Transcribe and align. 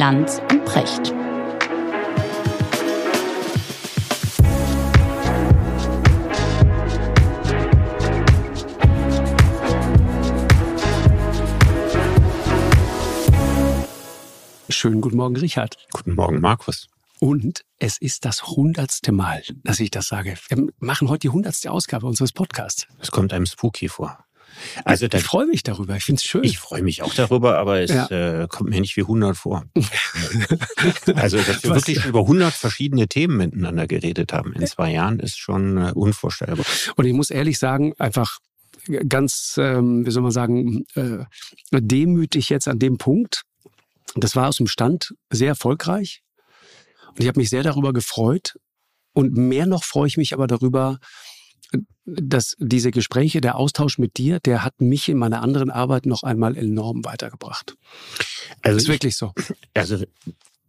Lanz 0.00 0.40
und 0.50 0.64
Precht. 0.64 1.08
Schönen 14.70 15.02
guten 15.02 15.18
Morgen, 15.18 15.36
Richard. 15.36 15.76
Guten 15.92 16.14
Morgen, 16.14 16.40
Markus. 16.40 16.86
Und 17.18 17.66
es 17.78 17.98
ist 17.98 18.24
das 18.24 18.46
hundertste 18.46 19.12
Mal, 19.12 19.42
dass 19.64 19.80
ich 19.80 19.90
das 19.90 20.08
sage. 20.08 20.34
Wir 20.48 20.66
machen 20.78 21.10
heute 21.10 21.18
die 21.18 21.28
hundertste 21.28 21.70
Ausgabe 21.70 22.06
unseres 22.06 22.32
Podcasts. 22.32 22.86
Es 23.00 23.10
kommt 23.10 23.34
einem 23.34 23.44
spooky 23.44 23.90
vor. 23.90 24.24
Also 24.84 25.06
ich 25.06 25.22
freue 25.22 25.46
mich 25.46 25.62
darüber. 25.62 25.96
Ich 25.96 26.04
finde 26.04 26.18
es 26.18 26.24
schön. 26.24 26.44
Ich 26.44 26.58
freue 26.58 26.82
mich 26.82 27.02
auch 27.02 27.14
darüber, 27.14 27.58
aber 27.58 27.80
es 27.80 27.90
ja. 27.90 28.42
äh, 28.42 28.48
kommt 28.48 28.70
mir 28.70 28.80
nicht 28.80 28.96
wie 28.96 29.02
100 29.02 29.36
vor. 29.36 29.64
also, 31.14 31.38
dass 31.38 31.62
wir 31.62 31.70
Was? 31.70 31.86
wirklich 31.86 32.04
über 32.04 32.20
100 32.20 32.52
verschiedene 32.52 33.08
Themen 33.08 33.36
miteinander 33.36 33.86
geredet 33.86 34.32
haben 34.32 34.52
in 34.52 34.66
zwei 34.66 34.92
Jahren, 34.92 35.18
ist 35.20 35.38
schon 35.38 35.78
äh, 35.78 35.92
unvorstellbar. 35.94 36.64
Und 36.96 37.06
ich 37.06 37.12
muss 37.12 37.30
ehrlich 37.30 37.58
sagen, 37.58 37.94
einfach 37.98 38.38
ganz, 39.08 39.54
ähm, 39.58 40.06
wie 40.06 40.10
soll 40.10 40.22
man 40.22 40.32
sagen, 40.32 40.84
äh, 40.94 41.24
demütig 41.72 42.48
jetzt 42.48 42.68
an 42.68 42.78
dem 42.78 42.98
Punkt, 42.98 43.42
das 44.16 44.36
war 44.36 44.48
aus 44.48 44.56
dem 44.56 44.66
Stand 44.66 45.14
sehr 45.30 45.48
erfolgreich. 45.48 46.22
Und 47.08 47.20
ich 47.20 47.28
habe 47.28 47.38
mich 47.38 47.50
sehr 47.50 47.62
darüber 47.62 47.92
gefreut. 47.92 48.56
Und 49.12 49.36
mehr 49.36 49.66
noch 49.66 49.84
freue 49.84 50.06
ich 50.06 50.16
mich 50.16 50.32
aber 50.32 50.46
darüber, 50.46 50.98
dass 52.16 52.56
diese 52.58 52.90
Gespräche, 52.90 53.40
der 53.40 53.56
Austausch 53.56 53.98
mit 53.98 54.18
dir, 54.18 54.40
der 54.40 54.64
hat 54.64 54.80
mich 54.80 55.08
in 55.08 55.18
meiner 55.18 55.42
anderen 55.42 55.70
Arbeit 55.70 56.06
noch 56.06 56.22
einmal 56.22 56.56
enorm 56.56 57.04
weitergebracht. 57.04 57.76
Also 58.62 58.76
das 58.76 58.76
ist 58.76 58.82
ich, 58.84 58.88
wirklich 58.88 59.16
so. 59.16 59.32
Also 59.74 60.04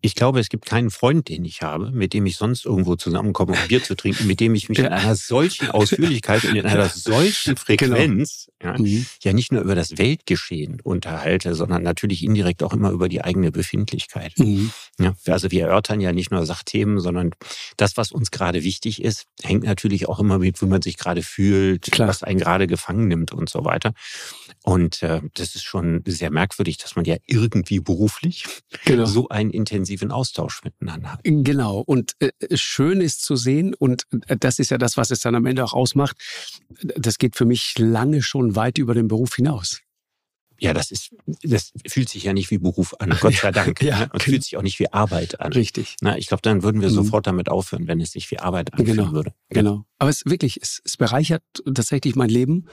ich 0.03 0.15
glaube, 0.15 0.39
es 0.39 0.49
gibt 0.49 0.65
keinen 0.65 0.89
Freund, 0.89 1.29
den 1.29 1.45
ich 1.45 1.61
habe, 1.61 1.91
mit 1.91 2.13
dem 2.13 2.25
ich 2.25 2.35
sonst 2.35 2.65
irgendwo 2.65 2.95
zusammenkomme, 2.95 3.51
um 3.53 3.67
Bier 3.67 3.83
zu 3.83 3.95
trinken, 3.95 4.25
mit 4.25 4.39
dem 4.39 4.55
ich 4.55 4.67
mich 4.67 4.79
in 4.79 4.87
einer 4.87 5.15
solchen 5.15 5.69
Ausführlichkeit 5.69 6.43
und 6.43 6.55
in 6.55 6.65
einer 6.65 6.89
solchen 6.95 7.55
genau. 7.67 7.95
Frequenz 7.95 8.49
genau. 8.57 8.73
ja, 8.73 8.81
mhm. 8.81 9.05
ja, 9.21 9.33
nicht 9.33 9.51
nur 9.51 9.61
über 9.61 9.75
das 9.75 9.99
Weltgeschehen 9.99 10.81
unterhalte, 10.81 11.53
sondern 11.53 11.83
natürlich 11.83 12.23
indirekt 12.23 12.63
auch 12.63 12.73
immer 12.73 12.89
über 12.89 13.09
die 13.09 13.21
eigene 13.21 13.51
Befindlichkeit. 13.51 14.33
Mhm. 14.37 14.71
Ja, 14.99 15.13
also 15.27 15.51
wir 15.51 15.65
erörtern 15.65 16.01
ja 16.01 16.11
nicht 16.13 16.31
nur 16.31 16.47
Sachthemen, 16.47 16.99
sondern 16.99 17.31
das, 17.77 17.95
was 17.95 18.11
uns 18.11 18.31
gerade 18.31 18.63
wichtig 18.63 19.03
ist, 19.03 19.27
hängt 19.43 19.63
natürlich 19.63 20.09
auch 20.09 20.19
immer 20.19 20.39
mit, 20.39 20.59
wie 20.63 20.65
man 20.65 20.81
sich 20.81 20.97
gerade 20.97 21.21
fühlt, 21.21 21.91
Klar. 21.91 22.07
was 22.07 22.23
einen 22.23 22.39
gerade 22.39 22.65
gefangen 22.65 23.07
nimmt 23.07 23.33
und 23.33 23.49
so 23.49 23.65
weiter. 23.65 23.93
Und 24.63 25.03
äh, 25.03 25.21
das 25.35 25.53
ist 25.53 25.63
schon 25.63 26.01
sehr 26.07 26.31
merkwürdig, 26.31 26.77
dass 26.77 26.95
man 26.95 27.05
ja 27.05 27.17
irgendwie 27.27 27.79
beruflich 27.79 28.45
genau. 28.85 29.05
so 29.05 29.29
einen 29.29 29.51
intensiven 29.51 29.90
Austausch 30.11 30.63
miteinander. 30.63 31.19
Genau. 31.23 31.79
Und 31.79 32.13
äh, 32.19 32.31
schön 32.55 33.01
ist 33.01 33.21
zu 33.23 33.35
sehen, 33.35 33.73
und 33.73 34.05
äh, 34.27 34.37
das 34.37 34.59
ist 34.59 34.71
ja 34.71 34.77
das, 34.77 34.97
was 34.97 35.11
es 35.11 35.19
dann 35.19 35.35
am 35.35 35.45
Ende 35.45 35.63
auch 35.63 35.73
ausmacht, 35.73 36.17
das 36.95 37.17
geht 37.17 37.35
für 37.35 37.45
mich 37.45 37.75
lange 37.77 38.21
schon 38.21 38.55
weit 38.55 38.77
über 38.77 38.93
den 38.93 39.07
Beruf 39.07 39.35
hinaus. 39.35 39.81
Ja, 40.61 40.75
das 40.75 40.91
ist, 40.91 41.09
das 41.41 41.71
fühlt 41.87 42.07
sich 42.07 42.23
ja 42.23 42.33
nicht 42.33 42.51
wie 42.51 42.59
Beruf 42.59 42.93
an, 42.99 43.09
Gott 43.19 43.33
sei 43.33 43.51
Dank. 43.51 43.81
ja, 43.81 44.01
ne? 44.01 44.09
Und 44.13 44.21
fühlt 44.21 44.43
sich 44.43 44.57
auch 44.57 44.61
nicht 44.61 44.77
wie 44.77 44.93
Arbeit 44.93 45.41
an. 45.41 45.51
Richtig. 45.53 45.95
Na, 46.01 46.17
ich 46.19 46.27
glaube, 46.27 46.41
dann 46.43 46.61
würden 46.61 46.81
wir 46.81 46.89
mhm. 46.89 46.93
sofort 46.93 47.25
damit 47.25 47.49
aufhören, 47.49 47.87
wenn 47.87 47.99
es 47.99 48.11
sich 48.11 48.29
wie 48.29 48.37
Arbeit 48.37 48.71
anfühlen 48.73 48.97
genau. 48.97 49.11
würde. 49.11 49.33
Genau. 49.49 49.85
Aber 49.97 50.11
es 50.11 50.23
wirklich, 50.25 50.59
es, 50.61 50.79
es 50.85 50.97
bereichert 50.97 51.41
tatsächlich 51.73 52.15
mein 52.15 52.29
Leben. 52.29 52.67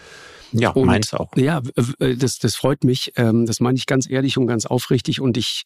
Ja, 0.53 0.70
und, 0.70 0.86
meins 0.86 1.14
auch. 1.14 1.34
Ja, 1.34 1.62
das, 1.98 2.39
das 2.39 2.56
freut 2.56 2.84
mich. 2.84 3.12
Ähm, 3.16 3.47
das 3.47 3.61
meine 3.61 3.78
ich 3.78 3.86
ganz 3.86 4.09
ehrlich 4.09 4.36
und 4.36 4.47
ganz 4.47 4.66
aufrichtig. 4.66 5.20
Und 5.22 5.39
ich 5.39 5.64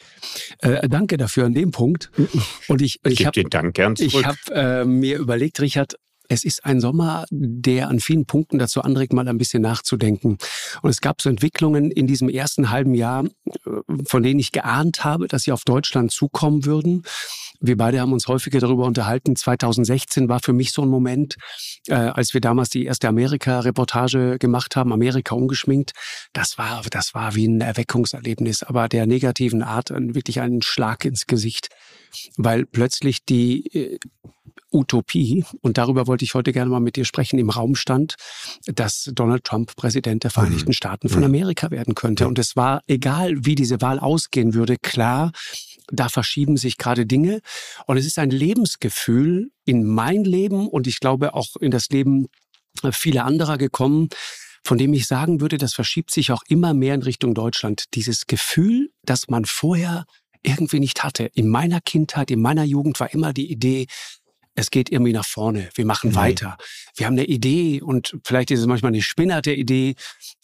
äh, 0.58 0.88
danke 0.88 1.16
dafür 1.16 1.46
an 1.46 1.54
dem 1.54 1.72
Punkt. 1.72 2.12
Und 2.68 2.82
ich, 2.82 3.00
ich, 3.04 3.20
ich 3.20 3.26
habe 3.26 3.34
den 3.34 3.50
Dank 3.50 3.74
gern 3.74 3.96
zurück. 3.96 4.12
Ich 4.14 4.24
habe 4.24 4.38
äh, 4.52 4.84
mir 4.84 5.18
überlegt, 5.18 5.60
Richard, 5.60 5.96
es 6.28 6.44
ist 6.44 6.64
ein 6.64 6.80
Sommer, 6.80 7.24
der 7.30 7.88
an 7.88 8.00
vielen 8.00 8.26
Punkten 8.26 8.58
dazu 8.58 8.82
anregt, 8.82 9.12
mal 9.12 9.28
ein 9.28 9.38
bisschen 9.38 9.62
nachzudenken. 9.62 10.38
Und 10.82 10.90
es 10.90 11.00
gab 11.00 11.20
so 11.20 11.28
Entwicklungen 11.28 11.90
in 11.90 12.06
diesem 12.06 12.28
ersten 12.28 12.70
halben 12.70 12.94
Jahr, 12.94 13.24
äh, 13.24 13.70
von 14.06 14.22
denen 14.22 14.40
ich 14.40 14.52
geahnt 14.52 15.04
habe, 15.04 15.28
dass 15.28 15.42
sie 15.42 15.52
auf 15.52 15.64
Deutschland 15.64 16.12
zukommen 16.12 16.64
würden. 16.64 17.04
Wir 17.64 17.76
beide 17.76 18.00
haben 18.00 18.12
uns 18.12 18.26
häufiger 18.26 18.58
darüber 18.58 18.86
unterhalten. 18.86 19.36
2016 19.36 20.28
war 20.28 20.40
für 20.42 20.52
mich 20.52 20.72
so 20.72 20.82
ein 20.82 20.88
Moment, 20.88 21.36
äh, 21.86 21.94
als 21.94 22.34
wir 22.34 22.40
damals 22.40 22.70
die 22.70 22.84
erste 22.84 23.06
Amerika-Reportage 23.06 24.38
gemacht 24.40 24.74
haben, 24.74 24.92
Amerika 24.92 25.36
ungeschminkt. 25.36 25.92
Das 26.32 26.58
war, 26.58 26.82
das 26.90 27.14
war 27.14 27.36
wie 27.36 27.46
ein 27.46 27.60
Erweckungserlebnis, 27.60 28.64
aber 28.64 28.88
der 28.88 29.06
negativen 29.06 29.62
Art, 29.62 29.90
wirklich 29.90 30.40
einen 30.40 30.62
Schlag 30.62 31.04
ins 31.04 31.28
Gesicht, 31.28 31.68
weil 32.36 32.66
plötzlich 32.66 33.24
die 33.24 33.66
äh, 33.74 33.98
Utopie, 34.72 35.44
und 35.60 35.78
darüber 35.78 36.06
wollte 36.06 36.24
ich 36.24 36.34
heute 36.34 36.52
gerne 36.52 36.70
mal 36.70 36.80
mit 36.80 36.96
dir 36.96 37.04
sprechen, 37.04 37.38
im 37.38 37.50
Raum 37.50 37.74
stand, 37.74 38.16
dass 38.66 39.10
Donald 39.14 39.44
Trump 39.44 39.76
Präsident 39.76 40.24
der 40.24 40.30
Vereinigten 40.30 40.70
mhm. 40.70 40.74
Staaten 40.74 41.08
von 41.08 41.22
Amerika 41.24 41.70
werden 41.70 41.94
könnte. 41.94 42.26
Und 42.26 42.38
es 42.38 42.56
war 42.56 42.82
egal, 42.86 43.44
wie 43.44 43.54
diese 43.54 43.80
Wahl 43.80 43.98
ausgehen 43.98 44.54
würde, 44.54 44.76
klar, 44.76 45.32
da 45.90 46.08
verschieben 46.08 46.56
sich 46.56 46.78
gerade 46.78 47.06
Dinge. 47.06 47.40
Und 47.86 47.98
es 47.98 48.06
ist 48.06 48.18
ein 48.18 48.30
Lebensgefühl 48.30 49.50
in 49.64 49.84
mein 49.84 50.24
Leben 50.24 50.68
und 50.68 50.86
ich 50.86 51.00
glaube 51.00 51.34
auch 51.34 51.56
in 51.60 51.70
das 51.70 51.88
Leben 51.90 52.28
vieler 52.90 53.26
anderer 53.26 53.58
gekommen, 53.58 54.08
von 54.64 54.78
dem 54.78 54.94
ich 54.94 55.06
sagen 55.06 55.40
würde, 55.40 55.58
das 55.58 55.74
verschiebt 55.74 56.10
sich 56.10 56.30
auch 56.30 56.42
immer 56.48 56.72
mehr 56.72 56.94
in 56.94 57.02
Richtung 57.02 57.34
Deutschland. 57.34 57.84
Dieses 57.94 58.26
Gefühl, 58.26 58.90
das 59.02 59.28
man 59.28 59.44
vorher 59.44 60.04
irgendwie 60.42 60.80
nicht 60.80 61.02
hatte. 61.04 61.30
In 61.34 61.48
meiner 61.48 61.80
Kindheit, 61.80 62.30
in 62.30 62.40
meiner 62.40 62.64
Jugend 62.64 62.98
war 63.00 63.12
immer 63.12 63.32
die 63.32 63.50
Idee, 63.50 63.86
es 64.54 64.70
geht 64.70 64.90
irgendwie 64.90 65.12
nach 65.12 65.24
vorne, 65.24 65.70
wir 65.74 65.86
machen 65.86 66.10
mhm. 66.10 66.14
weiter. 66.16 66.56
Wir 66.96 67.06
haben 67.06 67.14
eine 67.14 67.24
Idee 67.24 67.80
und 67.80 68.18
vielleicht 68.24 68.50
ist 68.50 68.60
es 68.60 68.66
manchmal 68.66 68.92
eine 68.92 69.02
spinnerte 69.02 69.52
Idee, 69.52 69.94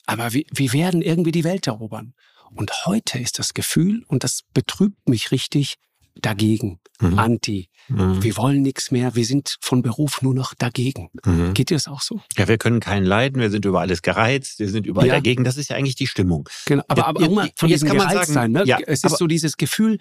aber 0.06 0.32
wir, 0.32 0.44
wir 0.50 0.72
werden 0.72 1.02
irgendwie 1.02 1.32
die 1.32 1.44
Welt 1.44 1.66
erobern. 1.66 2.14
Und 2.54 2.86
heute 2.86 3.18
ist 3.18 3.38
das 3.38 3.52
Gefühl, 3.52 4.04
und 4.08 4.24
das 4.24 4.44
betrübt 4.54 5.08
mich 5.08 5.30
richtig, 5.30 5.74
dagegen, 6.20 6.80
mhm. 7.00 7.18
anti. 7.18 7.68
Mhm. 7.88 8.22
Wir 8.22 8.36
wollen 8.36 8.62
nichts 8.62 8.90
mehr, 8.90 9.14
wir 9.14 9.24
sind 9.24 9.56
von 9.60 9.82
Beruf 9.82 10.22
nur 10.22 10.34
noch 10.34 10.54
dagegen. 10.54 11.08
Mhm. 11.24 11.54
Geht 11.54 11.70
dir 11.70 11.76
das 11.76 11.88
auch 11.88 12.00
so? 12.00 12.20
Ja, 12.36 12.48
wir 12.48 12.58
können 12.58 12.80
keinen 12.80 13.06
leiden, 13.06 13.40
wir 13.40 13.50
sind 13.50 13.64
über 13.64 13.80
alles 13.80 14.02
gereizt, 14.02 14.58
wir 14.58 14.68
sind 14.68 14.86
überall 14.86 15.08
ja. 15.08 15.14
dagegen. 15.14 15.44
Das 15.44 15.56
ist 15.56 15.70
ja 15.70 15.76
eigentlich 15.76 15.96
die 15.96 16.06
Stimmung. 16.06 16.48
Genau, 16.66 16.82
aber, 16.88 17.06
aber 17.06 17.20
ja, 17.20 17.26
irgendwann 17.26 17.50
von 17.56 17.68
diesem 17.68 17.88
kann 17.88 17.96
man 17.96 18.10
sagen, 18.10 18.32
sein, 18.32 18.52
ne? 18.52 18.64
Ja, 18.66 18.78
es 18.86 19.04
ist 19.04 19.16
so 19.16 19.26
dieses 19.26 19.56
Gefühl, 19.56 19.98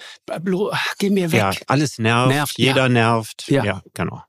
geh 0.97 1.09
mir 1.09 1.31
weg. 1.31 1.39
Ja, 1.39 1.51
alles 1.67 1.97
nervt, 1.97 2.29
nervt 2.29 2.57
jeder 2.57 2.89
nervt. 2.89 3.49
Ja. 3.49 3.81
genau. 3.93 4.23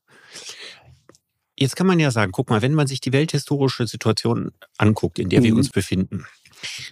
Jetzt 1.61 1.75
kann 1.75 1.89
man 1.89 1.99
ja 1.99 2.13
sagen, 2.13 2.31
guck 2.31 2.51
mal, 2.51 2.63
wenn 2.63 2.73
man 2.73 2.87
sich 2.87 3.01
die 3.01 3.13
welthistorische 3.13 3.89
Situation 3.89 4.53
anguckt, 4.77 5.19
in 5.19 5.29
der 5.29 5.43
wir 5.43 5.51
mhm. 5.51 5.59
uns 5.59 5.71
befinden, 5.71 6.25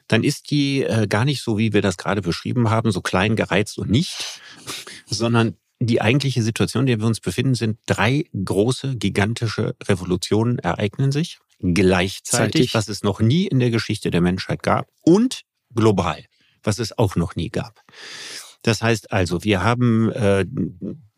dann 0.08 0.24
ist 0.24 0.50
die 0.50 0.82
äh, 0.82 1.06
gar 1.06 1.24
nicht 1.24 1.42
so, 1.42 1.58
wie 1.58 1.72
wir 1.72 1.82
das 1.82 1.96
gerade 1.96 2.22
beschrieben 2.22 2.70
haben, 2.70 2.90
so 2.92 3.00
klein 3.00 3.36
gereizt 3.36 3.78
und 3.78 3.90
nicht, 3.90 4.40
sondern 5.06 5.56
die 5.78 6.00
eigentliche 6.00 6.42
Situation, 6.42 6.82
in 6.82 6.86
der 6.86 7.00
wir 7.00 7.06
uns 7.06 7.20
befinden, 7.20 7.54
sind 7.54 7.78
drei 7.86 8.24
große, 8.32 8.96
gigantische 8.96 9.76
Revolutionen 9.84 10.58
ereignen 10.58 11.12
sich 11.12 11.38
gleichzeitig, 11.60 12.74
was 12.74 12.88
es 12.88 13.02
noch 13.02 13.20
nie 13.20 13.46
in 13.46 13.60
der 13.60 13.70
Geschichte 13.70 14.10
der 14.10 14.20
Menschheit 14.20 14.62
gab 14.62 14.88
und 15.02 15.42
global, 15.74 16.24
was 16.62 16.78
es 16.78 16.96
auch 16.96 17.16
noch 17.16 17.36
nie 17.36 17.50
gab. 17.50 17.82
Das 18.62 18.82
heißt 18.82 19.12
also, 19.12 19.44
wir 19.44 19.62
haben 19.62 20.10
äh, 20.12 20.44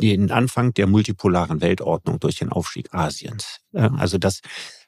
den 0.00 0.31
Anfang 0.31 0.75
der 0.75 0.86
multipolaren 0.86 1.60
Weltordnung 1.60 2.20
durch 2.20 2.38
den 2.38 2.50
Aufstieg 2.50 2.94
Asiens. 2.94 3.60
Also 3.72 4.19
das 4.19 4.41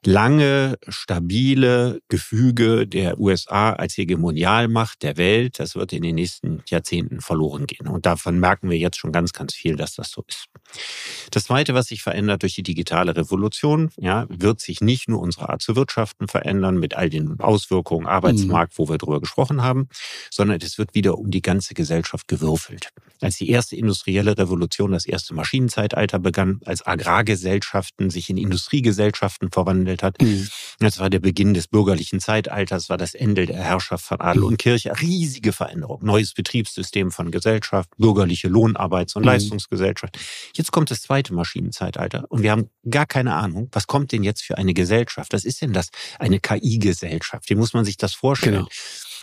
lange, 0.07 0.79
stabile 0.89 2.01
Gefüge 2.09 2.87
der 2.87 3.21
USA 3.21 3.75
als 3.75 3.99
Hegemonialmacht 3.99 5.03
der 5.03 5.19
Welt, 5.19 5.59
das 5.59 5.75
wird 5.75 5.93
in 5.93 6.03
den 6.03 6.15
nächsten 6.15 6.63
Jahrzehnten 6.67 7.21
verloren 7.21 7.67
gehen. 7.67 7.87
Und 7.87 8.07
davon 8.07 8.41
merken 8.41 8.71
wir 8.71 8.79
jetzt 8.79 8.97
schon 8.97 9.13
ganz, 9.13 9.33
ganz 9.33 9.53
viel, 9.53 9.77
dass 9.77 9.95
das 9.95 10.11
so 10.11 10.25
ist. 10.27 10.47
Das 11.31 11.45
Zweite, 11.45 11.75
was 11.75 11.89
sich 11.89 12.03
verändert 12.03 12.43
durch 12.43 12.55
die 12.55 12.63
digitale 12.63 13.15
Revolution, 13.15 13.91
ja, 13.99 14.27
wird 14.31 14.61
sich 14.61 14.81
nicht 14.81 15.09
nur 15.09 15.21
unsere 15.21 15.51
Art 15.51 15.61
zu 15.61 15.77
wirtschaften 15.77 16.29
verändern 16.29 16.79
mit 16.79 16.95
all 16.95 17.11
den 17.11 17.39
Auswirkungen 17.41 18.07
Arbeitsmarkt, 18.07 18.73
mhm. 18.73 18.79
wo 18.79 18.89
wir 18.89 18.97
drüber 18.97 19.21
gesprochen 19.21 19.63
haben, 19.63 19.89
sondern 20.31 20.61
es 20.63 20.79
wird 20.79 20.95
wieder 20.95 21.19
um 21.19 21.31
die 21.31 21.43
ganze 21.43 21.75
Gesellschaft 21.75 22.27
gewürfelt. 22.27 22.89
Als 23.21 23.37
die 23.37 23.51
erste 23.51 23.77
industrielle 23.77 24.39
Revolution, 24.39 24.93
das 25.01 25.07
erste 25.07 25.35
Maschinenzeitalter 25.35 26.19
begann, 26.19 26.61
als 26.67 26.87
Agrargesellschaften 26.87 28.11
sich 28.11 28.29
in 28.29 28.37
Industriegesellschaften 28.37 29.51
verwandelt 29.51 30.03
hat, 30.03 30.21
mhm. 30.21 30.49
das 30.79 30.99
war 30.99 31.09
der 31.09 31.21
Beginn 31.21 31.55
des 31.55 31.69
bürgerlichen 31.69 32.21
Zeitalters, 32.21 32.91
war 32.91 32.99
das 32.99 33.15
Ende 33.15 33.47
der 33.47 33.57
Herrschaft 33.57 34.05
von 34.05 34.21
Adel 34.21 34.43
mhm. 34.43 34.49
und 34.49 34.59
Kirche. 34.59 34.93
Riesige 35.01 35.53
Veränderung. 35.53 36.05
Neues 36.05 36.35
Betriebssystem 36.35 37.11
von 37.11 37.31
Gesellschaft, 37.31 37.89
bürgerliche 37.97 38.49
Lohnarbeits- 38.49 39.17
und 39.17 39.23
mhm. 39.23 39.29
Leistungsgesellschaft. 39.29 40.19
Jetzt 40.55 40.71
kommt 40.71 40.91
das 40.91 41.01
zweite 41.01 41.33
Maschinenzeitalter 41.33 42.27
und 42.29 42.43
wir 42.43 42.51
haben 42.51 42.69
gar 42.89 43.07
keine 43.07 43.35
Ahnung, 43.35 43.69
was 43.73 43.87
kommt 43.87 44.13
denn 44.13 44.23
jetzt 44.23 44.43
für 44.43 44.59
eine 44.59 44.75
Gesellschaft? 44.75 45.33
Was 45.33 45.45
ist 45.45 45.63
denn 45.63 45.73
das? 45.73 45.89
Eine 46.19 46.41
KI-Gesellschaft. 46.41 47.49
Wie 47.49 47.55
muss 47.55 47.73
man 47.73 47.85
sich 47.85 47.97
das 47.97 48.13
vorstellen? 48.13 48.57
Genau. 48.57 48.69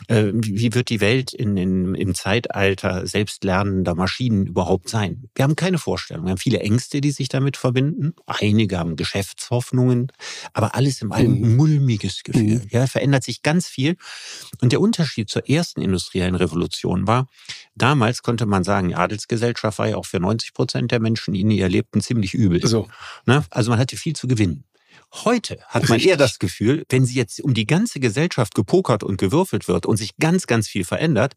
Äh, 0.08 0.32
wie 0.34 0.74
wird 0.74 0.90
die 0.90 1.02
Welt 1.02 1.34
in, 1.34 1.58
in, 1.58 1.96
im 1.96 2.14
Zeitalter 2.16 3.08
selbstlernender 3.08 3.96
Maschinen 3.96 4.46
überhaupt 4.46 4.90
sein? 4.90 5.30
Wir 5.36 5.44
haben 5.44 5.56
keine 5.56 5.78
Vorstellung. 5.78 6.26
Wir 6.26 6.32
haben 6.32 6.38
viele 6.38 6.60
Ängste, 6.60 7.02
die 7.02 7.12
sich 7.12 7.30
damit 7.30 7.58
verbinden. 7.58 8.14
Einige 8.26 8.78
haben 8.78 8.96
Geschäftshoffnungen, 8.96 10.12
aber 10.54 10.76
alles 10.76 11.02
im 11.02 11.12
allem 11.12 11.40
mhm. 11.40 11.56
mulmiges 11.56 12.24
Gefühl. 12.24 12.60
Mhm. 12.60 12.68
Ja, 12.70 12.88
verändert 12.88 13.24
sich 13.24 13.42
ganz 13.42 13.68
viel. 13.68 13.98
Und 14.62 14.72
der 14.72 14.82
Unterschied 14.82 15.30
zur 15.30 15.50
ersten 15.50 15.82
industriellen 15.82 16.36
Revolution 16.36 17.08
war, 17.08 17.28
damals 17.76 18.22
konnte 18.22 18.46
man 18.46 18.64
sagen, 18.64 18.90
die 18.90 18.96
Adelsgesellschaft 18.96 19.80
war 19.80 19.88
ja 19.88 19.98
auch 19.98 20.06
für 20.06 20.20
90 20.20 20.54
Prozent 20.54 20.92
der 20.92 21.00
Menschen, 21.00 21.34
die 21.34 21.42
in 21.42 21.52
ihr 21.52 21.70
lebten, 21.70 22.02
ziemlich 22.02 22.34
übel. 22.34 22.66
So. 22.66 22.88
Ne? 23.26 23.44
Also 23.50 23.72
man 23.72 23.80
hatte 23.80 23.98
viel 23.98 24.16
zu 24.16 24.28
gewinnen. 24.28 24.64
Heute 25.14 25.60
hat 25.68 25.90
man 25.90 26.00
eher 26.00 26.18
das 26.18 26.40
Gefühl, 26.40 26.86
wenn 26.90 27.06
sie 27.06 27.16
jetzt 27.16 27.42
um 27.42 27.54
die 27.54 27.66
ganze 27.66 28.00
Gesellschaft 28.00 28.56
gepokert 28.56 29.04
und 29.04 29.18
gewürfelt 29.18 29.68
wird 29.68 29.86
und 29.86 29.98
sich 29.98 30.18
ganz, 30.18 30.48
ganz 30.48 30.68
viel 30.68 30.84
verändert, 30.84 31.34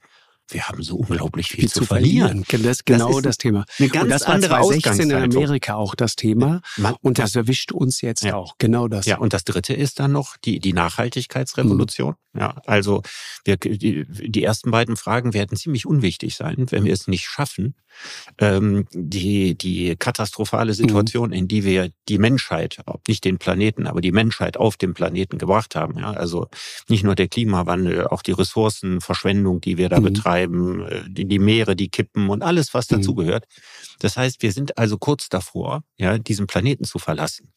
wir 0.52 0.68
haben 0.68 0.82
so 0.82 0.96
unglaublich 0.96 1.48
viel, 1.48 1.60
viel 1.60 1.70
zu, 1.70 1.84
verlieren. 1.84 2.44
verlieren. 2.44 2.64
Das 2.64 2.78
ist 2.78 2.86
genau 2.86 3.14
das, 3.14 3.22
das 3.22 3.38
Thema. 3.38 3.64
Eine 3.78 3.88
ganz 3.88 4.04
und 4.04 4.10
das 4.10 4.22
war 4.22 4.34
andere 4.34 4.50
2016 4.54 5.10
in 5.10 5.16
Amerika 5.16 5.74
auch 5.74 5.94
das 5.94 6.16
Thema. 6.16 6.60
Man, 6.76 6.94
und 7.02 7.18
das 7.18 7.36
erwischt 7.36 7.72
uns 7.72 8.00
jetzt 8.00 8.24
ja. 8.24 8.34
auch. 8.34 8.54
Genau 8.58 8.88
das. 8.88 9.06
Ja, 9.06 9.18
und 9.18 9.32
das 9.32 9.44
dritte 9.44 9.74
ist 9.74 10.00
dann 10.00 10.12
noch 10.12 10.36
die, 10.38 10.58
die 10.58 10.72
Nachhaltigkeitsrevolution. 10.72 12.14
Mhm. 12.29 12.29
Ja, 12.32 12.62
also 12.66 13.02
wir, 13.44 13.56
die, 13.56 14.06
die 14.08 14.44
ersten 14.44 14.70
beiden 14.70 14.96
Fragen 14.96 15.34
werden 15.34 15.56
ziemlich 15.56 15.84
unwichtig 15.84 16.36
sein, 16.36 16.66
wenn 16.70 16.84
wir 16.84 16.92
es 16.92 17.08
nicht 17.08 17.26
schaffen, 17.26 17.74
ähm, 18.38 18.86
die, 18.92 19.58
die 19.58 19.96
katastrophale 19.96 20.74
Situation, 20.74 21.30
mhm. 21.30 21.34
in 21.34 21.48
die 21.48 21.64
wir 21.64 21.90
die 22.08 22.18
Menschheit, 22.18 22.78
nicht 23.08 23.24
den 23.24 23.38
Planeten, 23.38 23.88
aber 23.88 24.00
die 24.00 24.12
Menschheit 24.12 24.56
auf 24.56 24.76
dem 24.76 24.94
Planeten 24.94 25.38
gebracht 25.38 25.74
haben. 25.74 25.98
Ja, 25.98 26.12
also 26.12 26.46
nicht 26.88 27.02
nur 27.02 27.16
der 27.16 27.26
Klimawandel, 27.26 28.06
auch 28.06 28.22
die 28.22 28.32
Ressourcenverschwendung, 28.32 29.60
die 29.60 29.76
wir 29.76 29.88
da 29.88 29.98
mhm. 29.98 30.04
betreiben 30.04 30.30
treiben, 30.40 30.86
äh, 30.86 31.02
die, 31.08 31.26
die 31.26 31.38
Meere, 31.38 31.76
die 31.76 31.88
kippen 31.88 32.28
und 32.28 32.42
alles, 32.42 32.74
was 32.74 32.90
mhm. 32.90 32.96
dazugehört. 32.96 33.46
Das 33.98 34.16
heißt, 34.16 34.42
wir 34.42 34.52
sind 34.52 34.78
also 34.78 34.98
kurz 34.98 35.28
davor, 35.28 35.82
ja, 35.96 36.18
diesen 36.18 36.46
Planeten 36.46 36.84
zu 36.84 36.98
verlassen. 36.98 37.52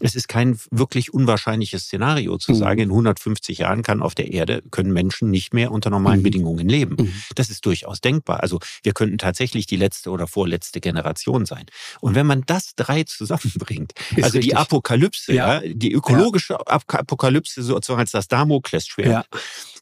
Es 0.00 0.14
ist 0.14 0.28
kein 0.28 0.58
wirklich 0.70 1.12
unwahrscheinliches 1.12 1.84
Szenario 1.84 2.38
zu 2.38 2.52
mhm. 2.52 2.56
sagen, 2.56 2.80
in 2.80 2.90
150 2.90 3.58
Jahren 3.58 3.82
kann 3.82 4.00
auf 4.02 4.14
der 4.14 4.32
Erde, 4.32 4.62
können 4.70 4.92
Menschen 4.92 5.30
nicht 5.30 5.52
mehr 5.52 5.72
unter 5.72 5.90
normalen 5.90 6.20
mhm. 6.20 6.24
Bedingungen 6.24 6.68
leben. 6.68 6.96
Mhm. 6.98 7.12
Das 7.34 7.50
ist 7.50 7.66
durchaus 7.66 8.00
denkbar. 8.00 8.40
Also 8.42 8.60
wir 8.82 8.92
könnten 8.92 9.18
tatsächlich 9.18 9.66
die 9.66 9.76
letzte 9.76 10.10
oder 10.10 10.26
vorletzte 10.26 10.80
Generation 10.80 11.46
sein. 11.46 11.66
Und 12.00 12.14
wenn 12.14 12.26
man 12.26 12.42
das 12.46 12.74
drei 12.76 13.04
zusammenbringt, 13.04 13.92
ist 14.16 14.24
also 14.24 14.38
richtig. 14.38 14.42
die 14.42 14.56
Apokalypse, 14.56 15.34
ja. 15.34 15.62
ja. 15.62 15.72
die 15.74 15.92
ökologische 15.92 16.54
ja. 16.54 16.60
Apokalypse 16.60 17.62
sozusagen 17.62 18.00
als 18.00 18.12
das 18.12 18.28
Damoklesschwert, 18.28 19.08
ja. 19.32 19.38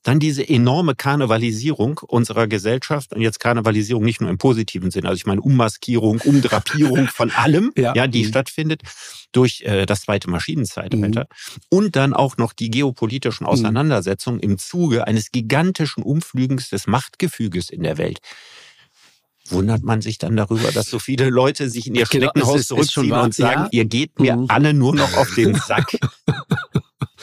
Dann 0.06 0.20
diese 0.20 0.48
enorme 0.48 0.94
Karnevalisierung 0.94 1.98
unserer 1.98 2.46
Gesellschaft 2.46 3.12
und 3.12 3.22
jetzt 3.22 3.40
Karnevalisierung 3.40 4.04
nicht 4.04 4.20
nur 4.20 4.30
im 4.30 4.38
positiven 4.38 4.92
Sinn, 4.92 5.04
also 5.04 5.16
ich 5.16 5.26
meine 5.26 5.40
Ummaskierung, 5.40 6.20
Umdrapierung 6.20 7.08
von 7.08 7.32
allem, 7.32 7.72
ja, 7.76 7.92
ja 7.92 8.06
die 8.06 8.22
mhm. 8.22 8.28
stattfindet 8.28 8.82
durch 9.32 9.62
äh, 9.62 9.84
das 9.84 10.02
zweite 10.02 10.30
Maschinenzeitalter 10.30 11.22
mhm. 11.22 11.60
und 11.70 11.96
dann 11.96 12.14
auch 12.14 12.36
noch 12.36 12.52
die 12.52 12.70
geopolitischen 12.70 13.46
mhm. 13.46 13.50
Auseinandersetzungen 13.50 14.38
im 14.38 14.58
Zuge 14.58 15.08
eines 15.08 15.32
gigantischen 15.32 16.04
Umflügens 16.04 16.68
des 16.68 16.86
Machtgefüges 16.86 17.68
in 17.68 17.82
der 17.82 17.98
Welt 17.98 18.20
wundert 19.50 19.82
man 19.82 20.00
sich 20.02 20.18
dann 20.18 20.36
darüber, 20.36 20.72
dass 20.72 20.88
so 20.90 20.98
viele 20.98 21.30
Leute 21.30 21.68
sich 21.70 21.86
in 21.86 21.94
ihr 21.94 22.04
genau, 22.04 22.30
Schneckenhaus 22.32 22.66
zurückziehen 22.66 23.12
und 23.12 23.34
sagen, 23.34 23.62
ja? 23.62 23.68
ihr 23.70 23.84
geht 23.84 24.18
mir 24.18 24.36
mhm. 24.36 24.46
alle 24.48 24.74
nur 24.74 24.94
noch 24.94 25.16
auf 25.16 25.34
den 25.34 25.54
Sack. 25.66 25.96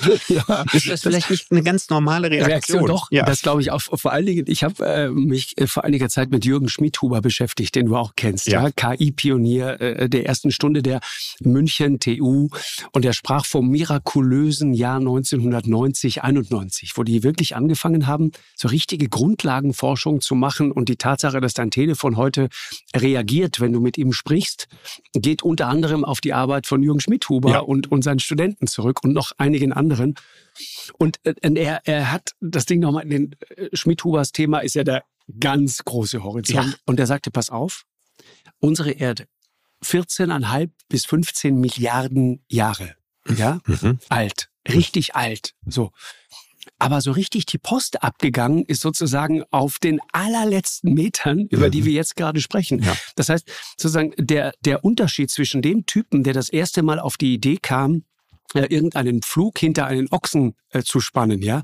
ja, 0.28 0.66
ist 0.74 0.90
das 0.90 1.02
vielleicht 1.02 1.30
nicht 1.30 1.52
eine 1.52 1.64
ganz 1.64 1.90
normale 1.90 2.30
Reaktion? 2.30 2.52
Reaktion 2.52 2.86
doch, 2.86 3.12
ja. 3.12 3.26
das 3.26 3.42
glaube 3.42 3.62
ich 3.62 3.72
auch. 3.72 3.82
Vor 3.82 4.12
allen 4.12 4.26
Dingen, 4.26 4.46
ich 4.48 4.64
habe 4.64 4.86
äh, 4.86 5.10
mich 5.10 5.58
äh, 5.58 5.68
vor 5.68 5.84
einiger 5.84 6.10
Zeit 6.10 6.32
mit 6.32 6.46
Jürgen 6.46 6.70
Schmidhuber 6.70 7.22
beschäftigt, 7.22 7.76
den 7.76 7.88
du 7.88 7.96
auch 7.96 8.14
kennst, 8.16 8.48
ja, 8.48 8.64
ja? 8.64 8.72
KI-Pionier 8.72 9.82
äh, 9.82 10.10
der 10.10 10.26
ersten 10.26 10.52
Stunde 10.52 10.82
der 10.82 11.00
München 11.42 12.00
TU 12.00 12.50
und 12.92 13.06
er 13.06 13.14
sprach 13.14 13.46
vom 13.46 13.70
mirakulösen 13.70 14.74
Jahr 14.74 14.98
1990, 14.98 16.24
91, 16.24 16.94
wo 16.96 17.04
die 17.04 17.24
wirklich 17.24 17.56
angefangen 17.56 18.08
haben, 18.08 18.32
so 18.56 18.68
richtige 18.68 19.10
Grundlagenforschung 19.10 20.22
zu 20.22 20.36
machen 20.36 20.72
und 20.72 20.90
die 20.90 20.96
Tatsache, 20.96 21.42
dass 21.42 21.54
dein 21.54 21.72
Telefon 21.72 22.18
heute 22.18 22.50
reagiert, 22.96 23.60
wenn 23.60 23.74
du 23.74 23.80
mit 23.80 23.98
ihm 23.98 24.14
sprichst, 24.14 24.68
geht 25.14 25.44
unter 25.44 25.68
anderem 25.68 26.04
auf 26.04 26.22
die 26.22 26.34
Arbeit 26.34 26.68
von 26.68 26.82
Jürgen 26.84 27.00
Schmidhuber 27.00 27.52
ja. 27.52 27.60
und, 27.60 27.92
und 27.92 28.04
seinen 28.04 28.20
Studenten 28.20 28.68
zurück 28.68 29.04
und 29.04 29.14
noch 29.14 29.32
einigen 29.38 29.74
anderen. 29.74 29.93
Und 30.98 31.20
äh, 31.24 31.34
er, 31.42 31.82
er 31.86 32.12
hat 32.12 32.34
das 32.42 32.66
Ding 32.66 32.80
nochmal, 32.80 33.06
den 33.06 33.36
äh, 33.56 33.70
Schmidhubers 33.74 34.32
Thema 34.32 34.60
ist 34.60 34.76
ja 34.76 34.84
der 34.84 35.04
ganz 35.40 35.84
große 35.84 36.24
Horizont. 36.24 36.68
Ja. 36.68 36.74
Und 36.86 37.00
er 37.00 37.08
sagte, 37.08 37.32
pass 37.32 37.50
auf, 37.50 37.86
unsere 38.60 38.92
Erde, 38.92 39.28
14,5 39.84 40.70
bis 40.90 41.06
15 41.06 41.60
Milliarden 41.60 42.44
Jahre, 42.50 42.96
ja, 43.38 43.60
mhm. 43.66 44.00
alt, 44.10 44.50
richtig 44.68 45.16
alt, 45.16 45.54
so. 45.66 45.92
Aber 46.80 47.02
so 47.02 47.12
richtig 47.12 47.46
die 47.46 47.58
Post 47.58 48.04
abgegangen 48.04 48.64
ist 48.66 48.82
sozusagen 48.82 49.44
auf 49.52 49.80
den 49.80 50.00
allerletzten 50.12 50.94
Metern, 50.94 51.48
über 51.50 51.70
die 51.70 51.82
mhm. 51.82 51.86
wir 51.86 51.94
jetzt 51.94 52.16
gerade 52.16 52.42
sprechen. 52.42 52.82
Ja. 52.82 52.96
Das 53.16 53.30
heißt, 53.30 53.50
sozusagen 53.78 54.14
der, 54.18 54.54
der 54.62 54.84
Unterschied 54.84 55.30
zwischen 55.30 55.62
dem 55.62 55.86
Typen, 55.86 56.24
der 56.24 56.34
das 56.34 56.50
erste 56.50 56.82
Mal 56.82 57.00
auf 57.00 57.18
die 57.18 57.34
Idee 57.34 57.58
kam, 57.62 58.04
äh, 58.54 58.66
irgendeinen 58.68 59.22
Flug 59.22 59.58
hinter 59.60 59.86
einen 59.86 60.08
Ochsen 60.12 60.56
äh, 60.70 60.84
zu 60.84 61.00
spannen, 61.00 61.42
ja. 61.42 61.64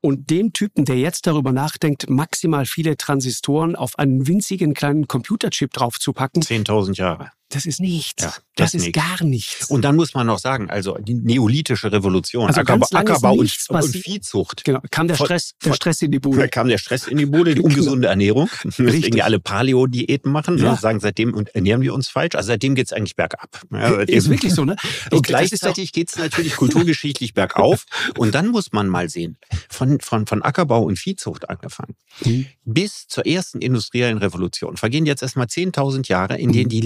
Und 0.00 0.30
dem 0.30 0.52
Typen, 0.52 0.84
der 0.84 0.98
jetzt 0.98 1.26
darüber 1.26 1.52
nachdenkt, 1.52 2.08
maximal 2.08 2.66
viele 2.66 2.96
Transistoren 2.96 3.76
auf 3.76 3.98
einen 3.98 4.26
winzigen 4.26 4.74
kleinen 4.74 5.08
Computerchip 5.08 5.72
draufzupacken. 5.72 6.42
10.000 6.42 6.96
Jahre. 6.96 7.30
Das 7.50 7.64
ist 7.64 7.80
nichts. 7.80 8.22
Ja, 8.22 8.28
das, 8.28 8.72
das 8.72 8.74
ist 8.74 8.82
nichts. 8.86 8.98
gar 8.98 9.24
nichts. 9.24 9.70
Und 9.70 9.82
dann 9.82 9.96
muss 9.96 10.12
man 10.12 10.26
noch 10.26 10.38
sagen, 10.38 10.68
also 10.68 10.98
die 10.98 11.14
neolithische 11.14 11.90
Revolution, 11.90 12.46
also 12.46 12.60
Ackerbau, 12.60 12.86
Ackerbau 12.92 13.32
und, 13.34 13.50
und, 13.68 13.96
Viehzucht. 13.96 14.64
Genau, 14.64 14.80
kam 14.90 15.08
der 15.08 15.14
Stress, 15.14 15.54
der 15.64 15.72
Stress 15.72 16.02
in 16.02 16.12
die 16.12 16.18
Bude. 16.18 16.40
Da 16.40 16.48
kam 16.48 16.68
der 16.68 16.76
Stress 16.76 17.06
in 17.06 17.16
die 17.16 17.24
Bude, 17.24 17.54
die 17.54 17.62
ungesunde 17.62 18.08
Ernährung. 18.08 18.50
Deswegen 18.64 19.16
ja 19.16 19.24
alle 19.24 19.40
Paleo-Diäten 19.40 20.30
machen. 20.30 20.56
Ne? 20.56 20.62
Ja. 20.62 20.72
Ne? 20.72 20.78
Sagen, 20.78 21.00
seitdem 21.00 21.46
ernähren 21.54 21.80
wir 21.80 21.94
uns 21.94 22.08
falsch. 22.08 22.34
Also 22.34 22.48
seitdem 22.48 22.74
geht's 22.74 22.92
eigentlich 22.92 23.16
bergab. 23.16 23.62
Ja, 23.72 24.00
ist 24.00 24.28
wirklich 24.28 24.52
so, 24.52 24.64
ne? 24.66 24.76
Und 25.10 25.26
gleichzeitig 25.26 25.92
geht's 25.92 26.18
natürlich 26.18 26.56
kulturgeschichtlich 26.56 27.32
bergauf. 27.32 27.86
Und 28.18 28.34
dann 28.34 28.48
muss 28.48 28.72
man 28.72 28.88
mal 28.88 29.08
sehen, 29.08 29.38
von, 29.70 30.00
von, 30.00 30.26
von 30.26 30.42
Ackerbau 30.42 30.82
und 30.82 30.98
Viehzucht 30.98 31.48
angefangen, 31.48 31.94
mhm. 32.24 32.46
bis 32.64 33.06
zur 33.08 33.26
ersten 33.26 33.60
industriellen 33.60 34.18
Revolution 34.18 34.76
vergehen 34.76 35.06
jetzt 35.06 35.22
erstmal 35.22 35.46
10.000 35.46 36.08
Jahre, 36.08 36.38
in 36.38 36.52
denen 36.52 36.66
mhm. 36.66 36.70
die 36.70 36.80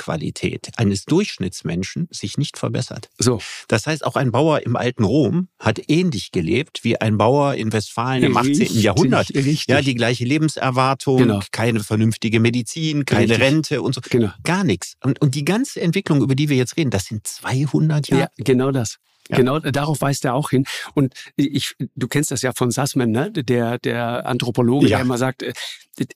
Lebensqualität 0.00 0.68
eines 0.76 1.04
Durchschnittsmenschen 1.04 2.08
sich 2.10 2.38
nicht 2.38 2.58
verbessert. 2.58 3.10
So. 3.18 3.40
Das 3.68 3.86
heißt, 3.86 4.04
auch 4.04 4.16
ein 4.16 4.32
Bauer 4.32 4.62
im 4.62 4.76
alten 4.76 5.04
Rom 5.04 5.48
hat 5.58 5.80
ähnlich 5.88 6.32
gelebt 6.32 6.80
wie 6.82 7.00
ein 7.00 7.18
Bauer 7.18 7.54
in 7.54 7.72
Westfalen 7.72 8.22
im 8.24 8.36
18. 8.36 8.56
Richtig, 8.56 8.82
Jahrhundert. 8.82 9.34
Richtig. 9.34 9.66
Ja, 9.68 9.82
die 9.82 9.94
gleiche 9.94 10.24
Lebenserwartung, 10.24 11.18
genau. 11.18 11.40
keine 11.52 11.80
vernünftige 11.80 12.40
Medizin, 12.40 13.04
keine 13.04 13.30
richtig. 13.30 13.40
Rente 13.40 13.82
und 13.82 13.94
so. 13.94 14.00
Genau. 14.08 14.30
Gar 14.44 14.64
nichts. 14.64 14.96
Und, 15.02 15.20
und 15.20 15.34
die 15.34 15.44
ganze 15.44 15.80
Entwicklung, 15.80 16.22
über 16.22 16.34
die 16.34 16.48
wir 16.48 16.56
jetzt 16.56 16.76
reden, 16.76 16.90
das 16.90 17.06
sind 17.06 17.26
200 17.26 18.08
Jahre. 18.08 18.22
Ja, 18.22 18.28
genau 18.44 18.70
das. 18.70 18.98
Ja. 19.30 19.36
Genau, 19.36 19.58
darauf 19.60 20.00
weist 20.00 20.24
er 20.24 20.34
auch 20.34 20.50
hin. 20.50 20.64
Und 20.94 21.14
ich, 21.36 21.74
du 21.94 22.08
kennst 22.08 22.30
das 22.30 22.42
ja 22.42 22.52
von 22.54 22.70
Sassman, 22.70 23.10
ne? 23.10 23.30
der, 23.30 23.78
der 23.78 24.26
Anthropologe, 24.26 24.88
ja. 24.88 24.98
der 24.98 25.04
immer 25.04 25.18
sagt, 25.18 25.42
äh, 25.42 25.52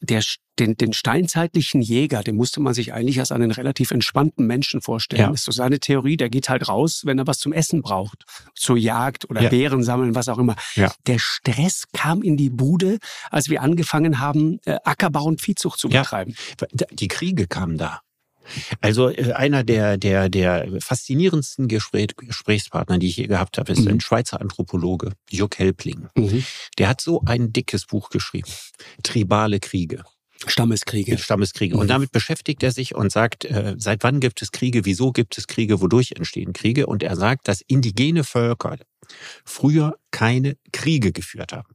der, 0.00 0.23
den, 0.59 0.76
den 0.76 0.92
steinzeitlichen 0.92 1.80
Jäger, 1.80 2.23
den 2.23 2.37
musste 2.37 2.61
man 2.61 2.75
sich 2.75 2.92
eigentlich 2.92 3.18
als 3.18 3.33
einen 3.33 3.50
relativ 3.50 3.90
entspannten 3.90 4.47
Menschen 4.47 4.80
vorstellen. 4.80 5.23
Ja. 5.23 5.28
Das 5.28 5.40
ist 5.40 5.44
so 5.44 5.52
seine 5.52 5.80
Theorie, 5.80 6.16
der 6.16 6.30
geht 6.30 6.49
halt 6.49 6.68
raus, 6.68 7.02
wenn 7.04 7.18
er 7.18 7.26
was 7.26 7.38
zum 7.38 7.52
Essen 7.52 7.83
braucht. 7.83 8.25
Zur 8.54 8.76
Jagd 8.76 9.28
oder 9.30 9.42
ja. 9.42 9.50
Beeren 9.50 9.83
sammeln, 9.83 10.14
was 10.14 10.28
auch 10.28 10.38
immer. 10.38 10.56
Ja. 10.75 10.92
Der 11.06 11.18
Stress 11.18 11.85
kam 11.92 12.23
in 12.23 12.37
die 12.37 12.50
Bude, 12.50 12.99
als 13.30 13.49
wir 13.49 13.62
angefangen 13.62 14.21
haben, 14.21 14.59
äh, 14.64 14.76
Ackerbau 14.85 15.25
und 15.25 15.40
Viehzucht 15.40 15.78
zu 15.78 15.88
betreiben. 15.88 16.35
Ja. 16.61 16.87
Die 16.90 17.09
Kriege 17.09 17.47
kamen 17.47 17.76
da. 17.76 18.00
Also 18.80 19.10
äh, 19.10 19.32
einer 19.32 19.64
der, 19.64 19.96
der, 19.96 20.28
der 20.28 20.68
faszinierendsten 20.80 21.68
Gespräch, 21.68 22.08
Gesprächspartner, 22.16 22.98
die 22.98 23.08
ich 23.08 23.16
je 23.16 23.26
gehabt 23.26 23.58
habe, 23.58 23.72
ist 23.72 23.82
mhm. 23.82 23.92
ein 23.92 24.00
Schweizer 24.00 24.40
Anthropologe, 24.40 25.12
Jörg 25.30 25.50
Helpling. 25.56 26.08
Mhm. 26.14 26.44
Der 26.78 26.88
hat 26.88 27.00
so 27.00 27.22
ein 27.26 27.52
dickes 27.52 27.86
Buch 27.86 28.10
geschrieben, 28.10 28.50
Tribale 29.02 29.60
Kriege. 29.60 30.04
Stammeskriege. 30.46 31.16
Stammeskriege. 31.18 31.76
Und 31.76 31.84
mhm. 31.84 31.88
damit 31.88 32.12
beschäftigt 32.12 32.62
er 32.62 32.72
sich 32.72 32.94
und 32.94 33.10
sagt, 33.10 33.44
äh, 33.44 33.74
seit 33.78 34.02
wann 34.02 34.20
gibt 34.20 34.42
es 34.42 34.52
Kriege, 34.52 34.84
wieso 34.84 35.12
gibt 35.12 35.38
es 35.38 35.46
Kriege, 35.46 35.80
wodurch 35.80 36.12
entstehen 36.12 36.52
Kriege? 36.52 36.86
Und 36.86 37.02
er 37.02 37.16
sagt, 37.16 37.48
dass 37.48 37.60
indigene 37.66 38.24
Völker 38.24 38.76
früher 39.44 39.96
keine 40.10 40.56
Kriege 40.72 41.12
geführt 41.12 41.52
haben. 41.52 41.74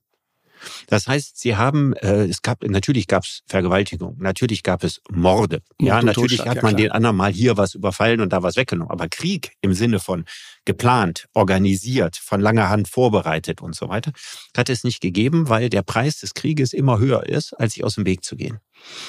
Das 0.87 1.07
heißt, 1.07 1.39
sie 1.39 1.55
haben, 1.55 1.93
äh, 1.93 2.25
es 2.25 2.41
gab 2.41 2.63
natürlich 2.63 3.07
gab 3.07 3.23
es 3.23 3.41
Vergewaltigung, 3.47 4.17
natürlich 4.19 4.63
gab 4.63 4.83
es 4.83 5.01
Morde, 5.09 5.61
ja, 5.79 6.01
natürlich 6.01 6.45
hat 6.45 6.63
man 6.63 6.73
ja, 6.73 6.85
den 6.85 6.91
anderen 6.91 7.15
mal 7.15 7.31
hier 7.31 7.57
was 7.57 7.75
überfallen 7.75 8.21
und 8.21 8.33
da 8.33 8.43
was 8.43 8.55
weggenommen. 8.55 8.91
Aber 8.91 9.07
Krieg 9.07 9.53
im 9.61 9.73
Sinne 9.73 9.99
von 9.99 10.25
geplant, 10.65 11.27
organisiert, 11.33 12.17
von 12.17 12.41
langer 12.41 12.69
Hand 12.69 12.87
vorbereitet 12.87 13.61
und 13.61 13.75
so 13.75 13.89
weiter, 13.89 14.11
hat 14.55 14.69
es 14.69 14.83
nicht 14.83 15.01
gegeben, 15.01 15.49
weil 15.49 15.69
der 15.69 15.81
Preis 15.81 16.19
des 16.19 16.33
Krieges 16.33 16.73
immer 16.73 16.99
höher 16.99 17.25
ist, 17.25 17.53
als 17.53 17.73
sich 17.73 17.83
aus 17.83 17.95
dem 17.95 18.05
Weg 18.05 18.23
zu 18.23 18.35
gehen. 18.35 18.59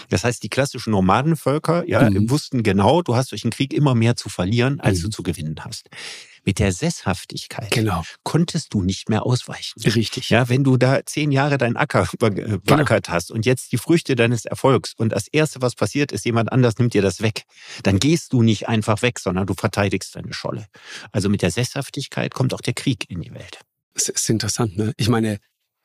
Das 0.09 0.25
heißt, 0.25 0.43
die 0.43 0.49
klassischen 0.49 0.91
Nomadenvölker 0.91 1.87
ja, 1.87 2.09
mhm. 2.09 2.31
wussten 2.31 2.63
genau, 2.63 3.03
du 3.03 3.15
hast 3.15 3.33
durch 3.33 3.43
den 3.43 3.51
Krieg 3.51 3.73
immer 3.73 3.95
mehr 3.95 4.17
zu 4.17 4.29
verlieren, 4.29 4.81
als 4.81 4.99
mhm. 4.99 5.03
du 5.05 5.11
zu 5.11 5.23
gewinnen 5.23 5.57
hast 5.61 5.89
mit 6.45 6.59
der 6.59 6.73
Sesshaftigkeit 6.73 7.71
genau. 7.71 8.03
konntest 8.23 8.73
du 8.75 8.83
nicht 8.83 9.09
mehr 9.09 9.25
ausweichen. 9.27 9.81
Richtig. 9.83 10.31
Ja, 10.31 10.49
wenn 10.49 10.65
du 10.65 10.77
da 10.77 11.05
zehn 11.05 11.33
Jahre 11.33 11.59
deinen 11.59 11.77
Acker 11.77 12.09
beackert 12.19 13.05
genau. 13.07 13.15
hast 13.15 13.31
und 13.31 13.47
jetzt 13.47 13.73
die 13.73 13.79
Früchte 13.79 14.17
deines 14.17 14.45
Erfolgs 14.45 14.95
und 14.97 15.13
das 15.13 15.29
Erste, 15.29 15.63
was 15.63 15.75
passiert 15.75 16.13
ist, 16.13 16.25
jemand 16.25 16.53
anders 16.53 16.79
nimmt 16.79 16.95
dir 16.95 17.03
das 17.03 17.21
weg, 17.21 17.45
dann 17.83 17.99
gehst 17.99 18.33
du 18.33 18.43
nicht 18.43 18.69
einfach 18.69 19.03
weg, 19.03 19.19
sondern 19.19 19.47
du 19.47 19.55
verteidigst 19.55 20.17
deine 20.17 20.33
Scholle. 20.33 20.67
Also 21.13 21.29
mit 21.29 21.43
der 21.43 21.51
Sesshaftigkeit 21.51 22.35
kommt 22.35 22.55
auch 22.55 22.61
der 22.61 22.75
Krieg 22.75 23.09
in 23.09 23.21
die 23.21 23.33
Welt. 23.33 23.61
Das 23.95 24.09
ist 24.09 24.31
interessant, 24.31 24.77
ne? 24.77 24.93
Ich 24.97 25.09
meine, 25.09 25.39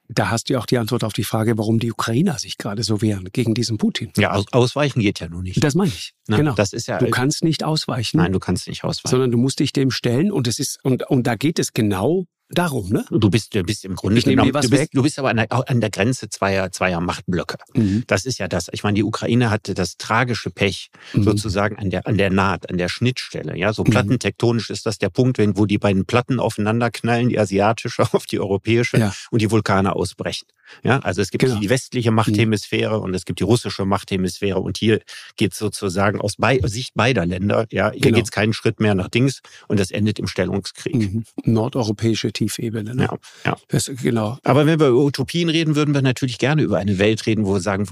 da 0.08 0.30
hast 0.30 0.50
du 0.50 0.54
ja 0.54 0.60
auch 0.60 0.66
die 0.66 0.78
Antwort 0.78 1.04
auf 1.04 1.14
die 1.14 1.24
Frage, 1.24 1.58
warum 1.58 1.80
die 1.80 1.92
Ukrainer 1.92 2.38
sich 2.38 2.58
gerade 2.58 2.84
so 2.84 3.02
wehren 3.02 3.30
gegen 3.32 3.54
diesen 3.54 3.78
Putin. 3.78 4.12
Ja, 4.18 4.42
ausweichen 4.52 5.02
geht 5.02 5.20
ja 5.20 5.30
nur 5.30 5.42
nicht. 5.42 5.64
Das 5.64 5.76
meine 5.76 5.92
ich. 5.92 6.14
Na, 6.28 6.38
genau. 6.38 6.54
Das 6.54 6.74
ist 6.74 6.88
ja, 6.88 6.98
du 6.98 7.10
kannst 7.10 7.44
nicht 7.44 7.64
ausweichen. 7.64 8.18
Nein, 8.18 8.32
du 8.32 8.40
kannst 8.40 8.68
nicht 8.68 8.84
ausweichen. 8.84 9.10
Sondern 9.10 9.32
du 9.32 9.38
musst 9.38 9.60
dich 9.60 9.74
dem 9.74 9.92
stellen 9.92 10.32
und 10.32 10.48
es 10.48 10.60
ist 10.60 10.80
und 10.84 11.04
und 11.10 11.26
da 11.28 11.36
geht 11.36 11.60
es 11.60 11.74
genau 11.74 12.26
Darum, 12.50 12.90
ne? 12.90 13.04
Du 13.10 13.32
bist, 13.32 13.56
du 13.56 13.64
bist 13.64 13.86
im 13.86 13.96
Grunde 13.96 14.20
ich 14.20 14.26
genommen, 14.26 14.54
was 14.54 14.66
du, 14.66 14.70
bist, 14.70 14.84
weg. 14.84 14.90
du 14.94 15.02
bist 15.02 15.18
aber 15.18 15.30
an 15.30 15.38
der, 15.38 15.48
an 15.52 15.82
der 15.82 15.90
Grenze 15.90 16.30
zweier, 16.30 16.72
zweier 16.72 17.02
Machtblöcke. 17.02 17.58
Mhm. 17.74 18.04
Das 18.06 18.26
ist 18.26 18.38
ja 18.38 18.48
das. 18.48 18.68
Ich 18.72 18.84
meine, 18.84 18.96
die 18.96 19.04
Ukraine 19.04 19.50
hatte 19.50 19.74
das 19.74 19.98
tragische 19.98 20.52
Pech 20.52 20.92
mhm. 21.14 21.24
sozusagen 21.24 21.76
an 21.78 21.90
der, 21.90 22.06
an 22.06 22.18
der 22.18 22.30
Naht, 22.30 22.70
an 22.70 22.78
der 22.78 22.88
Schnittstelle. 22.88 23.58
Ja, 23.58 23.74
so 23.74 23.84
mhm. 23.84 23.90
plattentektonisch 23.90 24.70
ist 24.70 24.86
das 24.86 25.00
der 25.00 25.10
Punkt, 25.10 25.40
wenn, 25.40 25.58
wo 25.58 25.66
die 25.66 25.80
beiden 25.80 26.06
Platten 26.06 26.40
aufeinander 26.40 26.92
knallen, 26.92 27.30
die 27.30 27.40
asiatische 27.40 28.04
auf 28.14 28.28
die 28.28 28.40
europäische 28.40 29.00
ja. 29.00 29.14
und 29.32 29.42
die 29.42 29.50
Vulkane 29.50 29.96
ausbrechen. 29.96 30.46
Ja, 30.84 31.00
also 31.00 31.22
es 31.22 31.30
gibt 31.30 31.44
genau. 31.44 31.60
die 31.60 31.70
westliche 31.70 32.12
mhm. 32.12 32.16
Machthemisphäre 32.16 33.00
und 33.00 33.14
es 33.14 33.26
gibt 33.26 33.40
die 33.40 33.44
russische 33.44 33.86
Machthemisphäre 33.86 34.60
und 34.60 34.78
hier 34.78 35.02
geht 35.36 35.54
sozusagen 35.54 36.22
aus 36.22 36.36
Be 36.38 36.60
Sicht 36.66 36.94
beider 36.96 37.26
Länder, 37.26 37.68
ja, 37.72 37.92
hier 37.92 38.02
genau. 38.02 38.16
geht 38.16 38.26
es 38.26 38.32
keinen 38.32 38.54
Schritt 38.54 38.80
mehr 38.80 38.96
nach 38.96 39.10
Dings 39.10 39.42
und 39.68 39.80
das 39.80 39.92
endet 39.92 40.20
im 40.20 40.28
Stellungskrieg. 40.28 40.96
Mhm. 40.96 41.24
Nordeuropäische 41.44 42.32
Tiefebene. 42.32 42.96
Ne? 42.96 43.04
Ja, 43.04 43.18
ja. 43.46 43.58
Das, 43.68 43.92
genau. 44.02 44.38
Aber 44.44 44.66
wenn 44.66 44.80
wir 44.80 44.88
über 44.88 45.04
Utopien 45.04 45.50
reden, 45.50 45.76
würden 45.76 45.94
wir 45.94 46.02
natürlich 46.02 46.38
gerne 46.38 46.62
über 46.62 46.78
eine 46.78 46.98
Welt 47.00 47.26
reden, 47.26 47.46
wo 47.46 47.54
wir 47.54 47.62
sagen, 47.62 47.88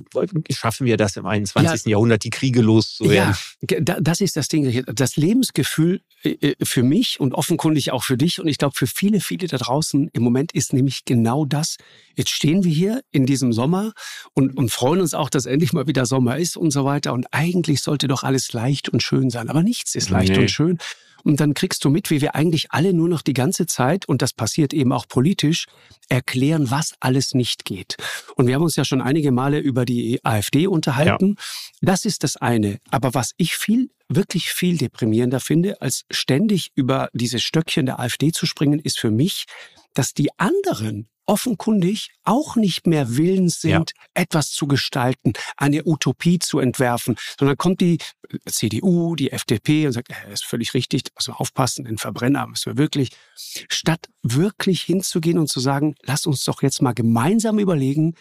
schaffen 0.52 0.86
wir 0.86 0.98
das 0.98 1.16
im 1.18 1.26
21. 1.26 1.86
Ja. 1.86 1.92
Jahrhundert, 1.92 2.24
die 2.24 2.30
Kriege 2.30 2.62
loszuwerden? 2.62 3.36
Ja, 3.70 3.80
das 4.00 4.22
ist 4.22 4.36
das 4.36 4.48
Ding. 4.48 4.84
Das 4.94 5.16
Lebensgefühl 5.16 6.02
äh, 6.24 6.30
äh, 6.42 6.56
für 6.64 6.84
mich 6.84 7.20
und 7.20 7.34
offenkundig 7.34 7.92
auch 7.92 8.04
für 8.04 8.18
dich 8.18 8.40
und 8.40 8.48
ich 8.48 8.58
glaube 8.58 8.76
für 8.76 8.88
viele, 8.88 9.20
viele 9.20 9.48
da 9.48 9.58
draußen 9.58 10.10
im 10.14 10.24
Moment 10.24 10.52
ist 10.54 10.74
nämlich 10.74 11.06
genau 11.06 11.46
das. 11.46 11.78
Jetzt 12.16 12.30
stehen 12.30 12.63
wir 12.64 12.72
hier 12.72 13.02
in 13.12 13.26
diesem 13.26 13.54
Sommer 13.54 13.94
und, 14.34 14.58
und 14.58 14.72
freuen 14.72 15.02
uns 15.02 15.14
auch, 15.14 15.30
dass 15.30 15.46
endlich 15.46 15.74
mal 15.74 15.88
wieder 15.88 16.06
Sommer 16.06 16.38
ist 16.38 16.58
und 16.58 16.72
so 16.72 16.86
weiter. 16.86 17.14
Und 17.14 17.28
eigentlich 17.32 17.82
sollte 17.82 18.08
doch 18.08 18.24
alles 18.24 18.54
leicht 18.54 18.90
und 18.90 19.02
schön 19.02 19.30
sein. 19.30 19.50
Aber 19.50 19.64
nichts 19.64 19.96
ist 19.96 20.10
leicht 20.10 20.34
nee. 20.34 20.40
und 20.40 20.52
schön. 20.52 20.78
Und 21.24 21.40
dann 21.40 21.54
kriegst 21.54 21.84
du 21.86 21.90
mit, 21.90 22.10
wie 22.10 22.22
wir 22.22 22.36
eigentlich 22.36 22.72
alle 22.72 22.94
nur 22.94 23.08
noch 23.08 23.22
die 23.22 23.34
ganze 23.34 23.66
Zeit, 23.66 24.08
und 24.08 24.22
das 24.22 24.34
passiert 24.34 24.74
eben 24.74 24.92
auch 24.92 25.08
politisch, 25.08 25.68
erklären, 26.10 26.70
was 26.70 26.94
alles 27.00 27.34
nicht 27.34 27.66
geht. 27.66 27.96
Und 28.36 28.48
wir 28.48 28.56
haben 28.56 28.64
uns 28.64 28.76
ja 28.76 28.84
schon 28.84 29.02
einige 29.02 29.32
Male 29.32 29.60
über 29.60 29.86
die 29.86 30.20
AfD 30.24 30.68
unterhalten. 30.68 31.36
Ja. 31.38 31.44
Das 31.82 32.06
ist 32.06 32.24
das 32.24 32.36
eine. 32.38 32.80
Aber 32.90 33.14
was 33.14 33.32
ich 33.38 33.56
viel, 33.56 33.90
wirklich 34.10 34.50
viel 34.50 34.78
deprimierender 34.78 35.40
finde, 35.40 35.82
als 35.82 36.04
ständig 36.12 36.72
über 36.76 37.10
dieses 37.14 37.42
Stöckchen 37.42 37.86
der 37.86 38.00
AfD 38.00 38.32
zu 38.32 38.46
springen, 38.46 38.80
ist 38.80 39.00
für 39.00 39.12
mich, 39.12 39.46
dass 39.94 40.14
die 40.14 40.30
anderen 40.38 41.08
offenkundig 41.26 42.10
auch 42.24 42.56
nicht 42.56 42.88
mehr 42.88 43.16
willens 43.18 43.62
sind, 43.62 43.94
ja. 43.96 44.06
etwas 44.14 44.52
zu 44.52 44.68
gestalten, 44.68 45.34
eine 45.58 45.86
Utopie 45.86 46.40
zu 46.40 46.60
entwerfen, 46.60 47.16
sondern 47.38 47.58
kommt 47.58 47.82
die 47.82 47.98
CDU, 48.46 49.16
die 49.16 49.32
FDP 49.32 49.86
und 49.86 49.94
sagt, 49.94 50.10
das 50.10 50.42
ist 50.42 50.46
völlig 50.46 50.74
richtig, 50.74 51.04
müssen 51.16 51.34
wir 51.34 51.42
aufpassen, 51.42 51.86
den 51.86 51.98
Verbrenner 51.98 52.48
müssen 52.48 52.74
wir 52.74 52.78
wirklich, 52.78 53.12
statt 53.36 54.08
wirklich 54.22 54.82
hinzugehen 54.82 55.38
und 55.38 55.48
zu 55.48 55.60
sagen, 55.60 55.96
lass 56.04 56.26
uns 56.26 56.44
doch 56.44 56.62
jetzt 56.62 56.82
mal 56.82 56.94
gemeinsam 56.94 57.60
überlegen, 57.60 58.16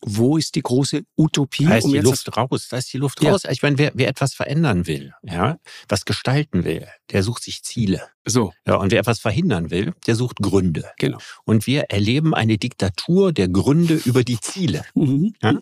wo 0.00 0.36
ist 0.36 0.54
die 0.54 0.62
große 0.62 1.02
Utopie? 1.16 1.66
Da 1.66 1.76
ist 1.76 1.84
um 1.84 1.92
die 1.92 1.98
Luft 1.98 2.36
raus, 2.36 2.68
da 2.70 2.78
ist 2.78 2.92
die 2.92 2.98
Luft 2.98 3.22
ja. 3.22 3.32
raus. 3.32 3.42
Ich 3.50 3.62
meine, 3.62 3.78
wer, 3.78 3.90
wer 3.94 4.08
etwas 4.08 4.34
verändern 4.34 4.86
will, 4.86 5.12
ja, 5.22 5.58
was 5.88 6.04
gestalten 6.04 6.64
will, 6.64 6.86
der 7.10 7.22
sucht 7.22 7.42
sich 7.42 7.64
Ziele. 7.64 8.08
So. 8.28 8.52
Ja, 8.66 8.76
und 8.76 8.92
wer 8.92 9.00
etwas 9.00 9.20
verhindern 9.20 9.70
will, 9.70 9.94
der 10.06 10.14
sucht 10.14 10.36
Gründe. 10.36 10.84
Genau. 10.98 11.18
Und 11.44 11.66
wir 11.66 11.84
erleben 11.88 12.34
eine 12.34 12.58
Diktatur 12.58 13.32
der 13.32 13.48
Gründe 13.48 13.94
über 14.04 14.22
die 14.22 14.38
Ziele. 14.40 14.84
Mhm. 14.94 15.34
Ja? 15.42 15.58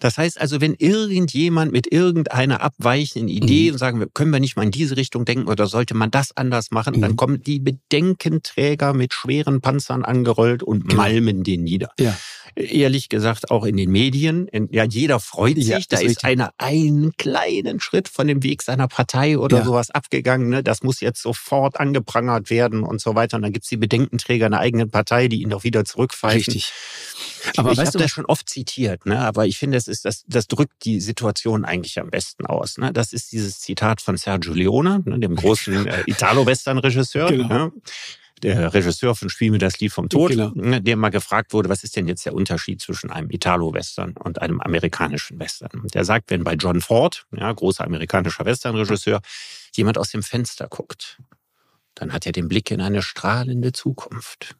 Das 0.00 0.18
heißt 0.18 0.40
also, 0.40 0.60
wenn 0.60 0.74
irgendjemand 0.74 1.72
mit 1.72 1.90
irgendeiner 1.92 2.60
abweichenden 2.60 3.28
Idee 3.28 3.72
mhm. 3.72 3.78
sagen, 3.78 4.06
können 4.14 4.32
wir 4.32 4.40
nicht 4.40 4.56
mal 4.56 4.64
in 4.64 4.70
diese 4.70 4.96
Richtung 4.96 5.24
denken 5.24 5.48
oder 5.48 5.66
sollte 5.66 5.94
man 5.94 6.10
das 6.10 6.36
anders 6.36 6.70
machen, 6.70 6.96
mhm. 6.96 7.02
dann 7.02 7.16
kommen 7.16 7.42
die 7.42 7.60
Bedenkenträger 7.60 8.92
mit 8.92 9.14
schweren 9.14 9.60
Panzern 9.60 10.04
angerollt 10.04 10.62
und 10.62 10.88
genau. 10.88 11.02
malmen 11.02 11.44
den 11.44 11.62
nieder. 11.62 11.90
Ja. 11.98 12.16
Ehrlich 12.56 13.08
gesagt, 13.08 13.50
auch 13.52 13.64
in 13.64 13.76
den 13.76 13.90
Medien. 13.90 14.48
Ja, 14.70 14.84
jeder 14.84 15.20
freut 15.20 15.56
sich. 15.56 15.68
Ja, 15.68 15.78
da 15.88 15.98
ist, 15.98 16.12
ist 16.12 16.24
einer 16.24 16.52
einen 16.58 17.12
kleinen 17.16 17.78
Schritt 17.78 18.08
von 18.08 18.26
dem 18.26 18.42
Weg 18.42 18.62
seiner 18.62 18.88
Partei 18.88 19.38
oder 19.38 19.58
ja. 19.58 19.64
sowas 19.64 19.90
abgegangen. 19.90 20.48
Ne? 20.48 20.62
Das 20.64 20.82
muss 20.82 21.00
jetzt 21.00 21.22
sofort 21.22 21.78
angeprangert 22.08 22.50
werden 22.50 22.82
und 22.82 23.00
so 23.00 23.14
weiter. 23.14 23.36
Und 23.36 23.42
dann 23.42 23.52
gibt's 23.52 23.68
die 23.68 23.76
Bedenkenträger 23.76 24.46
einer 24.46 24.58
eigenen 24.58 24.90
Partei, 24.90 25.28
die 25.28 25.42
ihn 25.42 25.50
doch 25.50 25.64
wieder 25.64 25.84
zurückpfeifen. 25.84 26.38
Richtig. 26.38 26.72
Aber 27.56 27.72
ich 27.72 27.78
habe 27.78 27.98
das 27.98 28.10
schon 28.10 28.26
oft 28.26 28.48
zitiert, 28.48 29.06
ne? 29.06 29.20
aber 29.20 29.46
ich 29.46 29.58
finde, 29.58 29.78
es 29.78 29.88
ist, 29.88 30.04
das, 30.04 30.24
das 30.26 30.48
drückt 30.48 30.84
die 30.84 31.00
Situation 31.00 31.64
eigentlich 31.64 31.98
am 32.00 32.10
besten 32.10 32.46
aus. 32.46 32.78
Ne? 32.78 32.92
Das 32.92 33.12
ist 33.12 33.32
dieses 33.32 33.60
Zitat 33.60 34.00
von 34.00 34.16
Sergio 34.16 34.52
Leone, 34.52 35.02
ne, 35.04 35.18
dem 35.18 35.36
großen 35.36 35.86
äh, 35.86 36.02
Italo-Western-Regisseur. 36.06 37.28
Genau. 37.28 37.48
Ne? 37.48 37.72
der 38.40 38.72
Regisseur 38.72 39.16
von 39.16 39.28
Spiel 39.30 39.50
mir 39.50 39.58
das 39.58 39.80
Lied 39.80 39.90
vom 39.90 40.08
Tod, 40.08 40.30
genau. 40.30 40.52
Ne, 40.54 40.80
der 40.80 40.96
mal 40.96 41.08
gefragt 41.08 41.52
wurde, 41.52 41.68
was 41.68 41.82
ist 41.82 41.96
denn 41.96 42.06
jetzt 42.06 42.24
der 42.24 42.34
Unterschied 42.34 42.80
zwischen 42.80 43.10
einem 43.10 43.28
Italo-Western 43.30 44.12
und 44.12 44.40
einem 44.40 44.60
amerikanischen 44.60 45.40
Western? 45.40 45.88
Der 45.92 46.04
sagt, 46.04 46.30
wenn 46.30 46.44
bei 46.44 46.54
John 46.54 46.80
Ford, 46.80 47.26
ja, 47.36 47.50
großer 47.50 47.82
amerikanischer 47.82 48.44
Western-Regisseur, 48.44 49.22
jemand 49.74 49.98
aus 49.98 50.10
dem 50.10 50.22
Fenster 50.22 50.68
guckt, 50.68 51.18
dann 51.98 52.12
hat 52.12 52.26
er 52.26 52.32
den 52.32 52.48
Blick 52.48 52.70
in 52.70 52.80
eine 52.80 53.02
strahlende 53.02 53.72
Zukunft. 53.72 54.56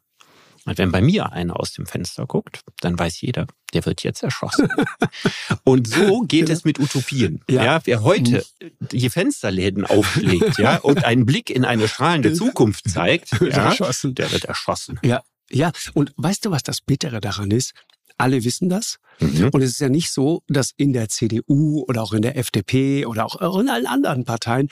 Und 0.65 0.77
wenn 0.77 0.91
bei 0.91 1.01
mir 1.01 1.31
einer 1.31 1.59
aus 1.59 1.71
dem 1.73 1.85
Fenster 1.85 2.27
guckt, 2.27 2.61
dann 2.81 2.99
weiß 2.99 3.21
jeder, 3.21 3.47
der 3.73 3.85
wird 3.85 4.03
jetzt 4.03 4.23
erschossen. 4.23 4.69
und 5.63 5.87
so 5.87 6.21
geht 6.21 6.49
es 6.49 6.65
mit 6.65 6.79
Utopien. 6.79 7.41
Ja. 7.49 7.63
ja. 7.63 7.81
wer 7.85 8.03
heute 8.03 8.45
mhm. 8.61 8.87
die 8.91 9.09
Fensterläden 9.09 9.85
auflegt, 9.85 10.59
ja, 10.59 10.77
und 10.83 11.05
einen 11.05 11.25
Blick 11.25 11.49
in 11.49 11.63
eine 11.63 11.87
strahlende 11.87 12.33
Zukunft 12.33 12.89
zeigt, 12.89 13.31
ja, 13.39 13.73
der 14.03 14.31
wird 14.31 14.45
erschossen. 14.45 14.99
Ja. 15.01 15.23
Ja, 15.51 15.71
und 15.95 16.13
weißt 16.17 16.45
du, 16.45 16.51
was 16.51 16.61
das 16.61 16.81
Bittere 16.81 17.21
daran 17.21 17.49
ist? 17.49 17.73
Alle 18.17 18.43
wissen 18.43 18.69
das. 18.69 18.99
Mhm. 19.19 19.49
Und 19.51 19.61
es 19.61 19.71
ist 19.71 19.81
ja 19.81 19.89
nicht 19.89 20.11
so, 20.11 20.43
dass 20.47 20.71
in 20.77 20.93
der 20.93 21.09
CDU 21.09 21.83
oder 21.87 22.01
auch 22.01 22.13
in 22.13 22.21
der 22.21 22.37
FDP 22.37 23.05
oder 23.05 23.25
auch 23.25 23.59
in 23.59 23.69
allen 23.69 23.85
anderen 23.85 24.25
Parteien, 24.25 24.69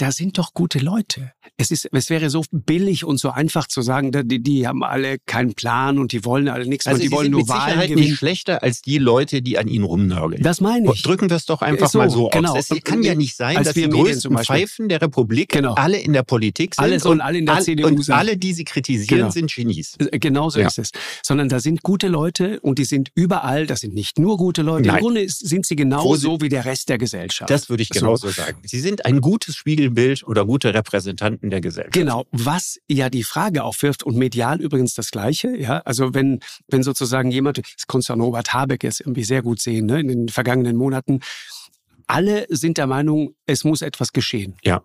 da 0.00 0.12
sind 0.12 0.38
doch 0.38 0.54
gute 0.54 0.78
Leute. 0.78 1.32
Es, 1.58 1.70
ist, 1.70 1.88
es 1.92 2.08
wäre 2.08 2.30
so 2.30 2.42
billig 2.50 3.04
und 3.04 3.18
so 3.18 3.30
einfach 3.30 3.66
zu 3.66 3.82
sagen, 3.82 4.12
die, 4.12 4.42
die 4.42 4.66
haben 4.66 4.82
alle 4.82 5.18
keinen 5.26 5.52
Plan 5.54 5.98
und 5.98 6.12
die 6.12 6.24
wollen 6.24 6.48
alle 6.48 6.66
nichts, 6.66 6.86
also 6.86 7.00
die 7.00 7.10
wollen 7.10 7.30
nur 7.30 7.40
mit 7.40 7.48
Wahlen 7.50 7.64
Sicherheit 7.64 7.88
gewinnen. 7.88 8.08
nicht 8.08 8.18
schlechter 8.18 8.62
als 8.62 8.80
die 8.80 8.96
Leute, 8.96 9.42
die 9.42 9.58
an 9.58 9.68
ihnen 9.68 9.84
rumnörgeln. 9.84 10.42
Das 10.42 10.62
meine 10.62 10.90
ich. 10.92 11.02
Drücken 11.02 11.28
wir 11.28 11.36
es 11.36 11.44
doch 11.44 11.60
einfach 11.60 11.90
so, 11.90 11.98
mal 11.98 12.08
so 12.08 12.30
genau. 12.30 12.52
aus. 12.56 12.70
Es 12.70 12.82
kann 12.82 13.02
ja 13.02 13.14
nicht 13.14 13.36
sein, 13.36 13.58
als 13.58 13.68
dass 13.68 13.74
die 13.74 13.88
größten 13.88 14.38
Pfeifen 14.38 14.88
der 14.88 15.02
Republik 15.02 15.50
genau. 15.50 15.74
alle 15.74 15.98
in 15.98 16.14
der 16.14 16.22
Politik 16.22 16.74
sind 16.74 16.84
alle 16.84 16.98
und 17.04 17.20
alle 17.20 17.38
in 17.38 17.46
der 17.46 17.56
all, 17.56 17.62
CDU 17.62 17.88
und 17.88 18.02
sind. 18.02 18.14
alle, 18.14 18.38
die 18.38 18.54
sie 18.54 18.64
kritisieren, 18.64 19.18
genau. 19.18 19.30
sind 19.30 19.52
Genies. 19.52 19.96
Äh, 19.98 20.18
genau 20.18 20.48
so 20.48 20.60
ja. 20.60 20.68
ist 20.68 20.78
es. 20.78 20.90
Sondern 21.22 21.50
da 21.50 21.60
sind 21.60 21.82
gute 21.82 22.08
Leute 22.08 22.60
und 22.60 22.78
die 22.78 22.84
sind 22.84 23.10
überall. 23.14 23.66
Das 23.66 23.80
sind 23.80 23.89
nicht 23.92 24.18
nur 24.18 24.36
gute 24.36 24.62
Leute. 24.62 24.88
Nein. 24.88 24.98
Im 24.98 25.02
Grunde 25.02 25.28
sind 25.28 25.66
sie 25.66 25.76
genauso 25.76 26.40
wie 26.40 26.48
der 26.48 26.64
Rest 26.64 26.88
der 26.88 26.98
Gesellschaft. 26.98 27.50
Das 27.50 27.68
würde 27.68 27.82
ich 27.82 27.90
genauso 27.90 28.28
so. 28.28 28.34
sagen. 28.34 28.58
Sie 28.64 28.80
sind 28.80 29.04
ein 29.06 29.20
gutes 29.20 29.56
Spiegelbild 29.56 30.26
oder 30.26 30.44
gute 30.44 30.72
Repräsentanten 30.74 31.50
der 31.50 31.60
Gesellschaft. 31.60 31.94
Genau, 31.94 32.24
was 32.30 32.78
ja 32.88 33.10
die 33.10 33.22
Frage 33.22 33.64
aufwirft 33.64 34.02
und 34.02 34.16
medial 34.16 34.60
übrigens 34.60 34.94
das 34.94 35.10
Gleiche. 35.10 35.56
Ja, 35.56 35.78
also 35.78 36.14
wenn 36.14 36.40
wenn 36.68 36.82
sozusagen 36.82 37.30
jemand, 37.30 37.58
das 37.58 37.86
konntest 37.86 38.08
du 38.08 38.12
an 38.14 38.20
Robert 38.20 38.52
Habeck 38.52 38.84
jetzt 38.84 39.00
irgendwie 39.00 39.24
sehr 39.24 39.42
gut 39.42 39.60
sehen, 39.60 39.86
ne, 39.86 40.00
in 40.00 40.08
den 40.08 40.28
vergangenen 40.28 40.76
Monaten, 40.76 41.20
alle 42.06 42.46
sind 42.48 42.76
der 42.78 42.86
Meinung, 42.86 43.34
es 43.46 43.64
muss 43.64 43.82
etwas 43.82 44.12
geschehen. 44.12 44.56
Ja. 44.64 44.82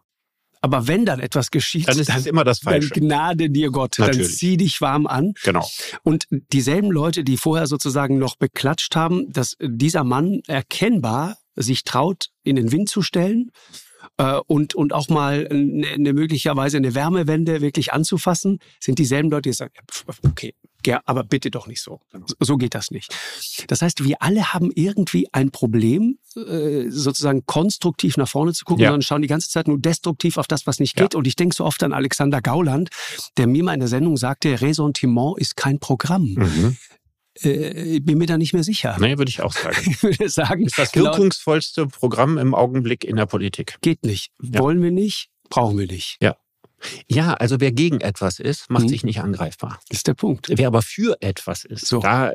Aber 0.65 0.87
wenn 0.87 1.05
dann 1.05 1.19
etwas 1.19 1.51
geschieht, 1.51 1.87
dann 1.87 1.99
ist 1.99 2.09
dann, 2.09 2.17
es 2.17 2.25
immer 2.25 2.43
das 2.43 2.57
Falsche. 2.57 2.89
Dann 2.89 3.03
gnade 3.03 3.51
dir 3.51 3.69
Gott, 3.69 3.99
Natürlich. 3.99 4.27
dann 4.29 4.35
zieh 4.35 4.57
dich 4.57 4.81
warm 4.81 5.05
an. 5.05 5.33
Genau. 5.43 5.63
Und 6.01 6.25
dieselben 6.31 6.89
Leute, 6.89 7.23
die 7.23 7.37
vorher 7.37 7.67
sozusagen 7.67 8.17
noch 8.17 8.35
beklatscht 8.35 8.95
haben, 8.95 9.31
dass 9.31 9.57
dieser 9.61 10.03
Mann 10.03 10.41
erkennbar 10.47 11.37
sich 11.55 11.83
traut, 11.83 12.29
in 12.41 12.55
den 12.55 12.71
Wind 12.71 12.89
zu 12.89 13.03
stellen 13.03 13.51
äh, 14.17 14.39
und, 14.47 14.75
und 14.75 14.93
auch 14.93 15.09
mal 15.09 15.47
eine, 15.49 15.87
eine 15.87 16.13
möglicherweise 16.13 16.77
eine 16.77 16.95
Wärmewende 16.95 17.61
wirklich 17.61 17.93
anzufassen, 17.93 18.59
sind 18.79 18.99
dieselben 18.99 19.29
Leute, 19.29 19.49
die 19.49 19.53
sagen, 19.53 19.73
okay, 20.23 20.53
ja, 20.85 21.01
aber 21.05 21.23
bitte 21.23 21.49
doch 21.49 21.67
nicht 21.67 21.81
so. 21.81 21.99
Genau. 22.11 22.25
So 22.39 22.57
geht 22.57 22.75
das 22.75 22.91
nicht. 22.91 23.15
Das 23.67 23.81
heißt, 23.81 24.03
wir 24.03 24.21
alle 24.21 24.53
haben 24.53 24.71
irgendwie 24.73 25.27
ein 25.31 25.51
Problem, 25.51 26.19
äh, 26.35 26.89
sozusagen 26.89 27.45
konstruktiv 27.45 28.17
nach 28.17 28.27
vorne 28.27 28.53
zu 28.53 28.65
gucken, 28.65 28.83
ja. 28.83 28.89
sondern 28.89 29.01
schauen 29.01 29.21
die 29.21 29.27
ganze 29.27 29.49
Zeit 29.49 29.67
nur 29.67 29.79
destruktiv 29.79 30.37
auf 30.37 30.47
das, 30.47 30.67
was 30.67 30.79
nicht 30.79 30.95
geht. 30.95 31.13
Ja. 31.13 31.17
Und 31.17 31.25
ich 31.27 31.35
denke 31.35 31.55
so 31.55 31.65
oft 31.65 31.81
an 31.83 31.93
Alexander 31.93 32.41
Gauland, 32.41 32.89
der 33.37 33.47
mir 33.47 33.63
mal 33.63 33.73
in 33.73 33.79
der 33.79 33.89
Sendung 33.89 34.17
sagte, 34.17 34.61
Ressentiment 34.61 35.39
ist 35.39 35.57
kein 35.57 35.79
Programm. 35.79 36.35
Mhm. 36.35 36.77
Äh, 37.41 37.99
bin 37.99 38.17
mir 38.17 38.27
da 38.27 38.37
nicht 38.37 38.53
mehr 38.53 38.63
sicher. 38.63 38.95
Nee, 38.99 39.17
würde 39.17 39.29
ich 39.29 39.41
auch 39.41 39.53
sagen. 39.53 39.77
ich 39.85 40.01
würde 40.01 40.29
sagen, 40.29 40.65
ist 40.65 40.77
das 40.77 40.95
wirkungsvollste 40.95 41.87
Programm 41.87 42.37
im 42.37 42.55
Augenblick 42.55 43.03
in 43.03 43.17
der 43.17 43.25
Politik. 43.25 43.77
Geht 43.81 44.03
nicht. 44.03 44.31
Ja. 44.41 44.59
Wollen 44.59 44.81
wir 44.81 44.91
nicht, 44.91 45.29
brauchen 45.49 45.77
wir 45.77 45.87
nicht. 45.87 46.17
Ja. 46.21 46.37
Ja, 47.07 47.33
also 47.33 47.59
wer 47.59 47.71
gegen 47.71 48.01
etwas 48.01 48.39
ist, 48.39 48.69
macht 48.69 48.83
mhm. 48.83 48.89
sich 48.89 49.03
nicht 49.03 49.19
angreifbar. 49.21 49.79
Das 49.89 49.99
ist 49.99 50.07
der 50.07 50.13
Punkt. 50.13 50.49
Wer 50.49 50.67
aber 50.67 50.81
für 50.81 51.17
etwas 51.21 51.65
ist, 51.65 51.87
so. 51.87 51.99
da, 51.99 52.33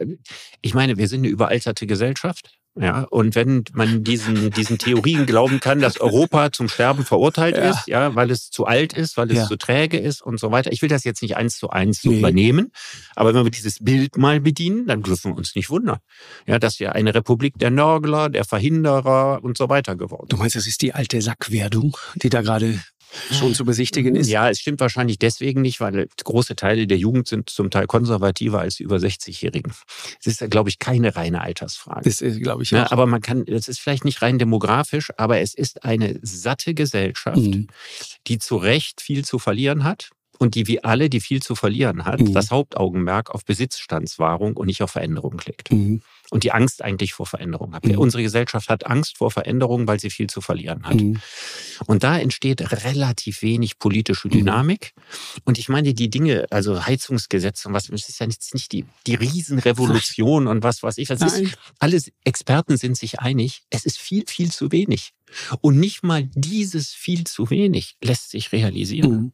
ich 0.61 0.75
meine, 0.75 0.97
wir 0.97 1.09
sind 1.09 1.21
eine 1.21 1.29
überalterte 1.29 1.87
Gesellschaft. 1.87 2.51
Ja, 2.79 3.03
und 3.11 3.35
wenn 3.35 3.65
man 3.73 4.05
diesen, 4.05 4.51
diesen 4.53 4.79
Theorien 4.79 5.27
glauben 5.27 5.59
kann, 5.59 5.81
dass 5.81 6.01
Europa 6.01 6.53
zum 6.53 6.69
Sterben 6.69 7.05
verurteilt 7.05 7.57
ja. 7.57 7.71
ist, 7.71 7.89
ja, 7.89 8.15
weil 8.15 8.31
es 8.31 8.51
zu 8.51 8.65
alt 8.65 8.93
ist, 8.93 9.17
weil 9.17 9.29
es 9.31 9.39
ja. 9.39 9.47
zu 9.47 9.57
träge 9.57 9.99
ist 9.99 10.23
und 10.23 10.39
so 10.39 10.53
weiter. 10.53 10.71
Ich 10.73 10.81
will 10.81 10.89
das 10.89 11.03
jetzt 11.03 11.21
nicht 11.21 11.37
eins 11.37 11.59
zu 11.59 11.71
eins 11.71 12.05
nee. 12.05 12.19
übernehmen, 12.19 12.71
aber 13.17 13.35
wenn 13.35 13.43
wir 13.43 13.51
dieses 13.51 13.79
Bild 13.81 14.17
mal 14.17 14.41
bedienen, 14.41 14.87
dann 14.87 15.03
dürfen 15.03 15.33
wir 15.33 15.37
uns 15.37 15.57
nicht 15.57 15.69
wundern. 15.69 15.99
Ja, 16.47 16.61
dass 16.61 16.79
wir 16.79 16.95
eine 16.95 17.13
Republik 17.13 17.59
der 17.59 17.71
Nörgler, 17.71 18.29
der 18.29 18.45
Verhinderer 18.45 19.43
und 19.43 19.59
so 19.59 19.69
weiter 19.69 19.97
geworden. 19.97 20.29
Du 20.29 20.37
meinst, 20.37 20.55
das 20.55 20.69
ist 20.69 20.81
die 20.83 20.95
alte 20.95 21.21
Sackwerdung, 21.21 21.97
die 22.23 22.31
da 22.31 22.41
gerade 22.41 22.79
schon 23.33 23.55
zu 23.55 23.65
besichtigen 23.65 24.17
ist? 24.17 24.29
Ja, 24.29 24.51
es 24.51 24.61
stimmt 24.61 24.81
wahrscheinlich 24.81 25.19
deswegen 25.19 25.63
nicht, 25.63 25.81
weil 25.81 26.09
große 26.23 26.57
Teile 26.57 26.87
der 26.87 26.99
Jugend 26.99 27.29
sind 27.29 27.51
zum 27.51 27.71
Teil 27.71 27.87
konservativer 27.87 28.61
als 28.61 28.77
die 28.77 28.85
über 28.85 28.97
60-Jährigen. 28.97 29.73
Es 30.21 30.27
ist, 30.27 30.51
glaube 30.51 30.69
ich, 30.69 30.79
keine 30.79 31.17
reine 31.17 31.41
Altersfrage. 31.41 32.03
Das 32.05 32.21
ist, 32.21 32.41
glaube 32.41 32.60
ich, 32.60 32.60
auch. 32.69 32.79
Ja, 32.79 32.93
aber 32.93 33.07
man 33.07 33.21
kann, 33.21 33.45
das 33.45 33.69
ist 33.69 33.81
vielleicht 33.81 34.05
nicht 34.05 34.23
rein 34.23 34.39
demografisch, 34.39 35.11
aber 35.17 35.41
es 35.41 35.55
ist 35.55 35.85
eine 35.85 36.19
satte 36.23 36.75
Gesellschaft, 36.75 37.39
mhm. 37.39 37.69
die 38.27 38.39
zu 38.39 38.57
Recht 38.57 39.01
viel 39.01 39.25
zu 39.25 39.39
verlieren 39.39 39.85
hat 39.85 40.11
und 40.41 40.55
die 40.55 40.67
wie 40.67 40.83
alle, 40.83 41.11
die 41.11 41.21
viel 41.21 41.41
zu 41.43 41.55
verlieren 41.55 42.05
hat, 42.05 42.21
mhm. 42.21 42.33
das 42.33 42.51
Hauptaugenmerk 42.51 43.31
auf 43.31 43.45
Besitzstandswahrung 43.45 44.57
und 44.57 44.67
nicht 44.67 44.83
auf 44.83 44.91
Veränderung 44.91 45.41
legt. 45.47 45.71
Mhm 45.71 46.03
und 46.31 46.45
die 46.45 46.53
Angst 46.53 46.83
eigentlich 46.83 47.13
vor 47.13 47.27
Veränderung 47.27 47.75
hat. 47.75 47.85
Mhm. 47.85 47.99
Unsere 47.99 48.23
Gesellschaft 48.23 48.69
hat 48.69 48.87
Angst 48.87 49.19
vor 49.19 49.31
Veränderung, 49.31 49.87
weil 49.87 50.01
sie 50.01 50.11
viel 50.11 50.29
zu 50.29 50.41
verlieren 50.41 50.85
hat. 50.85 50.95
Mhm. 50.95 51.21
Und 51.87 52.05
da 52.05 52.19
entsteht 52.19 52.73
relativ 52.85 53.43
wenig 53.43 53.79
politische 53.79 54.29
mhm. 54.29 54.33
Dynamik. 54.33 54.95
Mhm. 54.95 55.43
Und 55.45 55.59
ich 55.59 55.69
meine, 55.69 55.93
die 55.93 56.09
Dinge, 56.09 56.47
also 56.51 56.87
Heizungsgesetze 56.87 57.69
und 57.69 57.75
was, 57.75 57.89
das 57.89 58.09
ist 58.09 58.21
ja 58.21 58.27
jetzt 58.27 58.55
nicht 58.55 58.73
die, 58.73 58.87
die 59.07 59.17
Riesenrevolution 59.17 60.47
und 60.47 60.63
was 60.63 60.83
weiß 60.83 60.99
ich. 60.99 61.09
Das 61.09 61.21
ist, 61.21 61.59
alle 61.79 62.01
Experten 62.25 62.77
sind 62.77 62.97
sich 62.97 63.19
einig, 63.21 63.63
es 63.71 63.85
ist 63.85 63.99
viel, 63.99 64.25
viel 64.27 64.51
zu 64.51 64.73
wenig. 64.73 65.13
Und 65.61 65.79
nicht 65.79 66.03
mal 66.03 66.29
dieses 66.35 66.91
viel 66.91 67.25
zu 67.25 67.51
wenig 67.51 67.97
lässt 68.03 68.31
sich 68.31 68.53
realisieren. 68.53 69.33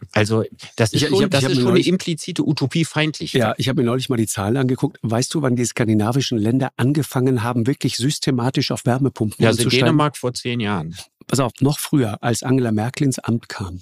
Mhm. 0.00 0.08
Also 0.12 0.44
das 0.76 0.92
ist, 0.92 1.02
ich, 1.02 1.08
schon, 1.08 1.18
ich 1.18 1.24
hab, 1.24 1.30
das 1.30 1.44
ist 1.44 1.54
schon 1.54 1.64
neulich, 1.64 1.86
eine 1.86 1.94
implizite 1.94 2.46
Utopiefeindlichkeit. 2.46 3.40
Ja, 3.40 3.54
ich 3.58 3.68
habe 3.68 3.82
mir 3.82 3.86
neulich 3.86 4.08
mal 4.08 4.16
die 4.16 4.26
Zahlen 4.26 4.56
angeguckt. 4.56 4.98
Weißt 5.02 5.32
du, 5.34 5.42
wann 5.42 5.56
die 5.56 5.64
skandinavischen 5.64 6.38
Länder 6.38 6.72
angefangen 6.76 7.42
haben, 7.42 7.66
wirklich 7.66 7.96
systematisch 7.96 8.70
auf 8.70 8.86
Wärmepumpen 8.86 9.42
ja, 9.42 9.48
also 9.48 9.58
umzusteigen? 9.58 9.86
Ja, 9.86 9.92
Dänemark 9.92 10.16
vor 10.16 10.34
zehn 10.34 10.60
Jahren. 10.60 10.96
Pass 11.26 11.40
auf, 11.40 11.52
noch 11.60 11.78
früher, 11.78 12.22
als 12.22 12.42
Angela 12.42 12.72
Merkel 12.72 13.06
ins 13.06 13.18
Amt 13.18 13.48
kam. 13.48 13.80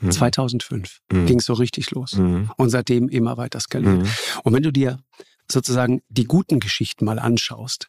Mhm. 0.00 0.10
2005 0.12 1.00
mhm. 1.10 1.26
ging 1.26 1.38
es 1.40 1.46
so 1.46 1.54
richtig 1.54 1.90
los. 1.90 2.14
Mhm. 2.14 2.50
Und 2.56 2.70
seitdem 2.70 3.08
immer 3.08 3.36
weiter 3.36 3.60
skaliert. 3.60 4.02
Mhm. 4.02 4.08
Und 4.44 4.52
wenn 4.52 4.62
du 4.62 4.72
dir 4.72 4.98
sozusagen 5.50 6.02
die 6.08 6.24
guten 6.24 6.60
Geschichten 6.60 7.04
mal 7.04 7.18
anschaust, 7.18 7.88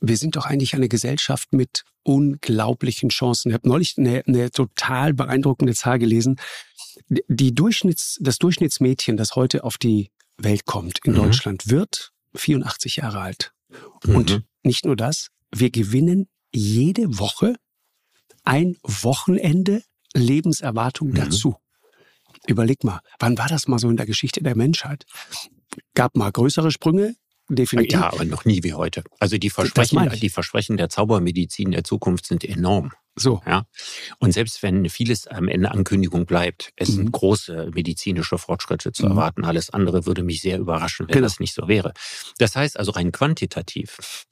wir 0.00 0.16
sind 0.16 0.36
doch 0.36 0.46
eigentlich 0.46 0.74
eine 0.74 0.88
Gesellschaft 0.88 1.52
mit 1.52 1.84
unglaublichen 2.02 3.10
Chancen. 3.10 3.50
Ich 3.50 3.54
habe 3.54 3.68
neulich 3.68 3.96
eine, 3.98 4.22
eine 4.26 4.50
total 4.50 5.12
beeindruckende 5.14 5.74
Zahl 5.74 5.98
gelesen. 5.98 6.36
Die 7.08 7.54
Durchschnitts, 7.54 8.18
das 8.20 8.38
Durchschnittsmädchen, 8.38 9.16
das 9.16 9.36
heute 9.36 9.64
auf 9.64 9.78
die 9.78 10.10
Welt 10.38 10.64
kommt 10.66 11.00
in 11.04 11.12
mhm. 11.12 11.16
Deutschland, 11.16 11.68
wird 11.68 12.12
84 12.34 12.96
Jahre 12.96 13.20
alt. 13.20 13.52
Mhm. 14.04 14.16
Und 14.16 14.42
nicht 14.62 14.84
nur 14.84 14.96
das, 14.96 15.28
wir 15.52 15.70
gewinnen 15.70 16.28
jede 16.52 17.18
Woche 17.18 17.54
ein 18.44 18.76
Wochenende 18.82 19.82
Lebenserwartung 20.14 21.08
mhm. 21.08 21.14
dazu. 21.14 21.56
Überleg 22.46 22.84
mal, 22.84 23.00
wann 23.18 23.36
war 23.38 23.48
das 23.48 23.68
mal 23.68 23.78
so 23.78 23.90
in 23.90 23.96
der 23.96 24.06
Geschichte 24.06 24.42
der 24.42 24.56
Menschheit? 24.56 25.04
Gab 25.94 26.16
mal 26.16 26.30
größere 26.30 26.70
Sprünge, 26.70 27.14
definitiv. 27.48 27.98
Ja, 27.98 28.12
aber 28.12 28.24
noch 28.24 28.44
nie 28.44 28.62
wie 28.62 28.74
heute. 28.74 29.04
Also 29.18 29.38
die 29.38 29.50
Versprechen, 29.50 30.10
die 30.20 30.30
Versprechen 30.30 30.76
der 30.76 30.88
Zaubermedizin 30.88 31.70
der 31.72 31.84
Zukunft 31.84 32.26
sind 32.26 32.44
enorm. 32.44 32.92
So. 33.16 33.42
Ja. 33.46 33.64
Und 34.18 34.32
selbst 34.32 34.62
wenn 34.62 34.88
vieles 34.88 35.26
am 35.26 35.48
Ende 35.48 35.70
Ankündigung 35.70 36.26
bleibt, 36.26 36.72
es 36.76 36.90
mhm. 36.90 36.94
sind 36.94 37.12
große 37.12 37.70
medizinische 37.74 38.38
Fortschritte 38.38 38.92
zu 38.92 39.04
mhm. 39.04 39.12
erwarten. 39.12 39.44
Alles 39.44 39.70
andere 39.70 40.06
würde 40.06 40.22
mich 40.22 40.40
sehr 40.40 40.58
überraschen, 40.58 41.08
wenn 41.08 41.14
genau. 41.14 41.26
das 41.26 41.40
nicht 41.40 41.54
so 41.54 41.68
wäre. 41.68 41.92
Das 42.38 42.56
heißt 42.56 42.78
also 42.78 42.92
rein 42.92 43.12
quantitativ 43.12 44.26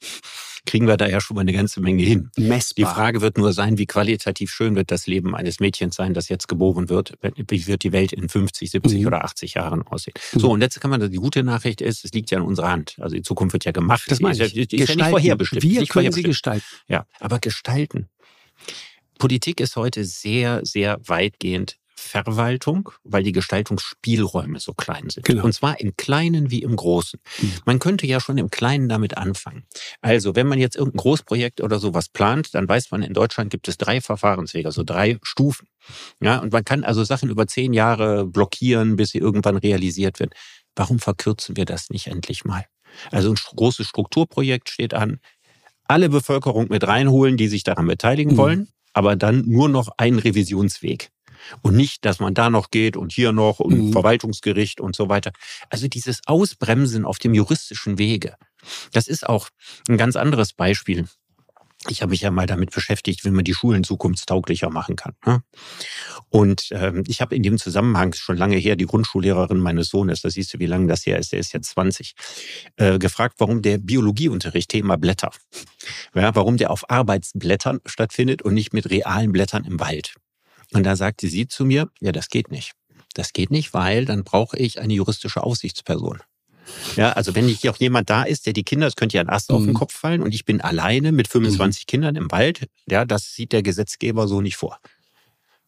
kriegen 0.69 0.85
wir 0.85 0.97
da 0.97 1.07
ja 1.07 1.19
schon 1.19 1.33
mal 1.33 1.41
eine 1.41 1.51
ganze 1.51 1.81
Menge 1.81 2.03
hin. 2.03 2.29
Messbar. 2.37 2.85
Die 2.85 2.95
Frage 2.95 3.21
wird 3.21 3.39
nur 3.39 3.53
sein, 3.53 3.79
wie 3.79 3.87
qualitativ 3.87 4.51
schön 4.51 4.75
wird 4.75 4.91
das 4.91 5.07
Leben 5.07 5.35
eines 5.35 5.59
Mädchens 5.59 5.95
sein, 5.95 6.13
das 6.13 6.29
jetzt 6.29 6.47
geboren 6.47 6.89
wird. 6.89 7.13
Wie 7.47 7.65
wird 7.65 7.81
die 7.81 7.91
Welt 7.91 8.13
in 8.13 8.29
50, 8.29 8.69
70 8.69 9.01
mhm. 9.01 9.07
oder 9.07 9.23
80 9.23 9.55
Jahren 9.55 9.81
aussehen? 9.81 10.13
Mhm. 10.33 10.39
So, 10.39 10.51
und 10.51 10.61
jetzt 10.61 10.79
kann 10.79 10.91
man, 10.91 11.09
die 11.09 11.17
gute 11.17 11.41
Nachricht 11.41 11.81
ist, 11.81 12.05
es 12.05 12.11
liegt 12.11 12.29
ja 12.29 12.37
in 12.37 12.43
unserer 12.43 12.69
Hand. 12.69 12.97
Also 12.99 13.15
die 13.15 13.23
Zukunft 13.23 13.53
wird 13.53 13.65
ja 13.65 13.71
gemacht. 13.71 14.03
Das 14.09 14.19
meine 14.19 14.35
ich. 14.35 14.55
Ist 14.55 14.71
ja 14.71 14.95
nicht 14.95 15.09
vorherbestimmt. 15.09 15.63
Wir 15.63 15.79
nicht 15.79 15.91
können 15.91 16.11
sie 16.11 16.21
gestalten. 16.21 16.63
Ja, 16.87 17.07
aber 17.19 17.39
gestalten. 17.39 18.07
Politik 19.17 19.61
ist 19.61 19.75
heute 19.75 20.05
sehr, 20.05 20.61
sehr 20.63 20.99
weitgehend 21.03 21.78
Verwaltung, 21.99 22.89
weil 23.03 23.23
die 23.23 23.31
Gestaltungsspielräume 23.31 24.59
so 24.59 24.73
klein 24.73 25.09
sind. 25.09 25.25
Genau. 25.25 25.43
Und 25.43 25.53
zwar 25.53 25.79
im 25.79 25.95
Kleinen 25.97 26.49
wie 26.51 26.61
im 26.61 26.75
Großen. 26.75 27.19
Mhm. 27.41 27.53
Man 27.65 27.79
könnte 27.79 28.07
ja 28.07 28.19
schon 28.19 28.37
im 28.37 28.49
Kleinen 28.49 28.89
damit 28.89 29.17
anfangen. 29.17 29.65
Also, 30.01 30.35
wenn 30.35 30.47
man 30.47 30.59
jetzt 30.59 30.75
irgendein 30.75 31.01
Großprojekt 31.01 31.61
oder 31.61 31.79
sowas 31.79 32.09
plant, 32.09 32.55
dann 32.55 32.67
weiß 32.67 32.91
man, 32.91 33.01
in 33.01 33.13
Deutschland 33.13 33.51
gibt 33.51 33.67
es 33.67 33.77
drei 33.77 34.01
Verfahrenswege, 34.01 34.67
also 34.67 34.83
drei 34.83 35.19
Stufen. 35.23 35.67
Ja, 36.21 36.39
und 36.39 36.53
man 36.53 36.63
kann 36.65 36.83
also 36.83 37.03
Sachen 37.03 37.29
über 37.29 37.47
zehn 37.47 37.73
Jahre 37.73 38.25
blockieren, 38.25 38.95
bis 38.95 39.09
sie 39.09 39.19
irgendwann 39.19 39.57
realisiert 39.57 40.19
werden. 40.19 40.31
Warum 40.75 40.99
verkürzen 40.99 41.57
wir 41.57 41.65
das 41.65 41.89
nicht 41.89 42.07
endlich 42.07 42.45
mal? 42.45 42.65
Also 43.11 43.31
ein 43.31 43.35
großes 43.35 43.87
Strukturprojekt 43.87 44.69
steht 44.69 44.93
an. 44.93 45.19
Alle 45.87 46.09
Bevölkerung 46.09 46.67
mit 46.69 46.87
reinholen, 46.87 47.37
die 47.37 47.47
sich 47.47 47.63
daran 47.63 47.87
beteiligen 47.87 48.33
mhm. 48.33 48.37
wollen, 48.37 48.67
aber 48.93 49.15
dann 49.15 49.43
nur 49.47 49.69
noch 49.69 49.89
ein 49.97 50.19
Revisionsweg. 50.19 51.09
Und 51.61 51.75
nicht, 51.75 52.05
dass 52.05 52.19
man 52.19 52.33
da 52.33 52.49
noch 52.49 52.71
geht 52.71 52.97
und 52.97 53.11
hier 53.11 53.31
noch 53.31 53.59
und 53.59 53.87
mhm. 53.87 53.91
Verwaltungsgericht 53.93 54.81
und 54.81 54.95
so 54.95 55.09
weiter. 55.09 55.31
Also 55.69 55.87
dieses 55.87 56.21
Ausbremsen 56.25 57.05
auf 57.05 57.19
dem 57.19 57.33
juristischen 57.33 57.97
Wege. 57.97 58.35
Das 58.91 59.07
ist 59.07 59.27
auch 59.27 59.49
ein 59.87 59.97
ganz 59.97 60.15
anderes 60.15 60.53
Beispiel. 60.53 61.07
Ich 61.87 62.01
habe 62.01 62.09
mich 62.09 62.21
ja 62.21 62.29
mal 62.29 62.45
damit 62.45 62.71
beschäftigt, 62.71 63.23
wie 63.23 63.29
man 63.29 63.45
die 63.45 63.53
Schulen 63.53 63.85
zukunftstauglicher 63.85 64.69
machen 64.69 64.97
kann. 64.97 65.13
Ne? 65.25 65.41
Und 66.27 66.67
ähm, 66.71 67.03
ich 67.07 67.21
habe 67.21 67.35
in 67.35 67.41
dem 67.41 67.57
Zusammenhang 67.57 68.13
schon 68.13 68.35
lange 68.35 68.57
her 68.57 68.75
die 68.75 68.85
Grundschullehrerin 68.85 69.59
meines 69.59 69.87
Sohnes, 69.87 70.21
da 70.21 70.29
siehst 70.29 70.53
du, 70.53 70.59
wie 70.59 70.65
lange 70.65 70.87
das 70.87 71.05
her 71.05 71.17
ist, 71.17 71.31
der 71.31 71.39
ist 71.39 71.53
jetzt 71.53 71.69
20, 71.69 72.15
äh, 72.75 72.99
gefragt, 72.99 73.35
warum 73.37 73.61
der 73.61 73.77
Biologieunterricht 73.77 74.69
Thema 74.69 74.97
Blätter, 74.97 75.31
ja, 76.13 76.35
warum 76.35 76.57
der 76.57 76.69
auf 76.69 76.89
Arbeitsblättern 76.89 77.79
stattfindet 77.85 78.41
und 78.41 78.55
nicht 78.55 78.73
mit 78.73 78.89
realen 78.89 79.31
Blättern 79.31 79.63
im 79.63 79.79
Wald. 79.79 80.15
Und 80.73 80.83
da 80.83 80.95
sagte 80.95 81.27
sie 81.27 81.47
zu 81.47 81.65
mir, 81.65 81.89
ja, 81.99 82.11
das 82.11 82.29
geht 82.29 82.51
nicht. 82.51 82.73
Das 83.13 83.33
geht 83.33 83.51
nicht, 83.51 83.73
weil 83.73 84.05
dann 84.05 84.23
brauche 84.23 84.57
ich 84.57 84.79
eine 84.79 84.93
juristische 84.93 85.43
Aufsichtsperson. 85.43 86.19
Ja, 86.95 87.13
also 87.13 87.33
wenn 87.33 87.47
nicht 87.47 87.67
auch 87.67 87.77
jemand 87.77 88.09
da 88.09 88.23
ist, 88.23 88.45
der 88.45 88.53
die 88.53 88.63
Kinder, 88.63 88.85
es 88.85 88.95
könnte 88.95 89.17
ja 89.17 89.21
ein 89.21 89.29
Ast 89.29 89.49
mhm. 89.49 89.55
auf 89.55 89.61
den 89.63 89.69
mhm. 89.71 89.75
Kopf 89.75 89.93
fallen 89.93 90.21
und 90.21 90.33
ich 90.33 90.45
bin 90.45 90.61
alleine 90.61 91.11
mit 91.11 91.27
25 91.27 91.83
mhm. 91.83 91.87
Kindern 91.87 92.15
im 92.15 92.31
Wald, 92.31 92.67
ja, 92.87 93.05
das 93.05 93.33
sieht 93.33 93.51
der 93.51 93.63
Gesetzgeber 93.63 94.27
so 94.27 94.41
nicht 94.41 94.57
vor. 94.57 94.79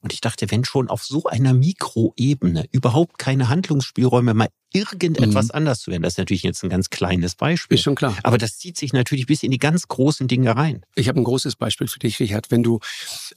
Und 0.02 0.14
ich 0.14 0.22
dachte, 0.22 0.50
wenn 0.50 0.66
schon 0.66 0.90
auf 0.90 1.04
so 1.04 1.26
einer 1.26 1.54
Mikroebene 1.54 2.66
überhaupt 2.72 3.20
keine 3.20 3.50
Handlungsspielräume 3.50 4.34
mal 4.34 4.50
irgendetwas 4.74 5.46
mhm. 5.46 5.52
anders 5.56 5.82
zu 5.82 5.92
werden, 5.92 6.02
das 6.02 6.14
ist 6.14 6.18
natürlich 6.18 6.44
jetzt 6.44 6.64
ein 6.64 6.70
ganz 6.70 6.90
kleines 6.90 7.36
Beispiel. 7.36 7.76
Ist 7.76 7.84
schon 7.84 7.96
klar. 7.96 8.16
Aber 8.24 8.38
das 8.38 8.58
zieht 8.58 8.78
sich 8.78 8.94
natürlich 8.94 9.28
bis 9.28 9.44
in 9.44 9.52
die 9.52 9.60
ganz 9.60 9.88
großen 9.88 10.28
Dinge 10.28 10.56
rein. 10.56 10.86
Ich 10.96 11.08
habe 11.08 11.20
ein 11.20 11.24
großes 11.24 11.56
Beispiel 11.56 11.88
für 11.88 12.00
dich, 12.00 12.20
Richard. 12.20 12.50
Wenn 12.50 12.64
du, 12.64 12.80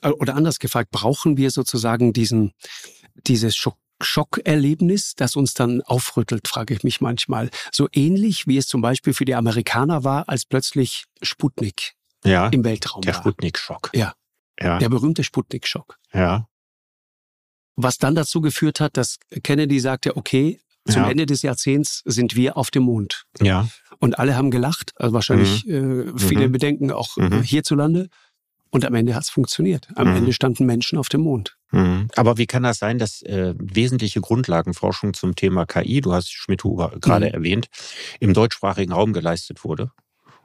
äh, 0.00 0.09
oder 0.09 0.37
anders 0.37 0.59
gefragt, 0.59 0.90
brauchen 0.90 1.37
wir 1.37 1.50
sozusagen 1.50 2.12
diesen, 2.12 2.53
dieses 3.27 3.55
Schock 3.57 3.77
Schockerlebnis, 4.03 5.14
das 5.14 5.37
uns 5.37 5.55
dann 5.55 5.81
aufrüttelt, 5.83 6.48
frage 6.48 6.74
ich 6.74 6.83
mich 6.83 7.00
manchmal. 7.00 7.48
So 7.72 7.88
ähnlich 7.92 8.46
wie 8.46 8.57
es 8.59 8.66
zum 8.66 8.83
Beispiel 8.83 9.14
für 9.14 9.24
die 9.24 9.37
Amerikaner 9.37 10.05
war, 10.05 10.29
als 10.29 10.44
plötzlich 10.44 11.05
Sputnik 11.22 11.94
ja, 12.24 12.48
im 12.48 12.64
Weltraum 12.64 13.03
der 13.03 13.14
war. 13.14 13.22
Der 13.22 13.31
Sputnik-Schock. 13.31 13.90
Ja. 13.94 14.14
ja. 14.61 14.79
Der 14.79 14.88
berühmte 14.88 15.24
Sputnik-Schock. 15.24 15.98
Ja. 16.12 16.48
Was 17.77 17.99
dann 17.99 18.15
dazu 18.15 18.41
geführt 18.41 18.81
hat, 18.81 18.97
dass 18.97 19.19
Kennedy 19.43 19.81
sagte, 19.81 20.17
okay, 20.17 20.61
zum 20.87 21.03
ja. 21.03 21.11
Ende 21.11 21.27
des 21.27 21.43
Jahrzehnts 21.43 22.03
sind 22.05 22.37
wir 22.37 22.57
auf 22.57 22.71
dem 22.71 22.83
Mond. 22.83 23.25
Ja. 23.41 23.69
Und 24.01 24.19
alle 24.19 24.37
haben 24.37 24.51
gelacht, 24.51 24.93
also 24.97 25.15
wahrscheinlich 25.15 25.65
mhm. 25.65 26.15
äh, 26.15 26.19
viele 26.19 26.49
mhm. 26.49 26.53
Bedenken 26.53 26.91
auch 26.91 27.17
mhm. 27.17 27.43
hierzulande. 27.43 28.09
Und 28.71 28.85
am 28.85 28.95
Ende 28.95 29.15
hat 29.15 29.23
es 29.23 29.31
funktioniert. 29.31 29.89
Am 29.95 30.11
mhm. 30.11 30.17
Ende 30.17 30.33
standen 30.33 30.67
Menschen 30.67 30.99
auf 30.99 31.09
dem 31.09 31.23
Mond. 31.23 31.57
Mhm. 31.71 32.09
Aber 32.17 32.39
wie 32.39 32.47
kann 32.47 32.65
das 32.65 32.79
sein, 32.79 32.99
dass 32.99 33.23
äh, 33.23 33.55
wesentliche 33.57 34.21
Grundlagenforschung 34.21 35.15
zum 35.15 35.37
Thema 35.37 35.65
KI, 35.65 36.01
du 36.01 36.13
hast 36.13 36.33
Schmidt-Huber 36.33 36.93
gerade 37.01 37.29
mhm. 37.29 37.35
erwähnt, 37.35 37.69
im 38.21 38.35
deutschsprachigen 38.35 38.93
Raum 38.93 39.13
geleistet 39.13 39.65
wurde? 39.65 39.91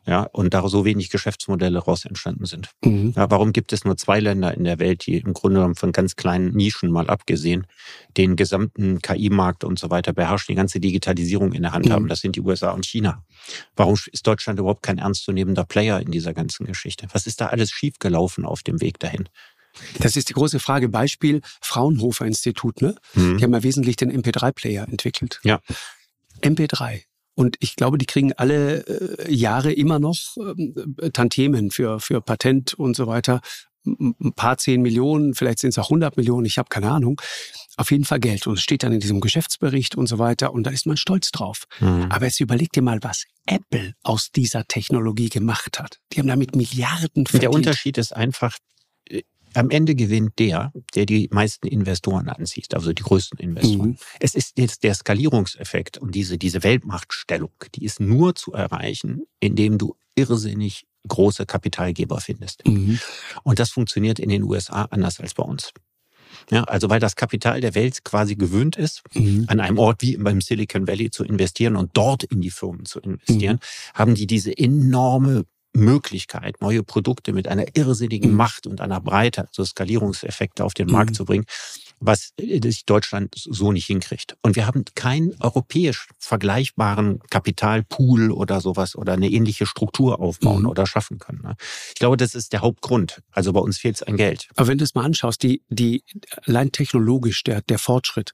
Ja, 0.10 0.24
und 0.24 0.56
da 0.56 0.67
so 0.67 0.86
wenig 0.86 1.12
Geschäftsmodelle 1.12 1.78
raus 1.78 2.04
entstanden 2.04 2.45
sind. 2.45 2.72
Mhm. 2.84 3.13
Ja, 3.15 3.30
warum 3.30 3.54
gibt 3.54 3.72
es 3.74 3.86
nur 3.86 3.95
zwei 3.95 4.19
Länder 4.19 4.52
in 4.56 4.63
der 4.63 4.80
Welt, 4.80 5.06
die 5.06 5.17
im 5.17 5.34
Grunde 5.34 5.58
genommen 5.60 5.76
von 5.76 5.91
ganz 5.91 6.15
kleinen 6.15 6.50
Nischen 6.56 6.89
mal 6.89 7.12
abgesehen 7.12 7.67
den 8.17 8.36
gesamten 8.36 9.04
KI-Markt 9.04 9.63
und 9.63 9.78
so 9.78 9.91
weiter 9.91 10.12
beherrschen, 10.12 10.54
die 10.54 10.56
ganze 10.56 10.80
Digitalisierung 10.80 11.54
in 11.54 11.62
der 11.62 11.74
Hand 11.74 11.86
mhm. 11.86 11.91
haben? 11.91 12.08
Das 12.08 12.22
sind 12.22 12.36
die 12.36 12.41
USA 12.41 12.72
und 12.72 12.88
China. 12.88 13.24
Warum 13.76 14.00
ist 14.12 14.26
Deutschland 14.26 14.58
überhaupt 14.58 14.82
kein 14.82 14.98
ernstzunehmender 14.98 15.63
Player 15.63 16.00
in 16.00 16.10
dieser 16.10 16.34
ganzen 16.34 16.65
Geschichte? 16.65 17.06
Was 17.12 17.28
ist 17.28 17.39
da 17.39 17.45
alles 17.45 17.69
schiefgelaufen 17.69 18.45
auf 18.45 18.63
dem 18.63 18.82
Weg 18.82 18.98
dahin? 18.98 19.30
Das 20.00 20.17
ist 20.17 20.30
die 20.30 20.34
große 20.34 20.60
Frage. 20.60 20.89
Beispiel 20.89 21.41
Fraunhofer 21.62 22.26
Institut, 22.26 22.82
ne? 22.82 22.95
Mhm. 23.13 23.38
Die 23.38 23.43
haben 23.43 23.54
ja 23.54 23.62
wesentlich 23.62 23.95
den 23.95 24.12
MP3-Player 24.12 24.88
entwickelt. 24.89 25.39
Ja. 25.43 25.60
MP3. 26.41 27.04
Und 27.39 27.56
ich 27.62 27.78
glaube, 27.78 27.97
die 27.97 28.06
kriegen 28.06 28.34
alle 28.34 28.86
äh, 28.86 29.34
Jahre 29.34 29.71
immer 29.71 29.97
noch 29.97 30.17
äh, 30.36 31.10
Tantiemen 31.12 31.71
für, 31.71 32.02
für 32.02 32.19
Patent 32.19 32.73
und 32.73 32.97
so 32.97 33.08
weiter. 33.08 33.39
Ein 33.86 34.34
paar 34.36 34.58
zehn 34.58 34.82
Millionen, 34.82 35.34
vielleicht 35.34 35.60
sind 35.60 35.69
es 35.69 35.78
auch 35.78 35.86
100 35.86 36.17
Millionen, 36.17 36.45
ich 36.45 36.58
habe 36.58 36.67
keine 36.67 36.91
Ahnung. 36.91 37.21
Auf 37.78 37.91
jeden 37.91 38.04
Fall 38.04 38.19
Geld. 38.19 38.45
Und 38.45 38.56
es 38.56 38.62
steht 38.62 38.84
dann 38.84 38.91
in 38.91 38.99
diesem 38.99 39.21
Geschäftsbericht 39.21 39.95
und 39.95 40.08
so 40.08 40.19
weiter. 40.19 40.52
Und 40.52 40.63
da 40.63 40.71
ist 40.71 40.86
man 40.86 40.97
stolz 40.97 41.32
drauf. 41.32 41.63
Mhm. 41.80 42.08
Aber 42.10 42.25
jetzt 42.25 42.41
überleg 42.41 42.73
dir 42.73 42.82
mal, 42.82 42.99
was 43.04 43.23
Apple 43.45 43.93
aus 44.04 44.32
dieser 44.32 44.65
Technologie 44.65 45.30
gemacht 45.30 45.80
hat. 45.80 46.02
Die 46.12 46.19
haben 46.19 46.28
damit 46.28 46.58
Milliarden 46.58 47.25
verdient. 47.25 47.43
Der 47.43 47.52
Unterschied 47.52 47.97
ist 47.97 48.13
einfach, 48.13 48.58
am 49.54 49.70
Ende 49.70 49.96
gewinnt 49.96 50.38
der, 50.40 50.72
der 50.96 51.06
die 51.06 51.30
meisten 51.32 51.68
Investoren 51.68 52.30
anzieht, 52.30 52.74
also 52.74 52.94
die 52.94 53.04
größten 53.04 53.40
Investoren. 53.40 53.90
Mhm. 53.90 53.98
Es 54.20 54.36
ist 54.36 54.58
jetzt 54.58 54.84
der 54.84 54.94
Skalierungseffekt 54.94 55.98
und 55.98 56.16
diese, 56.16 56.38
diese 56.38 56.64
Weltmachtstellung, 56.64 57.52
die 57.76 57.86
ist 57.86 58.00
nur 58.00 58.36
zu 58.36 58.54
erreichen, 58.54 59.24
indem 59.40 59.78
du 59.78 59.96
irrsinnig 60.16 60.86
große 61.08 61.46
Kapitalgeber 61.46 62.20
findest. 62.20 62.68
Mhm. 62.68 63.00
Und 63.44 63.60
das 63.60 63.72
funktioniert 63.72 64.20
in 64.20 64.30
den 64.30 64.44
USA 64.44 64.84
anders 64.86 65.20
als 65.20 65.34
bei 65.34 65.44
uns. 65.44 65.72
Ja, 66.52 66.64
also 66.64 66.90
weil 66.90 67.00
das 67.00 67.16
Kapital 67.16 67.62
der 67.62 67.76
Welt 67.76 68.04
quasi 68.04 68.36
gewöhnt 68.36 68.76
ist, 68.76 69.02
mhm. 69.14 69.46
an 69.48 69.60
einem 69.60 69.78
Ort 69.78 70.02
wie 70.02 70.18
beim 70.18 70.42
Silicon 70.42 70.88
Valley 70.88 71.10
zu 71.10 71.24
investieren 71.24 71.76
und 71.76 71.92
dort 71.94 72.24
in 72.24 72.42
die 72.42 72.52
Firmen 72.52 72.86
zu 72.86 73.00
investieren, 73.00 73.56
mhm. 73.56 73.98
haben 73.98 74.16
die 74.16 74.28
diese 74.28 74.56
enorme 74.56 75.46
Möglichkeit, 75.73 76.62
neue 76.62 76.84
Produkte 76.84 77.34
mit 77.34 77.47
einer 77.47 77.65
irrsinnigen 77.75 78.32
mhm. 78.32 78.38
Macht 78.38 78.67
und 78.67 78.82
einer 78.82 78.99
Breite, 79.01 79.47
also 79.47 79.63
Skalierungseffekte 79.63 80.63
auf 80.63 80.73
den 80.73 80.88
mhm. 80.88 80.93
Markt 80.93 81.15
zu 81.15 81.25
bringen, 81.25 81.45
was 81.99 82.32
äh, 82.38 82.60
Deutschland 82.86 83.36
so 83.36 83.71
nicht 83.71 83.86
hinkriegt. 83.86 84.36
Und 84.41 84.55
wir 84.55 84.65
haben 84.65 84.86
keinen 84.95 85.36
europäisch 85.39 86.08
vergleichbaren 86.17 87.19
Kapitalpool 87.29 88.32
oder 88.32 88.62
sowas 88.62 88.95
oder 88.95 89.13
eine 89.13 89.29
ähnliche 89.29 89.65
Struktur 89.65 90.19
aufbauen 90.19 90.63
mhm. 90.63 90.69
oder 90.69 90.86
schaffen 90.88 91.19
können. 91.19 91.41
Ne? 91.43 91.55
Ich 91.89 91.95
glaube, 91.95 92.17
das 92.17 92.36
ist 92.36 92.53
der 92.53 92.62
Hauptgrund. 92.62 93.21
Also 93.32 93.53
bei 93.53 93.60
uns 93.60 93.77
fehlt 93.77 93.95
es 93.95 94.03
an 94.03 94.17
Geld. 94.17 94.47
Aber 94.55 94.67
wenn 94.67 94.77
du 94.77 94.84
es 94.84 94.95
mal 94.95 95.05
anschaust, 95.05 95.43
die, 95.43 95.62
die 95.69 96.03
allein 96.45 96.71
technologisch, 96.71 97.43
der, 97.43 97.62
der 97.62 97.79
Fortschritt, 97.79 98.34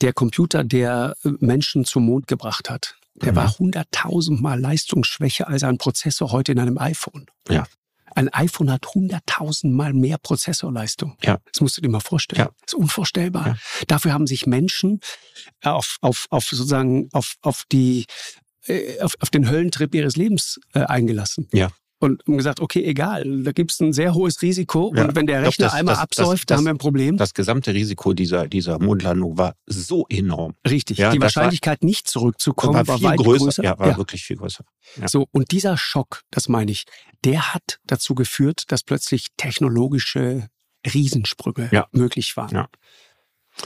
der 0.00 0.12
Computer, 0.12 0.64
der 0.64 1.16
Menschen 1.22 1.84
zum 1.84 2.06
Mond 2.06 2.26
gebracht 2.26 2.70
hat, 2.70 2.96
der 3.22 3.32
mhm. 3.32 3.36
war 3.36 3.58
hunderttausendmal 3.58 4.60
leistungsschwächer 4.60 5.48
als 5.48 5.62
ein 5.62 5.78
Prozessor 5.78 6.32
heute 6.32 6.52
in 6.52 6.58
einem 6.58 6.78
iPhone. 6.78 7.26
Ja. 7.48 7.66
Ein 8.14 8.32
iPhone 8.32 8.70
hat 8.70 8.86
hunderttausendmal 8.94 9.92
mehr 9.92 10.16
Prozessorleistung. 10.16 11.18
Ja. 11.22 11.38
Das 11.52 11.60
musst 11.60 11.76
du 11.76 11.82
dir 11.82 11.90
mal 11.90 12.00
vorstellen. 12.00 12.40
Ja. 12.40 12.50
Das 12.62 12.72
ist 12.72 12.74
unvorstellbar. 12.74 13.46
Ja. 13.46 13.56
Dafür 13.88 14.12
haben 14.12 14.26
sich 14.26 14.46
Menschen 14.46 15.00
auf, 15.62 15.98
auf, 16.00 16.26
auf 16.30 16.44
sozusagen 16.44 17.10
auf, 17.12 17.36
auf 17.42 17.64
die 17.70 18.06
äh, 18.66 19.00
auf, 19.00 19.14
auf 19.20 19.30
den 19.30 19.50
Höllentrip 19.50 19.94
ihres 19.94 20.16
Lebens 20.16 20.58
äh, 20.72 20.80
eingelassen. 20.80 21.48
Ja 21.52 21.70
und 21.98 22.22
gesagt, 22.26 22.60
okay, 22.60 22.84
egal, 22.84 23.42
da 23.42 23.52
gibt 23.52 23.72
es 23.72 23.80
ein 23.80 23.92
sehr 23.92 24.14
hohes 24.14 24.42
Risiko 24.42 24.92
ja, 24.94 25.04
und 25.04 25.16
wenn 25.16 25.26
der 25.26 25.42
Rechner 25.42 25.66
das, 25.66 25.74
einmal 25.74 25.94
das, 25.94 26.02
absäuft, 26.02 26.50
das, 26.50 26.56
dann 26.56 26.58
haben 26.58 26.64
wir 26.66 26.70
ein 26.70 26.78
Problem. 26.78 27.16
Das 27.16 27.32
gesamte 27.32 27.72
Risiko 27.72 28.12
dieser, 28.12 28.48
dieser 28.48 28.78
Mondlandung 28.78 29.38
war 29.38 29.54
so 29.66 30.06
enorm. 30.08 30.54
Richtig, 30.68 30.98
ja, 30.98 31.10
die 31.10 31.20
Wahrscheinlichkeit 31.20 31.82
war, 31.82 31.86
nicht 31.86 32.08
zurückzukommen 32.08 32.74
war, 32.74 32.86
war 32.86 33.02
weit 33.02 33.18
größer. 33.18 33.44
größer. 33.44 33.64
Ja, 33.64 33.78
war 33.78 33.88
ja. 33.88 33.96
wirklich 33.96 34.24
viel 34.24 34.36
größer. 34.36 34.64
So, 35.06 35.26
und 35.30 35.50
dieser 35.52 35.76
Schock, 35.76 36.22
das 36.30 36.48
meine 36.48 36.70
ich, 36.70 36.84
der 37.24 37.54
hat 37.54 37.80
dazu 37.84 38.14
geführt, 38.14 38.64
dass 38.68 38.82
plötzlich 38.82 39.28
technologische 39.36 40.48
Riesensprünge 40.86 41.70
möglich 41.92 42.36
waren. 42.36 42.66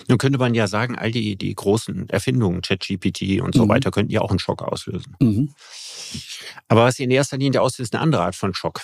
Nun 0.09 0.19
könnte 0.19 0.39
man 0.39 0.55
ja 0.55 0.67
sagen, 0.67 0.97
all 0.97 1.11
die, 1.11 1.37
die 1.37 1.55
großen 1.55 2.09
Erfindungen, 2.09 2.63
ChatGPT 2.63 3.41
und 3.41 3.55
so 3.55 3.65
mhm. 3.65 3.71
weiter, 3.71 3.91
könnten 3.91 4.13
ja 4.13 4.21
auch 4.21 4.31
einen 4.31 4.39
Schock 4.39 4.63
auslösen. 4.63 5.17
Mhm. 5.21 5.55
Aber 6.69 6.85
was 6.85 6.97
sie 6.97 7.05
in 7.05 7.11
erster 7.11 7.39
Linie 7.39 7.61
auslöst, 7.61 7.89
ist 7.89 7.95
eine 7.95 8.03
andere 8.03 8.23
Art 8.23 8.37
von 8.37 8.55
Schock. 8.55 8.83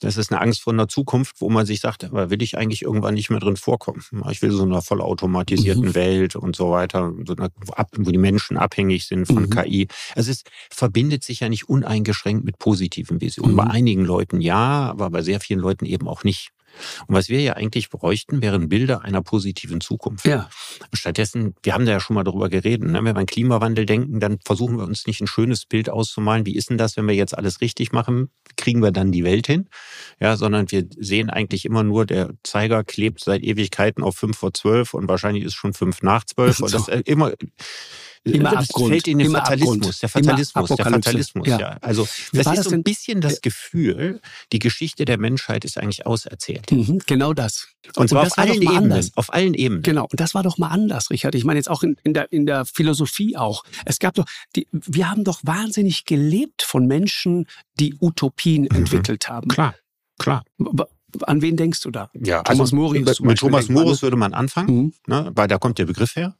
Das 0.00 0.16
ist 0.16 0.32
eine 0.32 0.40
Angst 0.40 0.62
vor 0.62 0.72
einer 0.72 0.88
Zukunft, 0.88 1.40
wo 1.40 1.50
man 1.50 1.66
sich 1.66 1.80
sagt, 1.80 2.04
aber 2.04 2.30
will 2.30 2.42
ich 2.42 2.56
eigentlich 2.56 2.82
irgendwann 2.82 3.14
nicht 3.14 3.30
mehr 3.30 3.40
drin 3.40 3.56
vorkommen? 3.56 4.02
Ich 4.30 4.42
will 4.42 4.50
so 4.50 4.62
einer 4.62 4.82
vollautomatisierten 4.82 5.86
mhm. 5.86 5.94
Welt 5.94 6.36
und 6.36 6.56
so 6.56 6.70
weiter, 6.70 7.12
wo 7.12 8.10
die 8.10 8.18
Menschen 8.18 8.56
abhängig 8.56 9.06
sind 9.06 9.26
von 9.26 9.44
mhm. 9.44 9.50
KI. 9.50 9.88
Also 10.14 10.30
es 10.30 10.42
verbindet 10.70 11.24
sich 11.24 11.40
ja 11.40 11.48
nicht 11.48 11.68
uneingeschränkt 11.68 12.44
mit 12.44 12.58
positiven 12.58 13.20
Visionen. 13.20 13.56
Bei 13.56 13.64
mhm. 13.64 13.70
einigen 13.70 14.04
Leuten 14.04 14.40
ja, 14.40 14.90
aber 14.90 15.10
bei 15.10 15.22
sehr 15.22 15.40
vielen 15.40 15.60
Leuten 15.60 15.84
eben 15.84 16.08
auch 16.08 16.24
nicht. 16.24 16.50
Und 17.06 17.14
was 17.14 17.28
wir 17.28 17.40
ja 17.40 17.54
eigentlich 17.54 17.90
bräuchten, 17.90 18.42
wären 18.42 18.68
Bilder 18.68 19.02
einer 19.02 19.22
positiven 19.22 19.80
Zukunft. 19.80 20.26
Ja. 20.26 20.48
Stattdessen, 20.92 21.54
wir 21.62 21.74
haben 21.74 21.86
da 21.86 21.92
ja 21.92 22.00
schon 22.00 22.14
mal 22.14 22.24
darüber 22.24 22.48
geredet, 22.48 22.88
ne? 22.88 22.98
wenn 23.04 23.14
wir 23.14 23.16
an 23.16 23.26
Klimawandel 23.26 23.86
denken, 23.86 24.20
dann 24.20 24.38
versuchen 24.44 24.78
wir 24.78 24.84
uns 24.84 25.06
nicht 25.06 25.20
ein 25.20 25.26
schönes 25.26 25.66
Bild 25.66 25.90
auszumalen. 25.90 26.46
Wie 26.46 26.56
ist 26.56 26.70
denn 26.70 26.78
das, 26.78 26.96
wenn 26.96 27.06
wir 27.06 27.14
jetzt 27.14 27.36
alles 27.36 27.60
richtig 27.60 27.92
machen? 27.92 28.30
Kriegen 28.56 28.82
wir 28.82 28.92
dann 28.92 29.12
die 29.12 29.24
Welt 29.24 29.46
hin? 29.46 29.68
Ja, 30.20 30.36
sondern 30.36 30.70
wir 30.70 30.86
sehen 30.96 31.30
eigentlich 31.30 31.64
immer 31.64 31.82
nur, 31.82 32.06
der 32.06 32.34
Zeiger 32.42 32.84
klebt 32.84 33.22
seit 33.22 33.42
Ewigkeiten 33.42 34.02
auf 34.02 34.16
fünf 34.16 34.38
vor 34.38 34.52
zwölf 34.52 34.94
und 34.94 35.08
wahrscheinlich 35.08 35.44
ist 35.44 35.54
schon 35.54 35.74
fünf 35.74 36.02
nach 36.02 36.24
zwölf. 36.24 36.60
Und 36.68 36.72
das 36.72 36.88
äh, 36.88 37.02
immer 37.04 37.32
Immer 38.34 38.50
das 38.52 38.70
Abgrund. 38.70 38.90
fällt 38.90 39.08
in 39.08 39.18
den 39.18 39.28
Immer 39.28 39.38
Fatalismus. 39.38 39.76
Abgrund. 39.76 40.02
Der 40.02 40.08
Fatalismus, 40.08 40.68
der 40.68 40.86
Fatalismus, 40.86 41.48
ja. 41.48 41.58
ja. 41.58 41.78
Also 41.80 42.08
das 42.32 42.46
ist 42.46 42.56
das 42.56 42.64
so 42.66 42.70
ein 42.72 42.82
bisschen 42.82 43.20
das 43.20 43.40
Gefühl, 43.40 44.20
die 44.52 44.58
Geschichte 44.58 45.04
der 45.04 45.18
Menschheit 45.18 45.64
ist 45.64 45.78
eigentlich 45.78 46.06
auserzählt. 46.06 46.70
Mhm, 46.70 47.00
genau 47.06 47.32
das. 47.32 47.68
Und, 47.86 47.98
und 47.98 48.08
zwar 48.08 48.26
auf 48.26 48.38
allen 48.38 48.62
Ebenen. 48.62 48.76
Anders. 48.76 49.10
Auf 49.14 49.32
allen 49.32 49.54
Ebenen. 49.54 49.82
Genau. 49.82 50.06
Und 50.10 50.20
das 50.20 50.34
war 50.34 50.42
doch 50.42 50.58
mal 50.58 50.68
anders, 50.68 51.10
Richard. 51.10 51.34
Ich 51.34 51.44
meine 51.44 51.58
jetzt 51.58 51.70
auch 51.70 51.82
in, 51.82 51.96
in, 52.04 52.14
der, 52.14 52.32
in 52.32 52.46
der 52.46 52.64
Philosophie 52.64 53.36
auch. 53.36 53.64
Es 53.84 53.98
gab 53.98 54.14
doch, 54.14 54.26
die, 54.56 54.66
wir 54.72 55.10
haben 55.10 55.24
doch 55.24 55.40
wahnsinnig 55.42 56.04
gelebt 56.04 56.62
von 56.62 56.86
Menschen, 56.86 57.46
die 57.78 57.94
Utopien 58.00 58.62
mhm. 58.62 58.76
entwickelt 58.76 59.28
haben. 59.28 59.48
Klar, 59.48 59.74
klar. 60.18 60.44
An 61.22 61.40
wen 61.40 61.56
denkst 61.56 61.80
du 61.82 61.90
da? 61.90 62.10
Ja, 62.14 62.42
Thomas 62.42 62.60
also, 62.60 62.76
Morris. 62.76 63.20
Mit 63.20 63.38
Thomas 63.38 63.68
Morris 63.68 64.02
würde 64.02 64.16
man 64.16 64.34
anfangen, 64.34 64.76
mhm. 64.76 64.92
ne, 65.06 65.30
weil 65.34 65.48
da 65.48 65.58
kommt 65.58 65.78
der 65.78 65.86
Begriff 65.86 66.16
her. 66.16 66.36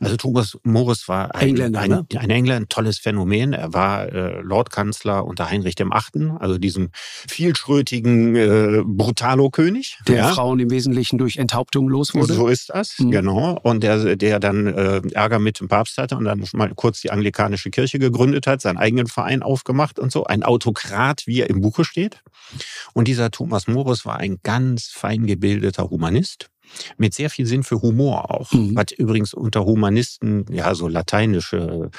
Also 0.00 0.16
Thomas 0.16 0.58
Morris 0.62 1.08
war 1.08 1.34
ein 1.34 1.48
Engländer, 1.48 1.80
ein, 1.80 1.90
ne? 1.90 2.06
ein 2.16 2.30
Engländer, 2.30 2.56
ein 2.56 2.68
tolles 2.68 2.98
Phänomen. 2.98 3.52
Er 3.52 3.72
war 3.72 4.12
äh, 4.12 4.40
Lordkanzler 4.40 5.24
unter 5.24 5.50
Heinrich 5.50 5.74
dem 5.74 5.92
Achten, 5.92 6.30
also 6.30 6.58
diesem 6.58 6.90
vielschrötigen 7.28 8.36
äh, 8.36 8.82
Brutalo-König. 8.84 9.98
Der 10.06 10.16
ja. 10.16 10.28
Frauen 10.28 10.58
im 10.60 10.70
Wesentlichen 10.70 11.18
durch 11.18 11.36
Enthauptung 11.36 11.88
los 11.88 12.14
wurde. 12.14 12.34
So 12.34 12.48
ist 12.48 12.70
das, 12.70 12.98
mhm. 12.98 13.10
genau. 13.10 13.58
Und 13.62 13.82
der, 13.82 14.16
der 14.16 14.40
dann 14.40 14.66
äh, 14.66 15.02
Ärger 15.12 15.38
mit 15.38 15.60
dem 15.60 15.68
Papst 15.68 15.98
hatte 15.98 16.16
und 16.16 16.24
dann 16.24 16.44
mal 16.52 16.72
kurz 16.74 17.00
die 17.00 17.10
anglikanische 17.10 17.70
Kirche 17.70 17.98
gegründet 17.98 18.46
hat, 18.46 18.60
seinen 18.60 18.78
eigenen 18.78 19.06
Verein 19.06 19.42
aufgemacht 19.42 19.98
und 19.98 20.12
so. 20.12 20.24
Ein 20.24 20.42
Autokrat, 20.42 21.26
wie 21.26 21.40
er 21.40 21.50
im 21.50 21.60
Buche 21.60 21.84
steht. 21.84 22.22
Und 22.94 23.08
dieser 23.08 23.30
Thomas 23.30 23.66
Morris 23.66 24.04
war 24.04 24.18
ein 24.18 24.38
ganz 24.42 24.86
fein 24.86 25.26
gebildeter 25.26 25.90
Humanist 25.90 26.50
mit 26.96 27.14
sehr 27.14 27.30
viel 27.30 27.46
Sinn 27.46 27.62
für 27.62 27.82
Humor 27.82 28.30
auch. 28.30 28.52
Mhm. 28.52 28.78
Hat 28.78 28.92
übrigens 28.92 29.34
unter 29.34 29.64
Humanisten 29.64 30.46
ja 30.50 30.74
so 30.74 30.88
lateinische 30.88 31.90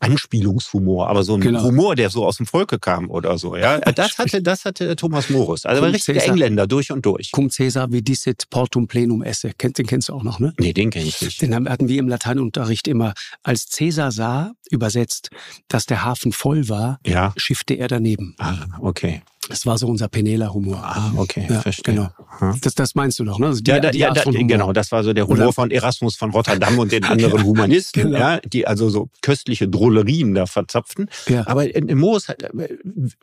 Anspielungshumor, 0.00 1.08
aber 1.08 1.22
so 1.22 1.34
ein 1.34 1.40
genau. 1.40 1.62
Humor, 1.62 1.94
der 1.94 2.10
so 2.10 2.26
aus 2.26 2.38
dem 2.38 2.46
Volke 2.46 2.78
kam 2.78 3.10
oder 3.10 3.38
so. 3.38 3.56
Ja, 3.56 3.78
das 3.78 4.18
hatte, 4.18 4.42
das 4.42 4.64
hatte 4.64 4.96
Thomas 4.96 5.30
Morus. 5.30 5.66
Also 5.66 5.82
war 5.82 5.92
richtiger 5.92 6.24
Engländer 6.24 6.66
durch 6.66 6.90
und 6.90 7.04
durch. 7.04 7.30
Cum 7.32 7.50
Caesar 7.50 7.92
vidicit 7.92 8.48
portum 8.50 8.88
plenum 8.88 9.22
esse. 9.22 9.52
Den 9.60 9.86
kennst 9.86 10.08
du 10.08 10.14
auch 10.14 10.22
noch, 10.22 10.40
ne? 10.40 10.54
Nee, 10.58 10.72
den 10.72 10.90
kenne 10.90 11.04
ich 11.04 11.20
nicht. 11.20 11.42
Den 11.42 11.68
hatten 11.68 11.88
wir 11.88 11.98
im 11.98 12.08
Lateinunterricht 12.08 12.88
immer. 12.88 13.12
Als 13.42 13.68
Caesar 13.70 14.10
sah, 14.10 14.52
übersetzt, 14.70 15.30
dass 15.68 15.86
der 15.86 16.04
Hafen 16.04 16.32
voll 16.32 16.68
war, 16.68 16.98
ja. 17.06 17.32
schiffte 17.36 17.74
er 17.74 17.88
daneben. 17.88 18.34
Ah, 18.38 18.66
okay. 18.80 19.22
Das 19.48 19.66
war 19.66 19.78
so 19.78 19.88
unser 19.88 20.08
Penela-Humor. 20.08 20.80
Ah, 20.80 21.12
okay, 21.16 21.46
ja, 21.48 21.60
verstehe. 21.60 21.94
Genau. 21.94 22.54
Das, 22.60 22.74
das 22.74 22.94
meinst 22.94 23.18
du 23.18 23.24
doch, 23.24 23.38
ne? 23.38 23.46
Also 23.46 23.60
die, 23.60 23.70
ja, 23.70 23.80
da, 23.80 23.90
ja 23.90 24.12
da, 24.12 24.22
genau. 24.22 24.72
Das 24.72 24.92
war 24.92 25.02
so 25.02 25.12
der 25.12 25.26
Humor 25.26 25.46
Oder? 25.46 25.52
von 25.52 25.70
Erasmus 25.72 26.14
von 26.14 26.30
Rotterdam 26.30 26.78
und 26.78 26.92
den 26.92 27.02
anderen 27.04 27.42
Humanisten, 27.42 28.04
genau. 28.04 28.18
ja, 28.18 28.40
die 28.40 28.66
also 28.66 28.90
so 28.90 29.08
köstliche 29.22 29.66
Drollerien 29.90 30.34
da 30.34 30.46
verzapften. 30.46 31.08
Ja. 31.28 31.46
Aber 31.46 31.66
Moos 31.94 32.28
hat, 32.28 32.44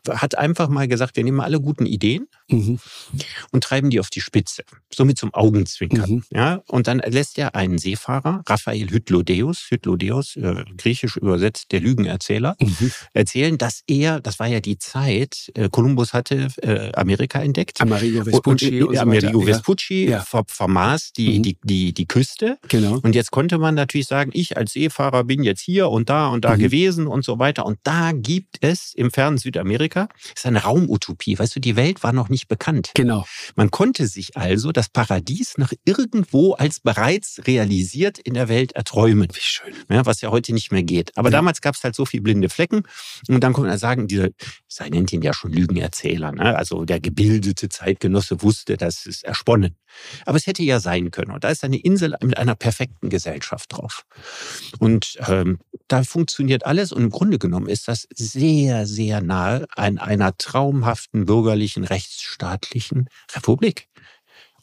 hat 0.10 0.38
einfach 0.38 0.70
mal 0.70 0.88
gesagt, 0.88 1.16
wir 1.16 1.24
nehmen 1.24 1.40
alle 1.40 1.60
guten 1.60 1.86
Ideen 1.86 2.28
mhm. 2.50 2.80
und 3.52 3.64
treiben 3.64 3.90
die 3.90 4.00
auf 4.00 4.10
die 4.10 4.22
Spitze. 4.22 4.64
So 4.94 5.06
mit 5.06 5.18
zum 5.18 5.34
Augenzwinkern. 5.34 6.10
Mhm. 6.10 6.24
Ja, 6.32 6.62
und 6.68 6.88
dann 6.88 7.00
lässt 7.00 7.38
er 7.38 7.56
einen 7.56 7.78
Seefahrer, 7.78 8.44
Raphael 8.48 8.90
Hytlodeus, 8.90 9.68
Hytlodeus, 9.70 10.36
äh, 10.36 10.64
griechisch 10.78 11.18
übersetzt 11.18 11.72
der 11.72 11.80
Lügenerzähler, 11.82 12.56
mhm. 12.60 12.92
erzählen, 13.14 13.58
dass 13.58 13.84
er, 13.88 14.20
das 14.20 14.40
war 14.40 14.48
ja 14.48 14.60
die 14.60 14.78
Zeit, 14.78 15.52
äh, 15.56 15.70
Kolumbus 15.70 16.14
hatte 16.14 16.48
äh, 16.62 16.92
Amerika 16.94 17.40
entdeckt. 17.40 17.82
Amerigo 17.82 18.24
Vespucci. 18.24 18.82
Und, 18.82 18.82
und, 18.82 18.90
und 18.90 18.98
Amerigo. 18.98 19.42
Vespucci 19.42 20.10
ja. 20.10 20.26
vermaß 20.48 21.14
die, 21.14 21.40
mhm. 21.40 21.44
die, 21.44 21.58
die, 21.64 21.94
die 21.94 22.08
Küste. 22.08 22.58
Genau. 22.68 23.00
Und 23.02 23.16
jetzt 23.16 23.32
konnte 23.32 23.58
man 23.58 23.76
natürlich 23.76 24.08
sagen, 24.08 24.32
ich 24.34 24.58
als 24.58 24.74
Seefahrer 24.74 25.24
bin 25.24 25.44
jetzt 25.44 25.62
hier 25.62 25.90
und 25.90 26.10
da 26.10 26.28
und 26.28 26.46
da 26.46 26.57
mhm. 26.58 26.62
gewesen 26.62 27.08
und 27.08 27.24
so 27.24 27.40
weiter. 27.40 27.66
Und 27.66 27.80
da 27.84 28.12
gibt 28.14 28.58
es 28.62 28.94
im 28.94 29.12
fernen 29.12 29.38
Südamerika, 29.38 30.10
ist 30.36 30.46
eine 30.46 30.64
Raumutopie. 30.64 31.38
Weißt 31.40 31.56
du, 31.56 31.60
die 31.60 31.76
Welt 31.76 32.04
war 32.04 32.14
noch 32.14 32.30
nicht 32.30 32.48
bekannt. 32.48 32.92
Genau. 32.96 33.26
Man 33.56 33.72
konnte 33.72 34.08
sich 34.08 34.36
also 34.38 34.72
das 34.72 34.90
Paradies 34.90 35.58
nach 35.58 35.74
irgendwo 35.86 36.54
als 36.54 36.80
bereits 36.80 37.42
realisiert 37.48 38.20
in 38.20 38.34
der 38.34 38.50
Welt 38.50 38.74
erträumen. 38.74 39.28
Wie 39.34 39.42
schön. 39.42 39.74
Ja, 39.90 40.06
was 40.06 40.22
ja 40.22 40.32
heute 40.32 40.54
nicht 40.54 40.72
mehr 40.72 40.84
geht. 40.84 41.18
Aber 41.18 41.30
ja. 41.30 41.38
damals 41.38 41.62
gab 41.62 41.76
es 41.76 41.84
halt 41.84 41.96
so 41.96 42.06
viele 42.06 42.24
blinde 42.24 42.50
Flecken. 42.50 42.84
Und 43.28 43.42
dann 43.42 43.54
konnte 43.54 43.70
man 43.70 43.78
sagen, 43.80 44.08
dieser, 44.08 44.30
sei 44.68 44.90
nennt 44.90 45.12
ihn 45.14 45.22
ja 45.22 45.34
schon 45.34 45.52
Lügenerzähler, 45.52 46.32
ne? 46.32 46.56
also 46.56 46.86
der 46.86 47.00
gebildete 47.00 47.70
Zeitgenosse 47.70 48.42
wusste, 48.42 48.78
das 48.78 49.06
ist 49.06 49.24
ersponnen. 49.24 49.76
Aber 50.26 50.38
es 50.38 50.48
hätte 50.48 50.64
ja 50.64 50.80
sein 50.80 51.12
können. 51.12 51.32
Und 51.32 51.44
da 51.44 51.50
ist 51.50 51.64
eine 51.64 51.78
Insel 51.78 52.16
mit 52.22 52.38
einer 52.38 52.56
perfekten 52.56 53.10
Gesellschaft 53.10 53.74
drauf. 53.74 54.06
Und 54.80 55.18
ähm, 55.28 55.60
da 55.88 56.04
funktioniert 56.04 56.47
alles. 56.66 56.92
Und 56.92 57.04
im 57.04 57.10
Grunde 57.10 57.40
genommen 57.40 57.68
ist 57.68 57.88
das 57.88 58.08
sehr, 58.14 58.86
sehr 58.86 59.22
nahe 59.22 59.66
an 59.76 59.98
einer 59.98 60.38
traumhaften 60.38 61.26
bürgerlichen, 61.26 61.84
rechtsstaatlichen 61.84 63.10
Republik. 63.36 63.88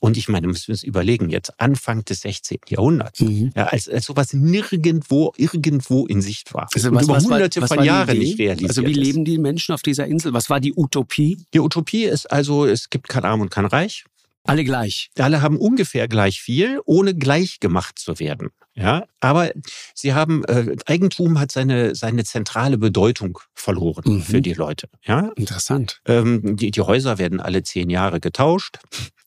Und 0.05 0.19
ich 0.19 0.29
meine, 0.29 0.47
müssen 0.49 0.69
wir 0.69 0.75
uns 0.75 0.83
überlegen, 0.83 1.31
jetzt 1.31 1.59
Anfang 1.59 2.05
des 2.05 2.21
16. 2.21 2.59
Jahrhunderts, 2.69 3.21
mhm. 3.21 3.53
ja, 3.57 3.69
als, 3.69 3.89
als 3.89 4.05
sowas 4.05 4.35
nirgendwo, 4.35 5.33
irgendwo 5.39 6.07
in 6.07 6.21
Sicht 6.21 6.53
war. 6.53 6.69
Also 6.75 6.93
was, 6.93 7.05
über 7.05 7.15
was 7.15 7.25
hunderte 7.25 7.63
war, 7.63 7.69
von 7.69 7.83
Jahren 7.83 8.19
nicht 8.19 8.39
realisiert 8.39 8.69
Also 8.69 8.85
wie 8.85 8.93
leben 8.93 9.25
die 9.25 9.39
Menschen 9.39 9.73
auf 9.73 9.81
dieser 9.81 10.07
Insel? 10.07 10.35
Was 10.35 10.51
war 10.51 10.61
die 10.61 10.75
Utopie? 10.77 11.39
Die 11.55 11.61
Utopie 11.61 12.05
ist 12.05 12.31
also, 12.31 12.67
es 12.67 12.91
gibt 12.91 13.09
kein 13.09 13.25
Arm 13.25 13.41
und 13.41 13.51
kein 13.51 13.65
Reich. 13.65 14.05
Alle 14.45 14.65
gleich. 14.65 15.11
Alle 15.19 15.43
haben 15.43 15.59
ungefähr 15.59 16.07
gleich 16.07 16.41
viel, 16.41 16.81
ohne 16.85 17.15
gleich 17.15 17.61
gemacht 17.61 17.99
zu 17.99 18.19
werden. 18.19 18.51
Ja, 18.77 19.05
aber 19.21 19.53
sie 19.95 20.15
haben 20.15 20.45
äh, 20.45 20.75
Eigentum 20.87 21.39
hat 21.39 21.53
seine 21.53 21.95
seine 21.95 22.25
zentrale 22.25 22.77
Bedeutung 22.77 23.39
verloren 23.55 24.17
mhm. 24.17 24.23
für 24.23 24.43
die 24.43 24.53
Leute. 24.53 24.89
Ja, 25.05 25.31
interessant. 25.37 26.01
Ähm, 26.07 26.57
die, 26.57 26.73
die 26.73 26.81
Häuser 26.81 27.19
werden 27.19 27.41
alle 27.41 27.63
zehn 27.63 27.89
Jahre 27.89 28.19
getauscht. 28.19 28.79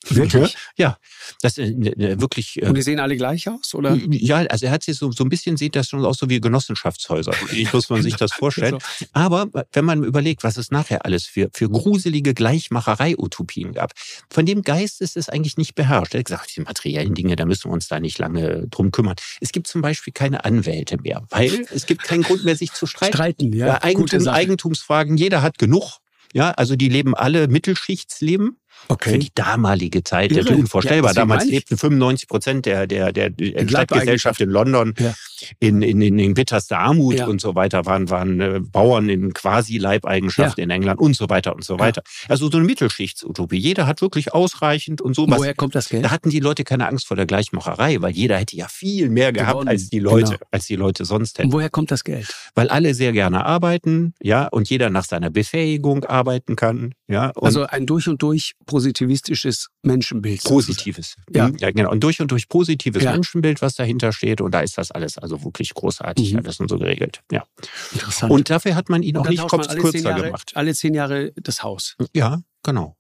Wirklich? 0.10 0.56
Ja, 0.78 0.98
das 1.42 1.58
ist 1.58 1.70
äh, 1.70 2.20
wirklich. 2.20 2.62
Äh, 2.62 2.68
Und 2.68 2.76
die 2.76 2.82
sehen 2.82 3.00
alle 3.00 3.18
gleich 3.18 3.50
aus, 3.50 3.74
oder? 3.74 3.98
Ja, 4.10 4.38
also 4.38 4.68
er 4.68 4.72
hat 4.72 4.84
sich 4.84 4.98
so, 4.98 5.12
so 5.12 5.24
ein 5.24 5.30
bisschen 5.30 5.58
sieht 5.58 5.76
das 5.76 5.90
schon 5.90 6.06
aus 6.06 6.18
so 6.18 6.30
wie 6.30 6.40
Genossenschaftshäuser. 6.40 7.34
Wie 7.50 7.68
muss 7.72 7.90
man 7.90 8.02
sich 8.02 8.16
das 8.16 8.32
vorstellen? 8.34 8.78
Aber 9.12 9.48
wenn 9.74 9.86
man 9.86 10.04
überlegt, 10.04 10.44
was 10.44 10.58
es 10.58 10.72
nachher 10.72 11.06
alles 11.06 11.26
für, 11.26 11.50
für 11.54 11.70
gruselige 11.70 12.34
Gleichmacherei-Utopien 12.34 13.74
gab, 13.74 13.92
von 14.30 14.46
dem 14.46 14.62
Geist 14.62 15.02
ist 15.02 15.18
es 15.18 15.30
eigentlich 15.30 15.58
nicht 15.58 15.76
beherrscht. 15.76 16.14
Er 16.14 16.20
hat 16.20 16.26
gesagt, 16.26 16.56
die 16.56 16.62
materiellen 16.62 17.14
Dinge, 17.14 17.36
da 17.36 17.46
müssen 17.46 17.70
wir 17.70 17.74
uns 17.74 17.88
da 17.88 18.00
nicht 18.00 18.18
lange 18.20 18.68
drum 18.70 18.92
kümmern. 18.92 19.16
Es 19.42 19.52
gibt 19.52 19.68
zum 19.68 19.82
Beispiel 19.82 20.14
keine 20.14 20.46
Anwälte 20.46 20.98
mehr, 21.02 21.24
weil 21.30 21.66
es 21.72 21.86
gibt 21.86 22.04
keinen 22.04 22.24
Grund 22.24 22.46
mehr, 22.46 22.56
sich 22.56 22.72
zu 22.72 22.86
streiten. 22.86 23.14
Streiten, 23.14 23.54
ja. 23.54 23.84
Eigentum, 23.84 24.28
Eigentumsfragen, 24.28 25.18
jeder 25.18 25.42
hat 25.42 25.58
genug. 25.58 26.00
Ja, 26.34 26.52
also 26.52 26.76
die 26.76 26.90
leben 26.90 27.16
alle 27.16 27.48
Mittelschichtsleben. 27.48 28.58
Okay. 28.90 29.12
Für 29.12 29.20
die 29.20 29.32
damalige 29.34 30.04
Zeit 30.04 30.32
Irre. 30.32 30.56
unvorstellbar. 30.56 31.12
Ja, 31.12 31.16
Damals 31.16 31.46
lebten 31.46 31.78
95 31.78 32.28
Prozent 32.28 32.66
der, 32.66 32.88
der, 32.88 33.12
der 33.12 33.32
Stadtgesellschaft 33.68 34.40
in 34.42 34.50
London 34.50 34.94
ja. 34.98 35.13
in, 35.60 35.82
in, 35.82 36.02
in, 36.02 36.20
in 36.20 36.34
bitterster 36.34 36.80
Armut 36.80 37.16
ja. 37.16 37.28
und 37.28 37.42
so 37.42 37.56
weiter, 37.56 37.86
waren, 37.86 38.10
waren 38.10 38.40
äh, 38.40 38.60
Bauern 38.62 39.10
in 39.10 39.34
quasi 39.34 39.78
Leibeigenschaft 39.78 40.58
in 40.58 40.70
England 40.70 41.00
und 41.00 41.16
so 41.16 41.30
weiter 41.30 41.56
und 41.56 41.63
so 41.63 41.80
weiter. 41.80 42.02
Also 42.28 42.50
so 42.50 42.58
eine 42.58 42.66
Mittelschichtsutopie. 42.66 43.58
Jeder 43.58 43.88
hat 43.88 44.02
wirklich 44.02 44.34
ausreichend 44.34 45.02
und 45.02 45.16
so 45.16 45.30
was. 45.30 45.40
Woher 45.40 45.54
kommt 45.54 45.76
das 45.76 45.90
Geld? 45.90 46.06
Da 46.06 46.12
hatten 46.12 46.30
die 46.30 46.40
Leute 46.40 46.63
keine 46.63 46.88
Angst 46.88 47.08
vor 47.08 47.18
der 47.18 47.26
Gleichmacherei, 47.26 48.02
weil 48.02 48.12
jeder 48.12 48.38
hätte 48.38 48.56
ja 48.56 48.68
viel 48.68 49.10
mehr 49.10 49.34
gehabt 49.34 49.52
Gewonnen. 49.52 49.70
als 49.70 49.90
die 49.90 50.00
Leute, 50.00 50.34
genau. 50.34 50.46
als 50.52 50.66
die 50.68 50.76
Leute 50.76 51.06
sonst 51.06 51.38
hätten. 51.38 51.48
Und 51.48 51.54
woher 51.54 51.70
kommt 51.70 51.92
das 51.92 52.04
Geld? 52.04 52.34
Weil 52.56 52.70
alle 52.70 52.94
sehr 52.94 53.12
gerne 53.12 53.46
arbeiten, 53.46 54.13
ja, 54.22 54.48
und 54.48 54.70
jeder 54.70 54.90
nach 54.90 55.06
seiner 55.06 55.30
Befähigung 55.30 56.06
arbeiten 56.06 56.56
kann, 56.56 56.94
ja. 57.08 57.32
also 57.36 57.66
ein 57.66 57.86
durch 57.86 58.08
und 58.08 58.22
durch 58.22 58.54
positivistisches 58.68 59.70
Menschenbild. 59.82 60.44
Positives. 60.44 61.16
Ja. 61.34 61.48
Mhm. 61.48 61.58
ja, 61.58 61.72
genau. 61.72 61.92
Und 61.92 62.04
durch 62.04 62.22
und 62.22 62.32
durch 62.32 62.48
positives 62.48 63.02
ja. 63.02 63.14
Menschenbild, 63.14 63.64
was 63.64 63.74
dahinter 63.74 64.14
steht. 64.14 64.42
Und 64.42 64.52
da 64.52 64.60
ist 64.60 64.78
das 64.78 64.92
alles 64.92 65.18
also 65.18 65.44
wirklich 65.44 65.74
großartig, 65.74 66.34
mhm. 66.34 66.40
alles 66.40 66.60
und 66.60 66.70
so 66.70 66.78
geregelt. 66.78 67.22
Ja. 67.32 67.46
Interessant. 67.94 68.32
Und 68.32 68.52
dafür 68.52 68.76
hat 68.76 68.90
man 68.90 69.02
ihn 69.02 69.18
auch 69.18 69.28
nicht 69.28 69.48
kopf 69.48 69.68
kürzer 69.70 69.98
Jahre, 69.98 70.26
gemacht. 70.26 70.52
Alle 70.54 70.76
zehn 70.76 70.94
Jahre 70.94 71.32
das 71.36 71.64
Haus. 71.64 71.96
Ja, 72.14 72.42
genau. 72.62 72.96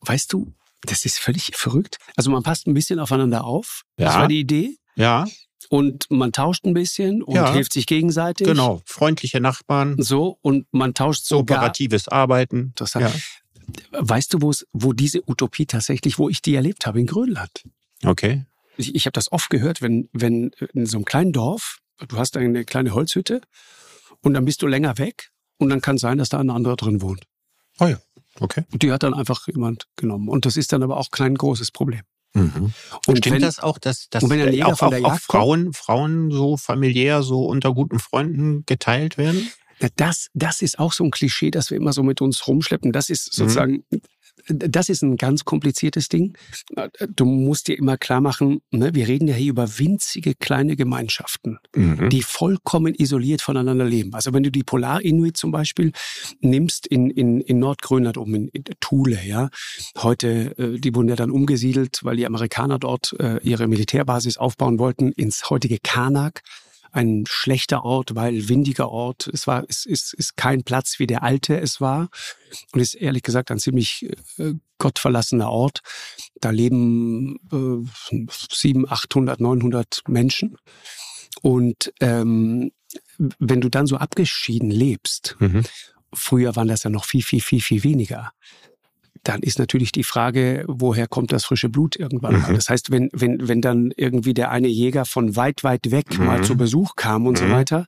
Weißt 0.00 0.32
du, 0.32 0.52
das 0.82 1.04
ist 1.04 1.18
völlig 1.20 1.52
verrückt. 1.54 1.98
Also 2.16 2.30
man 2.30 2.42
passt 2.42 2.66
ein 2.66 2.74
bisschen 2.74 2.98
aufeinander 2.98 3.44
auf. 3.44 3.82
Ja. 3.98 4.06
Das 4.06 4.14
war 4.16 4.28
die 4.28 4.40
Idee. 4.40 4.76
Ja. 4.96 5.26
Und 5.70 6.06
man 6.10 6.32
tauscht 6.32 6.64
ein 6.64 6.72
bisschen 6.72 7.22
und 7.22 7.34
ja, 7.34 7.52
hilft 7.52 7.72
sich 7.72 7.86
gegenseitig. 7.86 8.46
Genau, 8.46 8.80
freundliche 8.86 9.40
Nachbarn. 9.40 9.96
So, 9.98 10.38
und 10.40 10.66
man 10.72 10.94
tauscht 10.94 11.24
so. 11.24 11.38
Operatives 11.38 12.08
Arbeiten. 12.08 12.68
Interessant. 12.68 13.06
Ja. 13.06 13.12
Weißt 13.92 14.34
du, 14.34 14.52
wo 14.72 14.92
diese 14.92 15.28
Utopie 15.28 15.66
tatsächlich, 15.66 16.18
wo 16.18 16.28
ich 16.28 16.42
die 16.42 16.54
erlebt 16.54 16.86
habe, 16.86 17.00
in 17.00 17.06
Grönland? 17.06 17.64
Okay. 18.04 18.46
Ich, 18.76 18.94
ich 18.94 19.06
habe 19.06 19.12
das 19.12 19.32
oft 19.32 19.50
gehört, 19.50 19.82
wenn, 19.82 20.08
wenn 20.12 20.50
in 20.72 20.86
so 20.86 20.98
einem 20.98 21.04
kleinen 21.04 21.32
Dorf, 21.32 21.78
du 22.06 22.16
hast 22.16 22.36
eine 22.36 22.64
kleine 22.64 22.94
Holzhütte 22.94 23.40
und 24.22 24.34
dann 24.34 24.44
bist 24.44 24.62
du 24.62 24.66
länger 24.66 24.98
weg 24.98 25.30
und 25.58 25.68
dann 25.68 25.80
kann 25.80 25.98
sein, 25.98 26.18
dass 26.18 26.28
da 26.28 26.38
ein 26.38 26.50
anderer 26.50 26.76
drin 26.76 27.02
wohnt. 27.02 27.24
Oh 27.80 27.86
ja, 27.86 27.98
okay. 28.40 28.64
Und 28.72 28.82
die 28.82 28.92
hat 28.92 29.02
dann 29.02 29.14
einfach 29.14 29.46
jemand 29.48 29.86
genommen. 29.96 30.28
Und 30.28 30.46
das 30.46 30.56
ist 30.56 30.72
dann 30.72 30.82
aber 30.82 30.96
auch 30.96 31.10
kein 31.10 31.34
großes 31.34 31.70
Problem. 31.72 32.02
Mhm. 32.34 32.72
Und 33.06 33.18
stimmt 33.18 33.36
wenn, 33.36 33.42
das 33.42 33.58
auch, 33.58 33.78
dass, 33.78 34.08
dass 34.10 34.24
auch, 34.24 34.82
auch, 34.82 35.04
auch 35.04 35.18
Frauen, 35.18 35.72
Frauen 35.72 36.30
so 36.30 36.56
familiär 36.56 37.22
so 37.22 37.46
unter 37.46 37.74
guten 37.74 37.98
Freunden 37.98 38.64
geteilt 38.66 39.18
werden? 39.18 39.50
Das, 39.96 40.28
das 40.34 40.62
ist 40.62 40.78
auch 40.78 40.92
so 40.92 41.04
ein 41.04 41.10
Klischee, 41.10 41.50
das 41.50 41.70
wir 41.70 41.76
immer 41.76 41.92
so 41.92 42.02
mit 42.02 42.20
uns 42.20 42.46
rumschleppen. 42.46 42.92
Das 42.92 43.10
ist 43.10 43.26
mhm. 43.26 43.42
sozusagen, 43.42 43.84
mhm. 43.90 44.00
das 44.48 44.88
ist 44.88 45.02
ein 45.02 45.16
ganz 45.16 45.44
kompliziertes 45.44 46.08
Ding. 46.08 46.36
Du 47.14 47.24
musst 47.24 47.68
dir 47.68 47.78
immer 47.78 47.96
klar 47.96 48.20
machen, 48.20 48.60
ne, 48.70 48.94
wir 48.94 49.08
reden 49.08 49.28
ja 49.28 49.34
hier 49.34 49.50
über 49.50 49.78
winzige 49.78 50.34
kleine 50.34 50.76
Gemeinschaften, 50.76 51.58
mhm. 51.74 52.08
die 52.10 52.22
vollkommen 52.22 52.94
isoliert 52.94 53.42
voneinander 53.42 53.84
leben. 53.84 54.14
Also 54.14 54.32
wenn 54.32 54.42
du 54.42 54.50
die 54.50 54.64
Polarinuit 54.64 55.36
zum 55.36 55.50
Beispiel 55.50 55.92
nimmst 56.40 56.86
in, 56.86 57.10
in, 57.10 57.40
in 57.40 57.58
Nordgrönland 57.58 58.16
um, 58.16 58.34
in, 58.34 58.48
in 58.48 58.64
Thule, 58.80 59.18
ja, 59.24 59.50
heute, 59.98 60.56
äh, 60.58 60.78
die 60.78 60.94
wurden 60.94 61.08
ja 61.08 61.16
dann 61.16 61.30
umgesiedelt, 61.30 62.00
weil 62.02 62.16
die 62.16 62.26
Amerikaner 62.26 62.78
dort 62.78 63.14
äh, 63.18 63.38
ihre 63.42 63.68
Militärbasis 63.68 64.38
aufbauen 64.38 64.78
wollten, 64.78 65.12
ins 65.12 65.50
heutige 65.50 65.78
Karnak 65.82 66.42
ein 66.92 67.24
schlechter 67.28 67.84
Ort, 67.84 68.14
weil 68.14 68.48
windiger 68.48 68.90
Ort. 68.90 69.28
Es 69.32 69.46
war, 69.46 69.64
es 69.68 69.86
ist, 69.86 70.14
ist 70.14 70.36
kein 70.36 70.62
Platz, 70.62 70.98
wie 70.98 71.06
der 71.06 71.22
alte 71.22 71.58
es 71.58 71.80
war. 71.80 72.08
Und 72.72 72.80
ist 72.80 72.94
ehrlich 72.94 73.22
gesagt 73.22 73.50
ein 73.50 73.58
ziemlich 73.58 74.08
äh, 74.38 74.54
gottverlassener 74.78 75.50
Ort. 75.50 75.80
Da 76.40 76.50
leben 76.50 77.36
äh, 77.52 78.26
700, 78.50 78.92
800, 78.92 79.40
900 79.40 80.02
Menschen. 80.08 80.56
Und 81.42 81.92
ähm, 82.00 82.72
wenn 83.38 83.60
du 83.60 83.68
dann 83.68 83.86
so 83.86 83.96
abgeschieden 83.96 84.70
lebst, 84.70 85.36
mhm. 85.38 85.62
früher 86.12 86.56
waren 86.56 86.68
das 86.68 86.84
ja 86.84 86.90
noch 86.90 87.04
viel, 87.04 87.22
viel, 87.22 87.40
viel, 87.40 87.60
viel 87.60 87.84
weniger 87.84 88.32
dann 89.24 89.42
ist 89.42 89.58
natürlich 89.58 89.92
die 89.92 90.04
Frage, 90.04 90.64
woher 90.68 91.06
kommt 91.06 91.32
das 91.32 91.44
frische 91.44 91.68
Blut 91.68 91.96
irgendwann 91.96 92.36
mhm. 92.36 92.42
mal. 92.42 92.54
Das 92.54 92.68
heißt, 92.68 92.90
wenn, 92.90 93.08
wenn, 93.12 93.48
wenn 93.48 93.60
dann 93.60 93.92
irgendwie 93.96 94.34
der 94.34 94.50
eine 94.50 94.68
Jäger 94.68 95.04
von 95.04 95.36
weit, 95.36 95.64
weit 95.64 95.90
weg 95.90 96.18
mhm. 96.18 96.26
mal 96.26 96.44
zu 96.44 96.56
Besuch 96.56 96.96
kam 96.96 97.26
und 97.26 97.40
mhm. 97.40 97.46
so 97.46 97.50
weiter, 97.52 97.86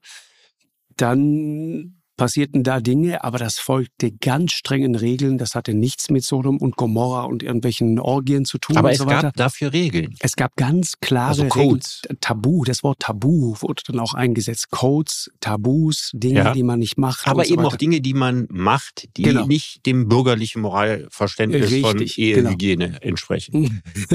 dann 0.97 2.00
passierten 2.21 2.63
da 2.63 2.81
Dinge, 2.81 3.25
aber 3.25 3.39
das 3.39 3.59
folgte 3.59 4.13
ganz 4.13 4.53
strengen 4.53 4.95
Regeln. 4.95 5.39
Das 5.39 5.55
hatte 5.55 5.73
nichts 5.73 6.11
mit 6.11 6.23
Sodom 6.23 6.59
und 6.59 6.77
Gomorra 6.77 7.23
und 7.23 7.43
irgendwelchen 7.43 7.99
Orgien 7.99 8.45
zu 8.45 8.59
tun. 8.59 8.77
Aber 8.77 8.91
es 8.93 8.99
so 8.99 9.07
gab 9.07 9.35
dafür 9.37 9.73
Regeln. 9.73 10.15
Es 10.19 10.37
gab 10.37 10.55
ganz 10.57 11.01
klare 11.01 11.31
also 11.31 11.47
Codes. 11.47 12.03
Regeln. 12.05 12.21
Tabu, 12.21 12.65
das 12.65 12.83
Wort 12.83 12.99
Tabu 12.99 13.57
wurde 13.61 13.85
dann 13.87 14.01
auch 14.01 14.13
eingesetzt. 14.13 14.71
Codes, 14.71 15.31
Tabus, 15.41 16.11
Dinge, 16.13 16.41
ja. 16.41 16.53
die 16.53 16.63
man 16.63 16.79
nicht 16.79 16.99
macht. 16.99 17.27
Aber 17.27 17.47
eben 17.47 17.63
so 17.63 17.69
auch 17.69 17.77
Dinge, 17.77 18.03
die 18.03 18.13
man 18.13 18.47
macht, 18.51 19.09
die 19.17 19.23
genau. 19.23 19.47
nicht 19.47 19.87
dem 19.87 20.07
bürgerlichen 20.07 20.61
Moralverständnis 20.61 21.71
Richtig, 21.71 21.81
von 21.81 22.01
Ehehygiene 22.01 22.87
genau. 22.89 22.99
entsprechen. 23.01 23.83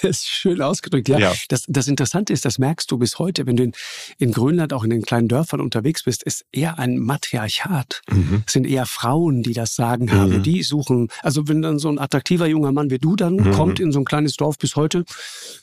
das 0.00 0.02
ist 0.02 0.28
schön 0.28 0.62
ausgedrückt, 0.62 1.10
ja. 1.10 1.18
ja. 1.18 1.34
Das, 1.50 1.64
das 1.68 1.88
Interessante 1.88 2.32
ist, 2.32 2.46
das 2.46 2.58
merkst 2.58 2.90
du 2.90 2.96
bis 2.96 3.18
heute, 3.18 3.44
wenn 3.44 3.56
du 3.56 3.64
in, 3.64 3.72
in 4.16 4.32
Grönland 4.32 4.72
auch 4.72 4.82
in 4.82 4.88
den 4.88 5.02
kleinen 5.02 5.28
Dörfern 5.28 5.60
unterwegs 5.60 6.04
bist, 6.04 6.22
ist 6.22 6.46
eher 6.52 6.78
ein 6.78 6.96
Matriarchat 6.96 7.49
Patriarchat. 7.50 8.02
Mhm. 8.10 8.42
Es 8.46 8.52
sind 8.52 8.66
eher 8.66 8.86
Frauen, 8.86 9.42
die 9.42 9.52
das 9.52 9.74
Sagen 9.74 10.06
mhm. 10.06 10.12
haben. 10.12 10.42
Die 10.42 10.62
suchen, 10.62 11.08
also 11.22 11.48
wenn 11.48 11.62
dann 11.62 11.78
so 11.78 11.88
ein 11.88 11.98
attraktiver 11.98 12.46
junger 12.46 12.72
Mann 12.72 12.90
wie 12.90 12.98
du 12.98 13.16
dann 13.16 13.34
mhm. 13.34 13.52
kommt 13.52 13.80
in 13.80 13.92
so 13.92 14.00
ein 14.00 14.04
kleines 14.04 14.36
Dorf 14.36 14.58
bis 14.58 14.76
heute, 14.76 15.04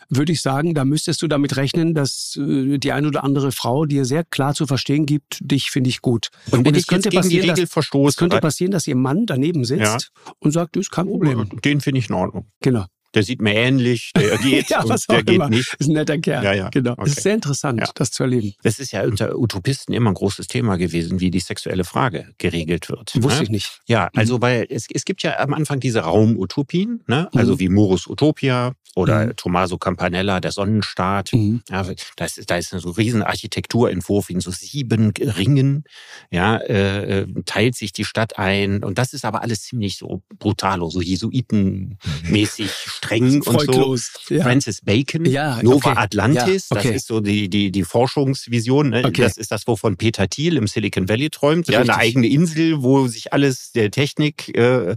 würde 0.10 0.32
ich 0.32 0.42
sagen, 0.42 0.74
da 0.74 0.86
müsstest 0.86 1.22
du 1.22 1.28
damit 1.28 1.58
rechnen, 1.58 1.94
dass 1.94 2.38
äh, 2.38 2.78
die 2.78 2.92
eine 2.92 3.08
oder 3.08 3.24
andere 3.24 3.52
Frau 3.52 3.86
dir 3.86 4.06
sehr 4.06 4.24
klar 4.24 4.54
zu 4.54 4.68
verstehen 4.68 5.06
gibt, 5.06 5.40
dich 5.42 5.72
finde 5.72 5.90
ich 5.90 6.02
gut. 6.02 6.30
Und 6.52 6.66
wenn 6.66 6.74
und 6.74 6.78
es 6.78 6.88
könnte 6.88 7.10
passieren, 7.10 7.48
dass, 7.48 7.70
verstoße, 7.70 8.10
es 8.10 8.18
könnte 8.18 8.40
passieren, 8.40 8.72
dass 8.72 8.88
ihr 8.88 8.96
Mann 8.96 9.26
daneben 9.26 9.66
sitzt 9.66 9.82
ja. 9.82 10.34
und 10.40 10.52
sagt, 10.52 10.76
das 10.76 10.82
ist 10.82 10.92
kein 10.92 11.08
Problem. 11.08 11.50
Den 11.64 11.82
finde 11.82 12.00
ich 12.00 12.10
in 12.10 12.16
Ordnung. 12.16 12.48
Genau 12.62 12.86
der 13.18 13.24
sieht 13.24 13.42
mir 13.42 13.56
ähnlich, 13.56 14.12
der 14.16 14.38
geht 14.44 14.70
ja, 14.70 14.84
und 14.84 15.10
der 15.10 15.24
geht 15.24 15.36
immer. 15.36 15.50
nicht. 15.50 15.76
Ist 15.80 15.88
ein 15.88 15.94
netter 15.94 16.20
Kerl. 16.20 16.44
Ja, 16.44 16.54
ja. 16.54 16.70
Genau. 16.70 16.92
Okay. 16.92 17.04
Es 17.06 17.18
ist 17.18 17.24
sehr 17.24 17.34
interessant, 17.34 17.80
ja. 17.80 17.90
das 17.96 18.12
zu 18.12 18.24
erleben. 18.24 18.54
Das 18.62 18.78
ist 18.78 18.92
ja 18.92 19.04
unter 19.04 19.36
Utopisten 19.36 19.92
immer 19.94 20.12
ein 20.12 20.14
großes 20.14 20.46
Thema 20.46 20.78
gewesen, 20.78 21.20
wie 21.20 21.32
die 21.32 21.40
sexuelle 21.40 21.84
Frage 21.84 22.30
geregelt 22.38 22.90
wird. 22.90 23.16
Wusste 23.16 23.40
ne? 23.40 23.44
ich 23.44 23.50
nicht. 23.50 23.82
Ja, 23.88 24.10
also 24.16 24.38
mhm. 24.38 24.42
weil 24.44 24.68
es, 24.70 24.86
es 24.94 25.04
gibt 25.04 25.24
ja 25.24 25.40
am 25.40 25.56
Anfang 25.56 25.80
diese 25.80 26.02
Raumutopien, 26.02 27.02
ne? 27.08 27.28
also 27.34 27.54
mhm. 27.54 27.60
wie 27.60 27.70
Morus 27.70 28.06
Utopia 28.06 28.74
oder 28.98 29.28
mhm. 29.28 29.36
Tommaso 29.36 29.78
Campanella, 29.78 30.40
der 30.40 30.52
Sonnenstaat. 30.52 31.32
Mhm. 31.32 31.62
Ja, 31.70 31.86
da 32.16 32.26
ist, 32.26 32.50
da 32.50 32.58
ist 32.58 32.70
so 32.70 32.90
ein 32.90 32.96
riesen 32.96 33.22
Architekturentwurf 33.22 34.32
in 34.32 34.40
so 34.40 34.50
sieben 34.50 35.12
Ringen. 35.12 35.84
Ja, 36.32 36.58
äh, 36.58 37.22
äh, 37.22 37.28
teilt 37.46 37.76
sich 37.76 37.94
die 37.94 38.06
Stadt 38.06 38.40
ein 38.40 38.84
und 38.84 38.98
das 38.98 39.14
ist 39.14 39.24
aber 39.24 39.44
alles 39.44 39.62
ziemlich 39.62 39.98
so 39.98 40.24
brutalo, 40.40 40.90
so 40.90 41.02
Jesuitenmäßig 41.02 42.72
streng 43.08 43.42
und 43.42 43.62
so. 43.62 43.96
Ja. 44.30 44.44
Francis 44.44 44.82
Bacon, 44.82 45.26
ja, 45.26 45.62
Nova 45.64 45.92
okay. 45.92 46.00
Atlantis, 46.00 46.70
ja, 46.70 46.78
okay. 46.78 46.88
das 46.90 46.98
ist 46.98 47.08
so 47.08 47.20
die, 47.20 47.50
die, 47.50 47.72
die 47.72 47.84
Forschungsvision. 47.84 48.90
Ne? 48.90 49.04
Okay. 49.06 49.22
Das 49.22 49.38
ist 49.38 49.52
das, 49.52 49.68
wovon 49.68 49.98
Peter 49.98 50.28
Thiel 50.28 50.58
im 50.58 50.68
Silicon 50.68 51.10
Valley 51.10 51.30
träumt. 51.30 51.68
Ja, 51.68 51.82
eine 51.82 51.96
eigene 51.96 52.28
Insel, 52.28 52.84
wo 52.84 53.08
sich 53.08 53.34
alles 53.34 53.72
der 53.72 53.92
Technik 53.92 54.56
äh, 54.56 54.96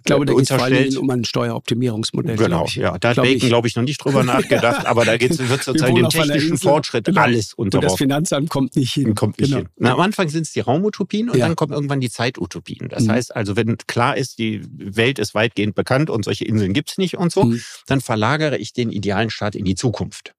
ich 0.00 0.04
glaube, 0.04 0.24
da 0.24 0.32
geht 0.32 0.42
es 0.42 0.48
vor 0.48 0.62
allem 0.62 0.96
um 0.96 1.10
ein 1.10 1.24
Steueroptimierungsmodell. 1.24 2.36
Genau, 2.36 2.66
ja. 2.70 2.98
Da 2.98 3.10
hat 3.10 3.16
Bacon, 3.16 3.36
ich. 3.36 3.46
glaube 3.46 3.68
ich, 3.68 3.76
noch 3.76 3.82
nicht 3.82 4.02
drüber 4.02 4.24
nachgedacht, 4.24 4.86
aber 4.86 5.04
da 5.04 5.18
geht's, 5.18 5.38
wird 5.38 5.62
sozusagen 5.62 5.94
dem 5.94 6.08
technischen 6.08 6.56
Fortschritt 6.56 7.04
genau. 7.04 7.20
alles 7.20 7.52
unterworfen. 7.52 7.86
Und 7.86 7.92
das 7.92 7.98
Finanzamt 7.98 8.48
kommt 8.48 8.76
nicht 8.76 8.94
hin. 8.94 9.14
Kommt 9.14 9.38
nicht 9.38 9.50
genau. 9.50 9.58
hin. 9.58 9.68
Na, 9.76 9.92
am 9.92 10.00
Anfang 10.00 10.30
sind 10.30 10.46
es 10.46 10.52
die 10.52 10.60
Raumutopien 10.60 11.28
und 11.28 11.36
ja. 11.36 11.46
dann 11.46 11.54
kommen 11.54 11.74
irgendwann 11.74 12.00
die 12.00 12.10
Zeitutopien. 12.10 12.88
Das 12.88 13.04
mhm. 13.04 13.12
heißt 13.12 13.36
also, 13.36 13.56
wenn 13.56 13.76
klar 13.86 14.16
ist, 14.16 14.38
die 14.38 14.62
Welt 14.72 15.18
ist 15.18 15.34
weitgehend 15.34 15.74
bekannt 15.74 16.08
und 16.08 16.24
solche 16.24 16.46
Inseln 16.46 16.72
gibt's 16.72 16.96
nicht 16.96 17.18
und 17.18 17.30
so, 17.30 17.44
mhm. 17.44 17.60
dann 17.86 18.00
verlagere 18.00 18.56
ich 18.56 18.72
den 18.72 18.90
idealen 18.90 19.28
Staat 19.28 19.54
in 19.54 19.66
die 19.66 19.74
Zukunft. 19.74 20.34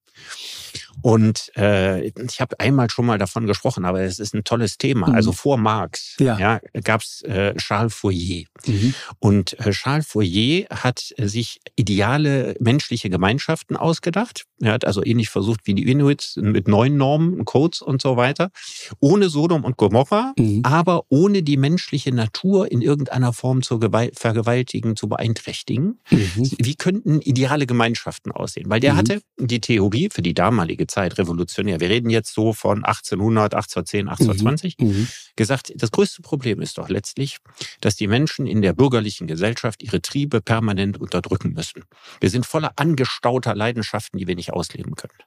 Und 1.01 1.51
äh, 1.57 2.07
ich 2.07 2.41
habe 2.41 2.59
einmal 2.59 2.89
schon 2.89 3.05
mal 3.05 3.17
davon 3.17 3.47
gesprochen, 3.47 3.85
aber 3.85 4.01
es 4.01 4.19
ist 4.19 4.33
ein 4.33 4.43
tolles 4.43 4.77
Thema. 4.77 5.09
Mhm. 5.09 5.15
Also 5.15 5.31
vor 5.31 5.57
Marx 5.57 6.15
ja. 6.19 6.37
Ja, 6.37 6.61
gab 6.83 7.01
es 7.01 7.21
äh, 7.23 7.55
Charles 7.55 7.93
Fourier. 7.93 8.45
Mhm. 8.65 8.93
Und 9.19 9.59
äh, 9.59 9.71
Charles 9.71 10.07
Fourier 10.07 10.67
hat 10.69 11.13
sich 11.17 11.59
ideale 11.75 12.55
menschliche 12.59 13.09
Gemeinschaften 13.09 13.75
ausgedacht. 13.75 14.45
Er 14.61 14.73
hat 14.73 14.85
also 14.85 15.03
ähnlich 15.03 15.29
versucht 15.29 15.61
wie 15.65 15.73
die 15.73 15.89
Inuits 15.89 16.35
mit 16.37 16.67
neuen 16.67 16.97
Normen, 16.97 17.45
Codes 17.45 17.81
und 17.81 18.01
so 18.01 18.17
weiter. 18.17 18.51
Ohne 18.99 19.29
Sodom 19.29 19.63
und 19.63 19.77
Gomorra, 19.77 20.33
mhm. 20.37 20.61
aber 20.63 21.03
ohne 21.09 21.43
die 21.43 21.57
menschliche 21.57 22.11
Natur 22.13 22.71
in 22.71 22.81
irgendeiner 22.81 23.33
Form 23.33 23.61
zu 23.61 23.79
vergewaltigen, 23.79 24.95
zu 24.95 25.09
beeinträchtigen. 25.09 25.99
Mhm. 26.09 26.51
Wie 26.59 26.75
könnten 26.75 27.21
ideale 27.21 27.65
Gemeinschaften 27.65 28.31
aussehen? 28.31 28.69
Weil 28.69 28.79
der 28.79 28.93
mhm. 28.93 28.97
hatte 28.97 29.21
die 29.39 29.61
Theorie 29.61 30.09
für 30.11 30.21
die 30.21 30.33
damalige 30.61 30.87
Zeit 30.87 31.17
revolutionär. 31.17 31.79
Wir 31.79 31.89
reden 31.89 32.09
jetzt 32.09 32.33
so 32.33 32.53
von 32.53 32.83
1800, 32.85 33.55
1810, 33.55 34.07
1820. 34.07 34.75
Mhm. 34.79 35.07
Gesagt, 35.35 35.73
das 35.75 35.91
größte 35.91 36.21
Problem 36.21 36.61
ist 36.61 36.77
doch 36.77 36.89
letztlich, 36.89 37.37
dass 37.79 37.95
die 37.95 38.07
Menschen 38.07 38.45
in 38.45 38.61
der 38.61 38.73
bürgerlichen 38.73 39.27
Gesellschaft 39.27 39.81
ihre 39.81 40.01
Triebe 40.01 40.41
permanent 40.41 40.99
unterdrücken 40.99 41.53
müssen. 41.53 41.83
Wir 42.19 42.29
sind 42.29 42.45
voller 42.45 42.73
angestauter 42.75 43.55
Leidenschaften, 43.55 44.19
die 44.19 44.27
wir 44.27 44.35
nicht 44.35 44.53
ausleben 44.53 44.95
können. 44.95 45.17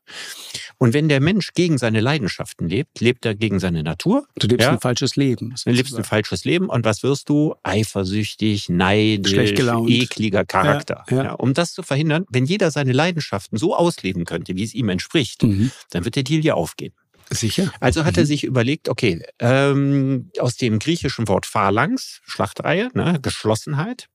Und 0.79 0.93
wenn 0.93 1.09
der 1.09 1.21
Mensch 1.21 1.53
gegen 1.55 1.79
seine 1.79 2.01
Leidenschaften 2.01 2.69
lebt, 2.69 3.01
lebt 3.01 3.25
er 3.25 3.35
gegen 3.35 3.59
seine 3.59 3.83
Natur. 3.83 4.27
Du 4.37 4.47
lebst 4.47 4.67
ja? 4.67 4.73
ein 4.73 4.81
falsches 4.81 5.17
Leben. 5.17 5.55
Du 5.65 5.71
lebst 5.71 5.97
ein 5.97 6.05
falsches 6.05 6.45
Leben. 6.45 6.69
Und 6.69 6.85
was 6.85 7.03
wirst 7.03 7.29
du? 7.29 7.55
Eifersüchtig, 7.63 8.69
neidisch, 8.69 9.33
ekliger 9.33 10.45
Charakter. 10.45 11.05
Ja, 11.11 11.25
ja. 11.25 11.33
um 11.33 11.55
das 11.55 11.73
zu 11.73 11.83
verhindern, 11.83 12.25
wenn 12.31 12.45
jeder 12.45 12.71
seine 12.71 12.93
Leidenschaften 12.93 13.59
so 13.59 13.75
ausleben 13.75 14.25
könnte, 14.25 14.57
wie 14.57 14.65
es 14.65 14.75
ihm 14.75 14.89
entspricht, 14.89 15.43
mhm. 15.43 15.71
dann 15.91 16.05
wird 16.05 16.17
der 16.17 16.23
Deal 16.23 16.45
ja 16.45 16.55
aufgehen. 16.55 16.95
Sicher. 17.31 17.73
Also 17.81 18.05
hat 18.05 18.17
er 18.17 18.25
mhm. 18.25 18.29
sich 18.29 18.45
überlegt, 18.45 18.89
okay, 18.89 19.23
ähm, 19.39 20.31
aus 20.39 20.57
dem 20.57 20.79
griechischen 20.79 21.29
Wort 21.29 21.47
Phalanx, 21.47 22.21
Schlachtreihe, 22.25 22.91
ne, 22.95 23.19
Geschlossenheit, 23.21 24.09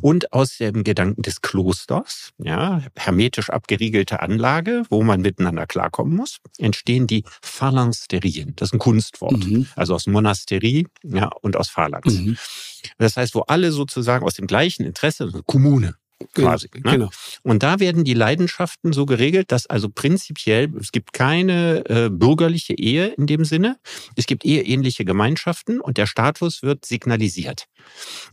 und 0.00 0.32
aus 0.32 0.58
dem 0.58 0.84
Gedanken 0.84 1.22
des 1.22 1.40
Klosters, 1.40 2.30
ja, 2.38 2.82
hermetisch 2.96 3.50
abgeriegelte 3.50 4.20
Anlage, 4.20 4.84
wo 4.90 5.02
man 5.02 5.20
miteinander 5.20 5.66
klarkommen 5.66 6.16
muss, 6.16 6.38
entstehen 6.58 7.06
die 7.06 7.24
Phalansterien. 7.42 8.54
Das 8.56 8.68
ist 8.68 8.74
ein 8.74 8.78
Kunstwort. 8.78 9.44
Mhm. 9.44 9.66
Also 9.76 9.94
aus 9.94 10.06
Monasterie 10.06 10.86
ja, 11.02 11.30
und 11.40 11.56
aus 11.56 11.68
Phalanx. 11.68 12.14
Mhm. 12.14 12.36
Das 12.98 13.16
heißt, 13.16 13.34
wo 13.34 13.40
alle 13.40 13.72
sozusagen 13.72 14.24
aus 14.24 14.34
dem 14.34 14.46
gleichen 14.46 14.84
Interesse, 14.84 15.24
also 15.24 15.42
Kommune, 15.42 15.96
quasi. 16.34 16.68
Genau. 16.70 16.96
Ne? 16.96 17.10
Und 17.42 17.62
da 17.62 17.80
werden 17.80 18.04
die 18.04 18.14
Leidenschaften 18.14 18.92
so 18.92 19.06
geregelt, 19.06 19.52
dass 19.52 19.66
also 19.66 19.88
prinzipiell 19.88 20.70
es 20.78 20.92
gibt 20.92 21.12
keine 21.12 21.84
äh, 21.88 22.08
bürgerliche 22.10 22.74
Ehe 22.74 23.08
in 23.08 23.26
dem 23.26 23.44
Sinne. 23.44 23.78
Es 24.16 24.26
gibt 24.26 24.44
eheähnliche 24.44 25.04
Gemeinschaften 25.04 25.80
und 25.80 25.98
der 25.98 26.06
Status 26.06 26.62
wird 26.62 26.84
signalisiert. 26.84 27.66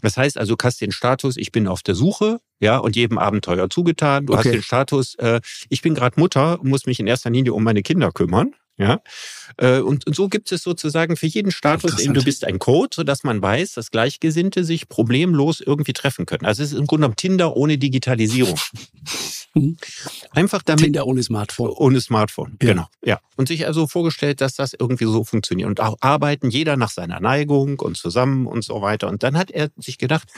Das 0.02 0.18
heißt 0.18 0.38
also, 0.38 0.56
du 0.56 0.64
hast 0.64 0.82
den 0.82 0.92
Status, 0.92 1.38
ich 1.38 1.52
bin 1.52 1.68
auf 1.68 1.84
der 1.84 1.96
Suche, 1.96 2.40
ja, 2.60 2.78
und 2.78 2.96
jedem 2.96 3.18
Abenteuer 3.18 3.70
zugetan. 3.70 4.26
Du 4.26 4.34
okay. 4.34 4.44
hast 4.44 4.54
den 4.54 4.64
Status, 4.64 5.16
äh, 5.16 5.42
ich 5.70 5.82
bin 5.82 5.94
gerade 5.94 6.20
Mutter 6.20 6.60
und 6.60 6.70
muss 6.70 6.86
mich 6.86 7.00
in 7.00 7.08
erster 7.08 7.30
Linie 7.30 7.54
um 7.54 7.64
meine 7.64 7.84
Kinder 7.84 8.12
kümmern. 8.12 8.54
Ja, 8.80 9.02
äh, 9.58 9.80
und, 9.80 10.06
und 10.06 10.16
so 10.16 10.30
gibt 10.30 10.52
es 10.52 10.62
sozusagen 10.62 11.18
für 11.18 11.26
jeden 11.26 11.52
Status, 11.52 12.00
eben 12.00 12.14
du 12.14 12.24
bist 12.24 12.46
ein 12.46 12.60
Code, 12.60 12.90
so 12.94 13.04
dass 13.04 13.24
man 13.24 13.42
weiß, 13.42 13.74
dass 13.74 13.90
Gleichgesinnte 13.90 14.64
sich 14.64 14.88
problemlos 14.88 15.62
irgendwie 15.62 15.94
treffen 15.94 16.28
können. 16.28 16.46
Also 16.46 16.62
es 16.62 16.74
ist 16.74 16.78
im 16.78 16.86
Grunde 16.86 17.06
genommen 17.06 17.16
Tinder 17.16 17.58
ohne 17.58 17.80
Digitalisierung. 17.80 18.60
Mhm. 19.56 19.78
Einfach 20.32 20.62
damit. 20.62 20.84
Tinder 20.84 21.08
ohne 21.08 21.24
Smartphone. 21.24 21.70
Ohne 21.72 22.02
Smartphone, 22.02 22.58
ja. 22.62 22.70
genau. 22.70 22.88
Ja. 23.04 23.20
Und 23.36 23.48
sich 23.48 23.66
also 23.66 23.88
vorgestellt, 23.88 24.42
dass 24.42 24.54
das 24.54 24.74
irgendwie 24.74 25.06
so 25.06 25.24
funktioniert. 25.24 25.68
Und 25.68 25.80
auch 25.80 25.98
arbeiten 26.02 26.50
jeder 26.50 26.78
nach 26.78 26.92
seiner 26.92 27.20
Neigung 27.20 27.80
und 27.80 27.98
zusammen 27.98 28.46
und 28.46 28.64
so 28.64 28.82
weiter. 28.82 29.08
Und 29.08 29.24
dann 29.24 29.38
hat 29.38 29.50
er 29.50 29.70
sich 29.78 29.98
gedacht, 29.98 30.30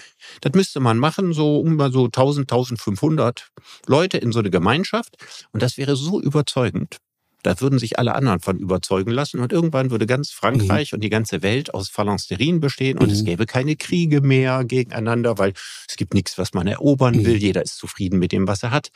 das 0.42 0.54
müsste 0.54 0.80
man 0.80 0.98
machen, 0.98 1.34
so 1.34 1.60
um 1.60 1.76
mal 1.76 1.92
so 1.92 2.06
1000, 2.06 2.50
1500 2.52 3.52
Leute 3.88 4.18
in 4.18 4.32
so 4.32 4.40
eine 4.40 4.50
Gemeinschaft. 4.50 5.18
Und 5.52 5.62
das 5.62 5.78
wäre 5.78 5.96
so 5.96 6.22
überzeugend, 6.22 7.00
da 7.44 7.60
würden 7.62 7.80
sich 7.80 8.00
alle 8.00 8.16
anderen 8.16 8.40
von 8.40 8.58
überzeugen 8.58 9.12
lassen 9.12 9.40
und 9.40 9.54
irgendwann 9.54 9.92
würde 9.92 10.06
ganz 10.06 10.32
Frankreich 10.32 10.92
mhm. 10.92 10.98
und 10.98 11.04
die 11.04 11.10
ganze 11.10 11.42
Welt 11.42 11.74
aus 11.74 11.90
Phalansterien 11.90 12.60
bestehen 12.60 12.98
und 12.98 13.08
mhm. 13.08 13.14
es 13.14 13.24
gäbe 13.24 13.46
keine 13.46 13.76
Kriege 13.76 14.22
mehr 14.22 14.64
gegeneinander, 14.66 15.38
weil 15.38 15.54
es 15.88 15.96
gibt 15.96 16.14
nichts, 16.14 16.38
was 16.38 16.54
man 16.54 16.68
erobern 16.68 17.16
mhm. 17.16 17.26
will. 17.26 17.38
Jeder 17.38 17.64
ist 17.64 17.78
zufrieden 17.78 18.20
mit 18.20 18.32
dem, 18.32 18.48
was 18.48 18.64
er 18.64 18.72
hat. 18.72 18.92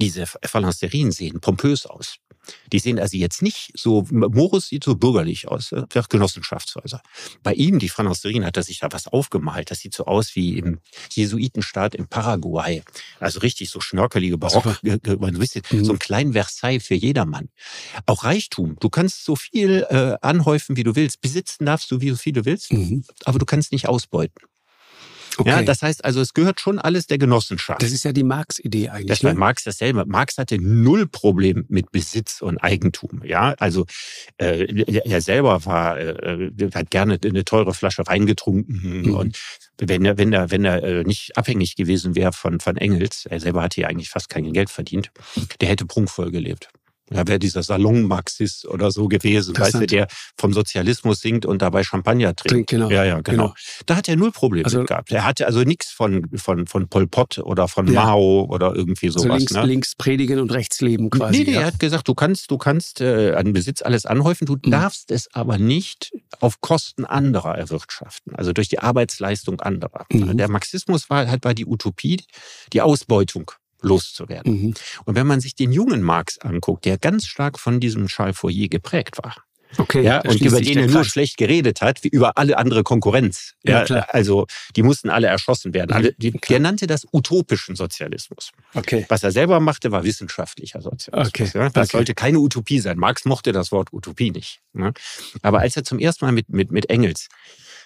Diese 0.00 0.26
Phalansterien 0.26 1.12
sehen 1.12 1.40
pompös 1.40 1.86
aus. 1.86 2.16
Die 2.72 2.78
sehen 2.78 2.98
also 2.98 3.16
jetzt 3.16 3.42
nicht 3.42 3.72
so, 3.74 4.06
Morus 4.10 4.68
sieht 4.68 4.84
so 4.84 4.94
bürgerlich 4.94 5.48
aus, 5.48 5.72
äh, 5.72 5.84
Genossenschaftshäuser. 6.08 7.02
Bei 7.42 7.54
ihm, 7.54 7.78
die 7.78 7.88
Phalansterien, 7.88 8.44
hat 8.44 8.56
er 8.56 8.62
sich 8.62 8.80
da 8.80 8.88
was 8.90 9.06
aufgemalt. 9.06 9.70
Das 9.70 9.80
sieht 9.80 9.94
so 9.94 10.06
aus 10.06 10.34
wie 10.34 10.58
im 10.58 10.80
Jesuitenstaat 11.10 11.94
in 11.94 12.06
Paraguay. 12.08 12.82
Also 13.20 13.40
richtig 13.40 13.70
so 13.70 13.80
schnörkelige 13.80 14.38
Barock, 14.38 14.78
ein 14.84 15.38
bisschen, 15.38 15.62
mhm. 15.70 15.84
so 15.84 15.92
ein 15.92 15.98
klein 15.98 16.32
Versailles 16.32 16.80
für 16.84 16.94
jedermann. 16.94 17.48
Auch 18.06 18.24
Reichtum. 18.24 18.76
Du 18.80 18.88
kannst 18.88 19.24
so 19.24 19.36
viel 19.36 19.86
äh, 19.88 20.16
anhäufen, 20.22 20.76
wie 20.76 20.84
du 20.84 20.96
willst. 20.96 21.20
Besitzen 21.20 21.66
darfst 21.66 21.90
du, 21.90 22.00
wie 22.00 22.10
so 22.10 22.16
viel 22.16 22.32
du 22.32 22.44
willst, 22.44 22.72
mhm. 22.72 23.04
aber 23.24 23.38
du 23.38 23.46
kannst 23.46 23.72
nicht 23.72 23.88
ausbeuten. 23.88 24.42
Okay. 25.38 25.50
Ja, 25.50 25.62
das 25.62 25.82
heißt 25.82 26.04
also, 26.04 26.20
es 26.20 26.34
gehört 26.34 26.60
schon 26.60 26.80
alles 26.80 27.06
der 27.06 27.18
Genossenschaft. 27.18 27.80
Das 27.80 27.92
ist 27.92 28.04
ja 28.04 28.12
die 28.12 28.24
Marx-Idee 28.24 28.88
eigentlich. 28.88 29.06
Das 29.06 29.22
war 29.22 29.32
ne? 29.32 29.38
Marx 29.38 29.62
dasselbe. 29.62 30.04
Marx 30.04 30.36
hatte 30.36 30.58
null 30.60 31.06
Problem 31.06 31.64
mit 31.68 31.92
Besitz 31.92 32.42
und 32.42 32.58
Eigentum. 32.58 33.22
Ja, 33.24 33.54
also 33.58 33.86
äh, 34.38 34.64
er 35.08 35.20
selber 35.20 35.64
war, 35.64 35.98
äh, 35.98 36.50
hat 36.74 36.90
gerne 36.90 37.20
eine 37.24 37.44
teure 37.44 37.72
Flasche 37.72 38.02
Wein 38.06 38.26
getrunken 38.26 39.02
mhm. 39.02 39.14
und 39.14 39.38
wenn 39.80 40.04
er, 40.04 40.18
wenn 40.18 40.32
er, 40.32 40.50
wenn 40.50 40.64
er 40.64 40.82
äh, 40.82 41.04
nicht 41.04 41.36
abhängig 41.36 41.76
gewesen 41.76 42.16
wäre 42.16 42.32
von, 42.32 42.58
von 42.58 42.76
Engels, 42.76 43.26
er 43.26 43.38
selber 43.38 43.62
hatte 43.62 43.80
ja 43.80 43.88
eigentlich 43.88 44.10
fast 44.10 44.28
kein 44.28 44.52
Geld 44.52 44.70
verdient, 44.70 45.12
der 45.60 45.68
hätte 45.68 45.86
prunkvoll 45.86 46.32
gelebt. 46.32 46.68
Ja, 47.10 47.26
wäre 47.26 47.38
dieser 47.38 47.62
Salon-Marxist 47.62 48.66
oder 48.66 48.90
so 48.90 49.08
gewesen, 49.08 49.56
weißt 49.56 49.74
du, 49.74 49.86
der 49.86 50.08
vom 50.36 50.52
Sozialismus 50.52 51.20
singt 51.20 51.46
und 51.46 51.62
dabei 51.62 51.82
Champagner 51.82 52.36
trinkt. 52.36 52.50
trinkt 52.50 52.70
genau. 52.70 52.90
Ja, 52.90 53.04
ja, 53.04 53.20
genau. 53.20 53.48
genau. 53.48 53.54
Da 53.86 53.96
hat 53.96 54.08
er 54.08 54.16
null 54.16 54.32
Probleme 54.32 54.66
also, 54.66 54.84
gehabt. 54.84 55.10
Er 55.10 55.24
hatte 55.24 55.46
also 55.46 55.62
nichts 55.62 55.90
von, 55.90 56.26
von, 56.36 56.66
von 56.66 56.88
Pol 56.88 57.06
Pot 57.06 57.38
oder 57.38 57.68
von 57.68 57.90
ja. 57.92 58.04
Mao 58.04 58.46
oder 58.50 58.74
irgendwie 58.74 59.08
sowas. 59.08 59.24
Also 59.24 59.36
links, 59.36 59.52
ne? 59.52 59.66
links 59.66 59.94
predigen 59.96 60.38
und 60.38 60.52
rechts 60.52 60.80
leben 60.80 61.10
quasi. 61.10 61.38
Nee, 61.38 61.44
nee, 61.44 61.54
ja. 61.54 61.60
er 61.60 61.66
hat 61.68 61.78
gesagt, 61.78 62.08
du 62.08 62.14
kannst, 62.14 62.50
du 62.50 62.58
kannst 62.58 63.00
äh, 63.00 63.32
an 63.32 63.52
Besitz 63.52 63.82
alles 63.82 64.06
anhäufen, 64.06 64.46
du 64.46 64.54
mhm. 64.54 64.70
darfst 64.70 65.10
es 65.10 65.28
aber 65.32 65.58
nicht 65.58 66.12
auf 66.40 66.60
Kosten 66.60 67.04
anderer 67.04 67.56
erwirtschaften, 67.56 68.34
also 68.34 68.52
durch 68.52 68.68
die 68.68 68.78
Arbeitsleistung 68.78 69.60
anderer. 69.60 70.06
Mhm. 70.12 70.36
Der 70.36 70.48
Marxismus 70.48 71.10
war 71.10 71.26
halt 71.26 71.44
war 71.44 71.54
die 71.54 71.66
Utopie, 71.66 72.20
die 72.72 72.82
Ausbeutung 72.82 73.50
loszuwerden. 73.80 74.52
Mhm. 74.52 74.74
Und 75.04 75.14
wenn 75.14 75.26
man 75.26 75.40
sich 75.40 75.54
den 75.54 75.72
jungen 75.72 76.02
Marx 76.02 76.38
anguckt, 76.38 76.84
der 76.84 76.98
ganz 76.98 77.26
stark 77.26 77.58
von 77.58 77.80
diesem 77.80 78.06
Charles 78.06 78.38
Fourier 78.38 78.68
geprägt 78.68 79.18
war, 79.22 79.36
Okay, 79.76 80.02
ja, 80.02 80.20
und 80.20 80.40
über 80.40 80.60
den 80.60 80.78
er 80.78 80.86
nur 80.86 81.04
schlecht 81.04 81.36
geredet 81.36 81.82
hat, 81.82 82.02
wie 82.02 82.08
über 82.08 82.38
alle 82.38 82.56
andere 82.56 82.82
Konkurrenz. 82.82 83.54
Ja, 83.62 83.84
ja 83.84 84.06
also 84.08 84.46
die 84.76 84.82
mussten 84.82 85.10
alle 85.10 85.26
erschossen 85.26 85.74
werden. 85.74 85.92
Alle, 85.92 86.14
die, 86.16 86.30
der 86.30 86.60
nannte 86.60 86.86
das 86.86 87.06
utopischen 87.12 87.76
Sozialismus. 87.76 88.50
Okay. 88.74 89.04
Was 89.08 89.22
er 89.22 89.30
selber 89.30 89.60
machte, 89.60 89.92
war 89.92 90.04
wissenschaftlicher 90.04 90.80
Sozialismus. 90.80 91.28
Okay. 91.28 91.50
Ja, 91.54 91.68
das 91.68 91.88
okay. 91.88 91.98
sollte 91.98 92.14
keine 92.14 92.38
Utopie 92.38 92.80
sein. 92.80 92.96
Marx 92.98 93.26
mochte 93.26 93.52
das 93.52 93.70
Wort 93.70 93.92
Utopie 93.92 94.30
nicht. 94.30 94.60
Ne? 94.72 94.94
Aber 95.42 95.60
als 95.60 95.76
er 95.76 95.84
zum 95.84 95.98
ersten 95.98 96.24
Mal 96.24 96.32
mit, 96.32 96.48
mit, 96.48 96.72
mit 96.72 96.88
Engels, 96.88 97.28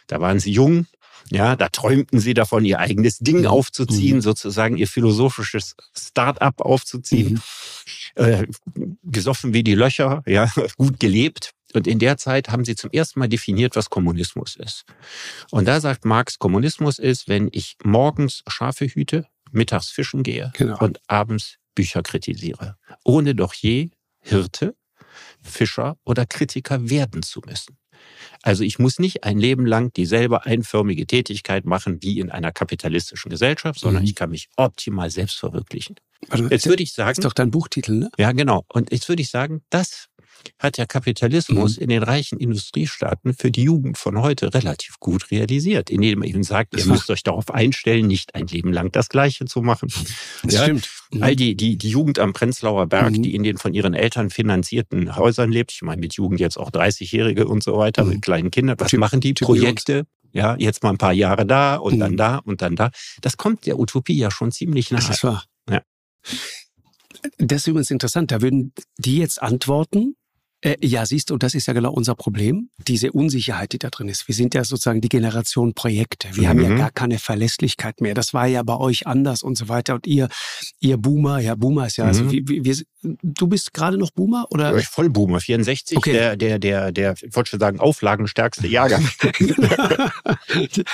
da 0.07 0.21
waren 0.21 0.39
sie 0.39 0.53
jung, 0.53 0.87
ja, 1.31 1.57
da 1.57 1.69
träumten 1.69 2.21
sie 2.21 2.35
davon, 2.35 2.65
ihr 2.65 2.79
eigenes 2.79 3.19
Ding 3.19 3.41
mhm. 3.41 3.47
aufzuziehen, 3.47 4.17
mhm. 4.17 4.23
sozusagen 4.23 4.77
ihr 4.77 4.89
philosophisches 4.89 5.75
Start-up 5.97 6.61
aufzuziehen. 6.61 7.35
Mhm. 7.35 7.43
Äh, 8.15 8.47
gesoffen 9.03 9.55
wie 9.55 9.63
die 9.63 9.75
Löcher, 9.75 10.23
ja, 10.27 10.51
gut 10.77 11.01
gelebt. 11.01 11.53
Und 11.75 11.87
in 11.87 11.99
der 11.99 12.19
Zeit 12.19 12.51
haben 12.51 12.65
sie 12.65 12.77
zum 12.77 12.91
ersten 12.91 13.19
Mal 13.19 13.29
definiert, 13.29 13.77
was 13.77 13.89
Kommunismus 13.89 14.57
ist. 14.57 14.85
Und 15.51 15.67
da 15.67 15.81
sagt 15.81 16.05
Marx, 16.05 16.39
Kommunismus 16.39 16.99
ist, 16.99 17.29
wenn 17.29 17.49
ich 17.51 17.77
morgens 17.83 18.43
Schafe 18.47 18.87
hüte, 18.87 19.27
mittags 19.51 19.89
fischen 19.91 20.23
gehe 20.23 20.53
genau. 20.55 20.79
und 20.79 21.01
abends 21.07 21.57
Bücher 21.75 22.03
kritisiere, 22.03 22.77
ohne 23.05 23.35
doch 23.35 23.55
je 23.55 23.91
Hirte, 24.21 24.77
Fischer 25.43 25.97
oder 26.05 26.27
Kritiker 26.27 26.89
werden 26.91 27.23
zu 27.23 27.41
müssen. 27.47 27.77
Also 28.43 28.65
ich 28.65 28.79
muss 28.79 28.99
nicht 28.99 29.25
ein 29.25 29.39
Leben 29.39 29.67
lang 29.67 29.93
dieselbe 29.93 30.45
einförmige 30.45 31.07
Tätigkeit 31.07 31.65
machen 31.65 32.03
wie 32.03 32.19
in 32.19 32.31
einer 32.31 32.53
kapitalistischen 32.53 33.31
Gesellschaft, 33.31 33.79
sondern 33.79 34.03
mhm. 34.03 34.09
ich 34.09 34.15
kann 34.15 34.31
mich 34.31 34.49
optimal 34.57 35.11
selbst 35.11 35.39
verwirklichen. 35.39 35.97
Also, 36.29 36.47
jetzt 36.49 36.67
würde 36.67 36.83
ich 36.83 36.93
sagen. 36.93 37.11
Das 37.11 37.19
ist 37.19 37.25
doch 37.25 37.33
dein 37.33 37.51
Buchtitel, 37.51 37.93
ne? 37.93 38.11
Ja, 38.17 38.33
genau. 38.33 38.65
Und 38.69 38.93
jetzt 38.93 39.09
würde 39.09 39.23
ich 39.23 39.31
sagen, 39.31 39.63
das 39.71 40.09
hat 40.59 40.79
der 40.79 40.87
Kapitalismus 40.87 41.77
mhm. 41.77 41.83
in 41.83 41.89
den 41.91 42.03
reichen 42.03 42.39
Industriestaaten 42.39 43.35
für 43.35 43.51
die 43.51 43.63
Jugend 43.63 43.99
von 43.99 44.21
heute 44.21 44.55
relativ 44.55 44.99
gut 45.01 45.31
realisiert, 45.31 45.91
indem 45.91 46.21
man 46.21 46.29
ihnen 46.29 46.43
sagt, 46.43 46.77
ihr 46.77 46.87
müsst 46.87 47.11
euch 47.11 47.23
darauf 47.23 47.51
einstellen, 47.53 48.07
nicht 48.07 48.35
ein 48.35 48.47
Leben 48.47 48.73
lang 48.73 48.93
das 48.93 49.09
Gleiche 49.09 49.45
zu 49.45 49.63
machen. 49.63 49.93
Das 50.43 50.55
ja, 50.55 50.63
stimmt. 50.63 50.89
Mhm. 51.11 51.23
All 51.23 51.37
die, 51.37 51.57
die, 51.57 51.77
die 51.77 51.89
Jugend 51.89 52.19
am 52.19 52.33
Prenzlauer 52.33 52.87
Berg, 52.87 53.13
mhm. 53.13 53.23
die 53.23 53.35
in 53.35 53.43
den 53.43 53.59
von 53.59 53.75
ihren 53.75 53.95
Eltern 53.95 54.31
finanzierten 54.31 55.17
Häusern 55.17 55.51
lebt, 55.51 55.73
ich 55.73 55.83
meine 55.83 56.01
mit 56.01 56.15
Jugend 56.15 56.41
jetzt 56.41 56.57
auch 56.57 56.71
30-Jährige 56.71 57.47
und 57.47 57.63
so 57.63 57.77
weiter, 57.77 58.05
mit 58.05 58.17
mhm. 58.17 58.21
kleinen 58.21 58.51
Kindern, 58.51 58.77
was 58.79 58.91
typ, 58.91 59.01
machen 59.01 59.21
die? 59.21 59.35
Typ 59.35 59.47
Projekte, 59.47 60.07
ja, 60.33 60.57
jetzt 60.59 60.83
mal 60.83 60.91
ein 60.91 60.99
paar 60.99 61.13
Jahre 61.13 61.47
da 61.47 61.77
und 61.77 61.99
dann 61.99 62.13
mhm. 62.13 62.17
da 62.17 62.37
und 62.39 62.63
dann 62.63 62.77
da. 62.77 62.91
Das 63.21 63.37
kommt 63.37 63.67
der 63.67 63.79
Utopie 63.79 64.17
ja 64.17 64.31
schon 64.31 64.51
ziemlich 64.51 64.91
nahe. 64.91 65.01
Das 65.01 65.11
ist 65.11 65.25
wahr. 65.25 65.45
Ja. 65.71 65.83
Das 67.39 67.63
ist 67.63 67.67
übrigens 67.67 67.91
interessant. 67.91 68.31
Da 68.31 68.41
würden 68.41 68.73
die 68.99 69.19
jetzt 69.19 69.43
antworten, 69.43 70.17
äh, 70.65 70.77
ja, 70.81 71.05
siehst 71.05 71.31
du, 71.31 71.39
das 71.39 71.55
ist 71.55 71.67
ja 71.67 71.73
genau 71.73 71.93
unser 71.93 72.15
Problem, 72.15 72.71
diese 72.87 73.11
Unsicherheit, 73.11 73.73
die 73.73 73.79
da 73.79 73.91
drin 73.91 74.09
ist. 74.09 74.29
Wir 74.29 74.35
sind 74.35 74.55
ja 74.55 74.63
sozusagen 74.63 75.01
die 75.01 75.09
Generation 75.09 75.75
Projekte. 75.75 76.29
Wir 76.35 76.45
mhm. 76.45 76.49
haben 76.49 76.63
ja 76.63 76.69
mhm. 76.69 76.79
gar 76.79 76.91
keine 76.93 77.19
Verlässlichkeit 77.19 78.01
mehr. 78.01 78.15
Das 78.15 78.33
war 78.33 78.47
ja 78.47 78.63
bei 78.63 78.77
euch 78.77 79.07
anders 79.09 79.43
und 79.43 79.59
so 79.59 79.69
weiter. 79.69 79.95
Und 79.95 80.07
ihr, 80.07 80.29
ihr 80.79 80.99
Boomer, 80.99 81.41
ja, 81.41 81.57
Boomer 81.57 81.89
ist 81.89 81.97
ja, 81.97 82.05
also 82.05 82.23
mhm. 82.23 82.29
also 82.29 82.49
wir, 82.49 82.65
wir, 82.65 82.77
du 83.23 83.49
bist 83.49 83.75
gerade 83.75 83.99
noch 83.99 84.13
Boomer 84.13 84.47
oder? 84.51 84.77
Ich 84.77 84.87
voll 84.87 85.11
Boomer, 85.11 85.41
64, 85.41 85.97
okay. 85.97 86.13
der, 86.13 86.37
der, 86.37 86.61
der, 86.61 86.93
der, 86.93 87.15
ich 87.21 87.35
wollte 87.35 87.51
schon 87.51 87.61
sagen, 87.61 87.81
auflagenstärkste 87.81 88.69
Jahrgang. 88.69 89.03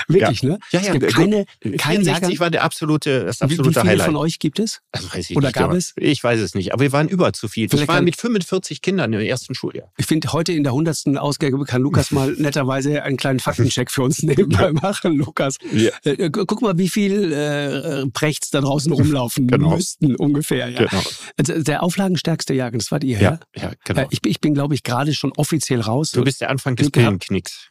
Wirklich, 0.09 0.43
ja. 0.43 0.49
ne? 0.49 0.59
Ja, 0.73 0.81
ja, 0.81 0.99
keine, 0.99 1.45
kein 1.61 2.03
64 2.03 2.07
Jahrgang. 2.07 2.39
war 2.39 2.51
der 2.51 2.65
absolute, 2.65 3.27
das 3.27 3.43
absolute 3.43 3.71
wie, 3.71 3.75
wie 3.75 3.81
viele 3.81 3.91
Highlight. 3.91 4.07
von 4.07 4.17
euch 4.17 4.39
gibt 4.39 4.61
es? 4.61 4.81
Also 4.93 5.13
weiß 5.13 5.29
ich 5.29 5.37
oder 5.37 5.49
nicht, 5.49 5.57
gab 5.57 5.73
es? 5.73 5.93
Ich 5.97 6.25
weiß 6.25 6.41
es 6.41 6.55
nicht, 6.55 6.73
aber 6.73 6.81
wir 6.83 6.93
waren 6.93 7.09
über 7.09 7.35
zu 7.35 7.49
viel. 7.49 7.69
Vielleicht 7.69 7.83
ich 7.83 7.89
war 7.89 8.01
mit 8.01 8.17
45 8.17 8.81
Kindern 8.81 9.13
im 9.13 9.21
ersten 9.21 9.55
Schuljahr. 9.59 9.93
Ich 9.97 10.07
finde, 10.07 10.33
heute 10.33 10.53
in 10.53 10.63
der 10.63 10.73
hundertsten 10.73 11.19
Ausgabe 11.19 11.65
kann 11.65 11.83
Lukas 11.83 12.11
mal 12.13 12.33
netterweise 12.33 13.03
einen 13.03 13.17
kleinen 13.17 13.41
Faktencheck 13.41 13.91
für 13.91 14.03
uns 14.03 14.23
nebenbei 14.23 14.73
machen, 14.73 15.17
Lukas. 15.17 15.57
Ja. 15.73 15.91
Äh, 16.05 16.31
guck 16.31 16.63
mal, 16.63 16.79
wie 16.79 16.89
viel 16.89 17.33
äh, 17.33 18.07
Prechts 18.11 18.51
da 18.51 18.61
draußen 18.61 18.93
rumlaufen 18.93 19.47
genau. 19.49 19.75
müssten 19.75 20.17
ungefähr. 20.17 20.69
Ja. 20.69 20.85
Genau. 20.85 21.03
Also 21.37 21.63
der 21.63 21.83
auflagenstärkste 21.83 22.55
Jahrgang, 22.55 22.79
das 22.79 22.91
wart 22.91 23.05
ihr, 23.05 23.21
ja? 23.21 23.41
Ja, 23.55 23.63
ja 23.63 23.73
genau. 23.85 24.03
Äh, 24.03 24.07
ich, 24.11 24.21
ich 24.25 24.41
bin, 24.41 24.55
glaube 24.55 24.75
ich, 24.75 24.83
gerade 24.83 25.13
schon 25.15 25.33
offiziell 25.37 25.81
raus. 25.81 26.13
Du 26.13 26.25
bist 26.25 26.41
der 26.41 26.51
Anfang 26.51 26.77
des 26.77 26.91
Pillenknicks. 26.91 27.71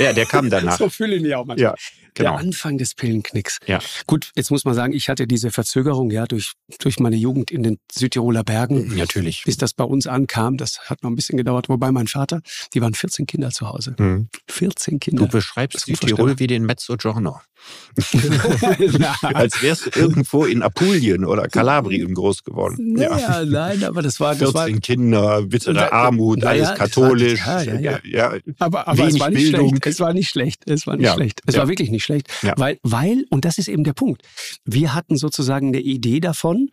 Ja, 0.00 0.12
der 0.12 0.26
kam 0.26 0.50
danach. 0.50 0.78
so 0.78 0.88
fühle 0.88 1.16
ich 1.16 1.22
mich 1.22 1.34
auch 1.34 1.44
manchmal. 1.44 1.72
Ja, 1.72 1.74
genau. 2.14 2.32
Der 2.32 2.40
Anfang 2.40 2.78
des 2.78 2.94
Pillenknicks. 2.94 3.58
Ja. 3.66 3.80
Gut, 4.06 4.30
jetzt 4.34 4.50
muss 4.50 4.64
man 4.64 4.74
sagen, 4.74 4.92
ich 4.92 5.08
hatte 5.08 5.26
diese 5.26 5.50
Verzögerung 5.50 6.10
ja 6.10 6.26
durch, 6.26 6.52
durch 6.78 6.98
meine 6.98 7.16
Jugend 7.16 7.50
in 7.50 7.62
den 7.62 7.78
Südtiroler 7.92 8.44
Bergen. 8.44 8.94
Natürlich. 8.96 9.42
Bis 9.44 9.56
das 9.56 9.74
bei 9.74 9.84
uns 9.84 10.06
ankam, 10.06 10.56
das 10.56 10.90
hat 10.90 11.02
noch 11.02 11.10
ein 11.10 11.16
bisschen 11.16 11.36
gedauert. 11.36 11.68
Wobei 11.68 11.92
mein 11.92 12.06
Vater, 12.06 12.40
die 12.72 12.80
waren 12.80 12.94
14 12.94 13.26
Kinder 13.26 13.50
zu 13.50 13.68
Hause. 13.68 13.94
Mhm. 13.98 14.28
14 14.48 15.00
Kinder. 15.00 15.24
Du 15.24 15.28
beschreibst 15.28 15.86
Südtirol 15.86 16.38
wie 16.38 16.46
den 16.46 16.64
Mezzogiorno. 16.64 17.40
Als 19.22 19.62
wärst 19.62 19.86
du 19.86 20.00
irgendwo 20.00 20.44
in 20.44 20.62
Apulien 20.62 21.24
oder 21.24 21.48
Kalabrien 21.48 22.14
groß 22.14 22.44
geworden. 22.44 22.94
Naja, 22.94 23.18
ja. 23.18 23.44
nein, 23.44 23.84
aber 23.84 24.02
das 24.02 24.20
war... 24.20 24.34
Das 24.34 24.50
14 24.52 24.54
war, 24.54 24.80
Kinder, 24.80 25.42
bittere 25.42 25.92
Armut, 25.92 26.42
ja, 26.42 26.48
alles 26.48 26.74
katholisch. 26.74 27.46
War, 27.46 27.64
ja, 27.64 27.78
ja, 27.78 28.00
ja. 28.04 28.34
Aber, 28.58 28.88
aber 28.88 29.06
es 29.06 29.18
war 29.18 29.30
nicht 29.30 29.52
Bildung. 29.52 29.68
schlecht. 29.70 29.86
Es 29.86 30.00
war 30.00 30.12
nicht 30.12 30.28
schlecht. 30.28 30.62
Es 30.66 30.86
war 30.86 30.96
nicht 30.96 31.12
schlecht. 31.12 31.40
Es 31.46 31.56
war 31.56 31.68
wirklich 31.68 31.90
nicht 31.90 32.03
schlecht. 32.04 32.28
Weil, 32.56 32.78
weil, 32.82 33.24
und 33.30 33.44
das 33.44 33.58
ist 33.58 33.68
eben 33.68 33.84
der 33.84 33.92
Punkt, 33.92 34.22
wir 34.64 34.94
hatten 34.94 35.16
sozusagen 35.16 35.68
eine 35.68 35.80
Idee 35.80 36.20
davon, 36.20 36.70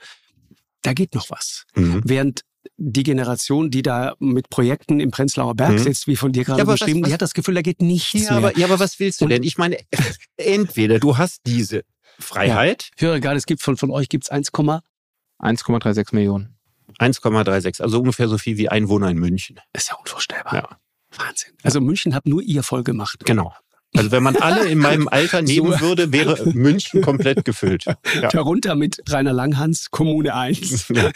da 0.82 0.93
geht 0.93 1.15
noch 1.15 1.29
was. 1.29 1.65
Mhm. 1.75 2.01
Während 2.05 2.41
die 2.77 3.03
Generation, 3.03 3.71
die 3.71 3.82
da 3.82 4.15
mit 4.19 4.49
Projekten 4.49 4.99
im 4.99 5.11
Prenzlauer 5.11 5.55
Berg 5.55 5.73
mhm. 5.73 5.79
sitzt, 5.79 6.07
wie 6.07 6.15
von 6.15 6.32
dir 6.32 6.43
gerade 6.43 6.59
ja, 6.59 6.65
beschrieben, 6.65 7.01
was, 7.01 7.03
was, 7.03 7.09
die 7.09 7.13
hat 7.13 7.21
das 7.21 7.34
Gefühl, 7.34 7.55
da 7.55 7.61
geht 7.61 7.82
nichts 7.82 8.13
ja, 8.13 8.19
mehr. 8.19 8.32
Aber, 8.32 8.57
ja, 8.57 8.65
aber 8.65 8.79
was 8.79 8.99
willst 8.99 9.21
du 9.21 9.27
denn? 9.27 9.43
Ich 9.43 9.57
meine, 9.57 9.77
entweder 10.38 10.99
du 10.99 11.17
hast 11.17 11.41
diese 11.45 11.84
Freiheit. 12.19 12.84
Ja, 12.84 12.89
ich 12.95 13.01
höre 13.01 13.19
gerade, 13.19 13.38
es 13.38 13.45
gibt 13.45 13.61
von, 13.61 13.77
von 13.77 13.91
euch 13.91 14.09
gibt's 14.09 14.29
1, 14.29 14.51
1,36 14.51 16.13
Millionen. 16.13 16.55
1,36, 16.99 17.82
also 17.82 17.99
ungefähr 17.99 18.27
so 18.27 18.38
viel 18.38 18.57
wie 18.57 18.69
Einwohner 18.69 19.09
in 19.09 19.17
München. 19.17 19.59
Das 19.73 19.84
ist 19.84 19.89
ja 19.89 19.95
unvorstellbar. 19.95 20.53
Ja. 20.53 20.77
Wahnsinn. 21.17 21.53
Also 21.63 21.82
München 21.82 22.13
hat 22.13 22.25
nur 22.25 22.41
ihr 22.41 22.63
voll 22.63 22.84
gemacht. 22.84 23.25
Genau. 23.25 23.53
Also 23.95 24.11
wenn 24.11 24.23
man 24.23 24.37
alle 24.37 24.67
in 24.67 24.77
meinem 24.77 25.07
Alter 25.09 25.41
nehmen 25.41 25.73
so. 25.73 25.81
würde, 25.81 26.13
wäre 26.13 26.37
München 26.53 27.01
komplett 27.01 27.43
gefüllt. 27.43 27.85
Ja. 27.85 28.29
Darunter 28.29 28.75
mit 28.75 29.01
Rainer 29.09 29.33
Langhans, 29.33 29.91
Kommune 29.91 30.33
1. 30.33 30.87
Ja. 30.91 31.11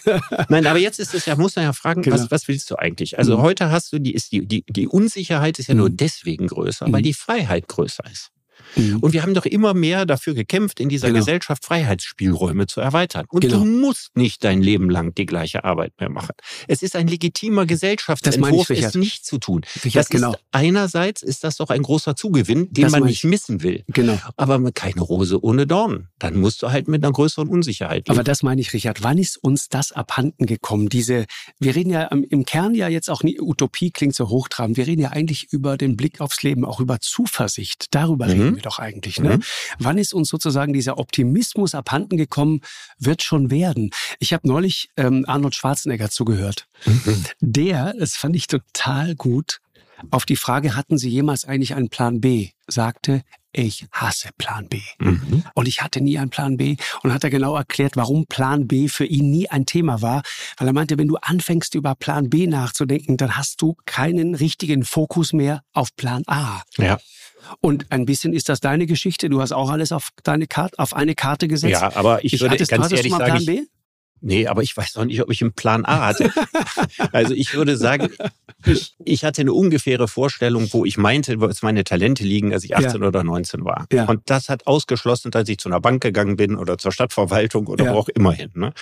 Nein, 0.50 0.66
aber 0.68 0.80
jetzt 0.80 1.00
ist 1.00 1.14
es 1.14 1.26
ja, 1.26 1.36
muss 1.36 1.56
man 1.56 1.66
ja 1.66 1.74
fragen, 1.74 2.02
genau. 2.02 2.16
was, 2.16 2.32
was 2.32 2.48
willst 2.48 2.70
du 2.72 2.76
eigentlich? 2.76 3.18
Also 3.18 3.38
mhm. 3.38 3.42
heute 3.42 3.72
hast 3.72 3.92
du, 3.92 4.00
die, 4.00 4.14
ist 4.14 4.32
die, 4.32 4.46
die, 4.46 4.64
die 4.68 4.88
Unsicherheit 4.88 5.60
ist 5.60 5.68
ja 5.68 5.74
mhm. 5.74 5.82
nur 5.82 5.90
deswegen 5.90 6.48
größer, 6.48 6.88
mhm. 6.88 6.94
weil 6.94 7.02
die 7.02 7.14
Freiheit 7.14 7.68
größer 7.68 8.04
ist. 8.12 8.32
Mhm. 8.76 8.98
Und 9.00 9.14
wir 9.14 9.24
haben 9.24 9.34
doch 9.34 9.46
immer 9.46 9.74
mehr 9.74 10.06
dafür 10.06 10.34
gekämpft, 10.34 10.80
in 10.80 10.90
dieser 10.90 11.08
genau. 11.08 11.20
Gesellschaft 11.20 11.66
Freiheitsspielräume 11.66 12.68
zu 12.68 12.82
erweitern. 12.82 13.26
Und 13.30 13.42
genau. 13.42 13.60
du 13.60 13.66
musst 13.66 14.16
nicht 14.16 14.44
dein 14.44 14.62
Leben 14.62 14.90
lang 14.90 15.14
die 15.16 15.26
gleiche 15.26 15.64
Arbeit 15.64 15.94
mehr 16.00 16.10
machen. 16.10 16.34
Es 16.68 16.82
ist 16.82 16.96
ein 16.96 17.08
legitimer 17.08 17.66
Gesellschaftsentwurf, 17.66 18.70
es 18.70 18.96
nicht 18.96 19.26
zu 19.26 19.38
tun. 19.38 19.62
Richard, 19.84 20.06
das 20.06 20.10
genau. 20.10 20.32
ist, 20.34 20.40
einerseits 20.52 21.22
ist 21.22 21.44
das 21.44 21.58
doch 21.58 21.70
ein 21.70 21.84
großer 21.84 22.16
Zugewinn, 22.16 22.72
den 22.72 22.84
das 22.84 22.92
man 22.92 23.04
nicht 23.04 23.24
missen 23.24 23.64
will. 23.64 23.84
Genau. 23.88 24.18
Aber 24.38 24.60
keine 24.72 25.02
Rose 25.02 25.44
ohne 25.44 25.68
Dorn. 25.68 26.10
Dann 26.20 26.38
musst 26.40 26.62
du 26.62 26.72
halt 26.72 26.88
mit 26.88 27.04
einer 27.04 27.12
größeren 27.12 27.48
Unsicherheit 27.48 28.08
leben. 28.08 28.12
Aber 28.12 28.24
das 28.24 28.44
meine 28.44 28.62
ich, 28.62 28.74
Richard. 28.74 29.04
Wann 29.04 29.18
ist 29.18 29.38
uns 29.38 29.70
das 29.70 29.92
abhanden 29.92 30.46
gekommen? 30.46 30.90
Diese, 30.90 31.26
wir 31.60 31.76
reden 31.76 31.92
ja 31.92 32.04
im 32.06 32.46
Kern 32.46 32.76
ja 32.76 32.88
jetzt 32.88 33.10
auch 33.10 33.24
nie, 33.24 33.40
Utopie 33.40 33.92
klingt 33.92 34.16
so 34.16 34.30
hochtrabend. 34.30 34.78
Wir 34.78 34.88
reden 34.88 35.02
ja 35.02 35.10
eigentlich 35.10 35.52
über 35.52 35.78
den 35.78 35.96
Blick 35.96 36.22
aufs 36.22 36.44
Leben, 36.44 36.66
auch 36.66 36.80
über 36.80 37.00
Zuversicht. 37.00 37.88
Darüber 37.92 38.26
mhm. 38.26 38.32
reden 38.32 38.55
wir 38.56 38.62
doch 38.62 38.80
eigentlich. 38.80 39.20
Ne? 39.20 39.38
Mhm. 39.38 39.44
Wann 39.80 39.98
ist 39.98 40.14
uns 40.14 40.30
sozusagen 40.30 40.74
dieser 40.74 40.98
Optimismus 40.98 41.76
abhanden 41.76 42.18
gekommen, 42.18 42.62
wird 42.98 43.22
schon 43.22 43.52
werden. 43.52 43.92
Ich 44.20 44.34
habe 44.34 44.48
neulich 44.48 44.90
ähm, 44.98 45.26
Arnold 45.28 45.56
Schwarzenegger 45.56 46.10
zugehört. 46.10 46.68
Mhm. 46.86 47.26
Der, 47.40 47.94
das 47.98 48.16
fand 48.16 48.36
ich 48.36 48.48
total 48.48 49.16
gut, 49.16 49.60
auf 50.12 50.26
die 50.26 50.36
Frage, 50.36 50.76
hatten 50.76 50.98
Sie 50.98 51.10
jemals 51.10 51.46
eigentlich 51.46 51.76
einen 51.76 51.90
Plan 51.90 52.20
B, 52.20 52.50
sagte, 52.68 53.22
ich 53.52 53.86
hasse 53.92 54.30
Plan 54.38 54.68
B. 54.68 54.82
Mhm. 55.00 55.44
Und 55.54 55.68
ich 55.68 55.82
hatte 55.82 56.02
nie 56.02 56.18
einen 56.18 56.30
Plan 56.30 56.58
B. 56.58 56.76
Und 57.04 57.14
hat 57.14 57.24
er 57.24 57.30
genau 57.30 57.56
erklärt, 57.56 57.96
warum 57.96 58.26
Plan 58.28 58.68
B 58.68 58.90
für 58.90 59.06
ihn 59.06 59.32
nie 59.32 59.50
ein 59.50 59.66
Thema 59.66 60.02
war. 60.02 60.24
Weil 60.58 60.68
er 60.68 60.74
meinte, 60.74 60.98
wenn 60.98 61.08
du 61.08 61.16
anfängst, 61.16 61.74
über 61.76 61.96
Plan 61.96 62.30
B 62.30 62.48
nachzudenken, 62.48 63.16
dann 63.16 63.38
hast 63.38 63.62
du 63.62 63.78
keinen 63.86 64.36
richtigen 64.36 64.84
Fokus 64.84 65.32
mehr 65.32 65.64
auf 65.72 65.96
Plan 65.96 66.24
A. 66.28 66.64
Ja. 66.78 67.00
Und 67.62 67.92
ein 67.92 68.06
bisschen 68.06 68.34
ist 68.34 68.50
das 68.50 68.60
deine 68.60 68.86
Geschichte. 68.86 69.30
Du 69.30 69.42
hast 69.42 69.52
auch 69.52 69.70
alles 69.70 69.92
auf 69.92 70.10
deine 70.24 70.48
Karte, 70.48 70.78
auf 70.80 70.96
eine 70.96 71.16
Karte 71.16 71.48
gesetzt. 71.48 71.72
Ja, 71.72 71.96
aber 71.96 72.24
ich, 72.24 72.34
ich 72.34 72.42
würde 72.42 72.58
ganz 72.58 72.92
ehrlich 72.92 73.12
sagen, 73.12 73.26
Plan 73.26 73.46
B? 73.46 73.62
Nee, 74.22 74.48
aber 74.48 74.64
ich 74.64 74.76
weiß 74.76 74.96
noch 74.96 75.06
nicht, 75.06 75.22
ob 75.22 75.30
ich 75.30 75.42
einen 75.42 75.54
Plan 75.54 75.86
A 75.86 76.08
hatte. 76.08 76.32
also 77.12 77.34
ich 77.34 77.54
würde 77.54 77.78
sagen, 77.78 78.10
ich, 78.66 78.96
ich, 79.04 79.24
hatte 79.24 79.42
eine 79.42 79.54
ungefähre 79.54 80.08
Vorstellung, 80.08 80.68
wo 80.72 80.86
ich 80.86 80.98
meinte, 80.98 81.40
wo 81.42 81.52
meine 81.62 81.84
Talente 81.84 82.24
liegen, 82.24 82.54
als 82.54 82.64
ich 82.64 82.76
18 82.76 83.02
ja. 83.02 83.08
oder 83.08 83.24
19 83.24 83.66
war. 83.66 83.86
Ja. 83.92 84.06
Und 84.06 84.22
das 84.30 84.50
hat 84.50 84.66
ausgeschlossen, 84.66 85.32
dass 85.32 85.48
ich 85.48 85.60
zu 85.60 85.70
einer 85.70 85.80
Bank 85.80 86.02
gegangen 86.02 86.38
bin 86.38 86.56
oder 86.56 86.78
zur 86.78 86.92
Stadtverwaltung 86.92 87.68
oder 87.68 87.86
ja. 87.86 87.94
wo 87.94 87.98
auch 87.98 88.10
immer 88.10 88.32
hin. 88.32 88.52
Ne? 88.56 88.74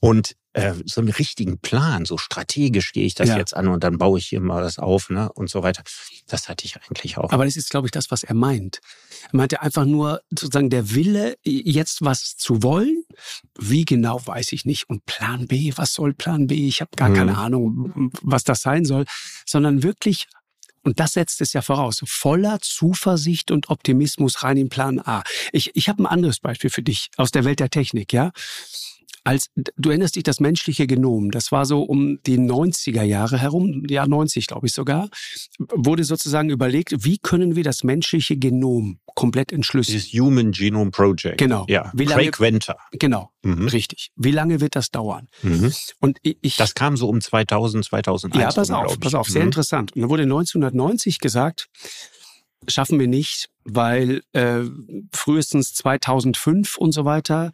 Und 0.00 0.34
äh, 0.54 0.74
so 0.86 1.00
einen 1.00 1.10
richtigen 1.10 1.58
Plan, 1.58 2.04
so 2.04 2.16
strategisch 2.16 2.92
gehe 2.92 3.04
ich 3.04 3.14
das 3.14 3.28
ja. 3.28 3.36
jetzt 3.36 3.56
an 3.56 3.66
und 3.66 3.82
dann 3.82 3.98
baue 3.98 4.20
ich 4.20 4.26
hier 4.26 4.40
mal 4.40 4.62
das 4.62 4.78
auf 4.78 5.10
ne? 5.10 5.30
und 5.32 5.50
so 5.50 5.64
weiter. 5.64 5.82
Das 6.28 6.48
hatte 6.48 6.64
ich 6.64 6.76
eigentlich 6.76 7.18
auch. 7.18 7.32
Aber 7.32 7.44
das 7.44 7.56
ist, 7.56 7.70
glaube 7.70 7.88
ich, 7.88 7.90
das, 7.90 8.12
was 8.12 8.22
er 8.22 8.34
meint. 8.34 8.80
Er 9.32 9.36
meinte 9.36 9.62
einfach 9.62 9.84
nur 9.84 10.20
sozusagen 10.30 10.70
der 10.70 10.94
Wille, 10.94 11.36
jetzt 11.42 12.04
was 12.04 12.36
zu 12.36 12.62
wollen. 12.62 13.04
Wie 13.58 13.84
genau, 13.84 14.24
weiß 14.24 14.52
ich 14.52 14.64
nicht. 14.64 14.88
Und 14.88 15.04
Plan 15.06 15.48
B, 15.48 15.72
was 15.74 15.92
soll 15.92 16.14
Plan 16.14 16.46
B? 16.46 16.68
Ich 16.68 16.80
habe 16.80 16.92
gar 16.96 17.08
hm. 17.08 17.16
keine 17.16 17.36
Ahnung, 17.36 18.12
was 18.22 18.44
das 18.44 18.62
sein 18.62 18.84
soll. 18.84 19.06
Sondern 19.44 19.82
wirklich 19.82 20.26
und 20.84 21.00
das 21.00 21.14
setzt 21.14 21.40
es 21.40 21.54
ja 21.54 21.62
voraus, 21.62 22.02
voller 22.06 22.60
Zuversicht 22.60 23.50
und 23.50 23.70
Optimismus 23.70 24.42
rein 24.42 24.58
in 24.58 24.68
Plan 24.68 25.00
A. 25.00 25.22
Ich, 25.50 25.70
ich 25.74 25.88
habe 25.88 26.02
ein 26.02 26.06
anderes 26.06 26.40
Beispiel 26.40 26.68
für 26.68 26.82
dich 26.82 27.08
aus 27.16 27.30
der 27.30 27.44
Welt 27.44 27.58
der 27.58 27.70
Technik, 27.70 28.12
ja 28.12 28.32
als 29.24 29.50
du 29.54 29.88
erinnerst 29.88 30.16
dich 30.16 30.22
das 30.22 30.38
menschliche 30.38 30.86
Genom, 30.86 31.30
das 31.30 31.50
war 31.50 31.64
so 31.64 31.82
um 31.82 32.18
die 32.26 32.38
90er 32.38 33.02
Jahre 33.02 33.38
herum, 33.38 33.84
ja 33.88 34.06
90 34.06 34.46
glaube 34.46 34.66
ich 34.66 34.74
sogar, 34.74 35.08
wurde 35.58 36.04
sozusagen 36.04 36.50
überlegt, 36.50 37.04
wie 37.04 37.18
können 37.18 37.56
wir 37.56 37.64
das 37.64 37.84
menschliche 37.84 38.36
Genom 38.36 38.98
komplett 39.14 39.52
entschlüsseln. 39.52 39.98
Das 39.98 40.08
Human 40.08 40.52
Genome 40.52 40.90
Project. 40.90 41.38
Genau. 41.38 41.64
Ja. 41.68 41.90
Wie 41.94 42.04
lange, 42.04 42.24
Craig 42.24 42.40
Venter. 42.40 42.76
Genau, 42.92 43.30
mhm. 43.42 43.68
richtig. 43.68 44.10
Wie 44.16 44.32
lange 44.32 44.60
wird 44.60 44.76
das 44.76 44.90
dauern? 44.90 45.28
Mhm. 45.42 45.72
Und 46.00 46.18
ich, 46.22 46.56
das 46.56 46.74
kam 46.74 46.96
so 46.96 47.08
um 47.08 47.20
2000, 47.20 47.84
2001. 47.84 48.42
Ja, 48.42 48.52
pass 48.52 48.70
auf, 48.70 49.00
pass 49.00 49.14
auf, 49.14 49.28
sehr 49.28 49.42
mhm. 49.42 49.48
interessant. 49.48 49.92
Und 49.94 50.02
dann 50.02 50.10
wurde 50.10 50.24
1990 50.24 51.18
gesagt, 51.20 51.68
schaffen 52.68 52.98
wir 52.98 53.08
nicht, 53.08 53.48
weil 53.64 54.22
äh, 54.32 54.60
frühestens 55.12 55.74
2005 55.74 56.76
und 56.76 56.92
so 56.92 57.04
weiter, 57.04 57.52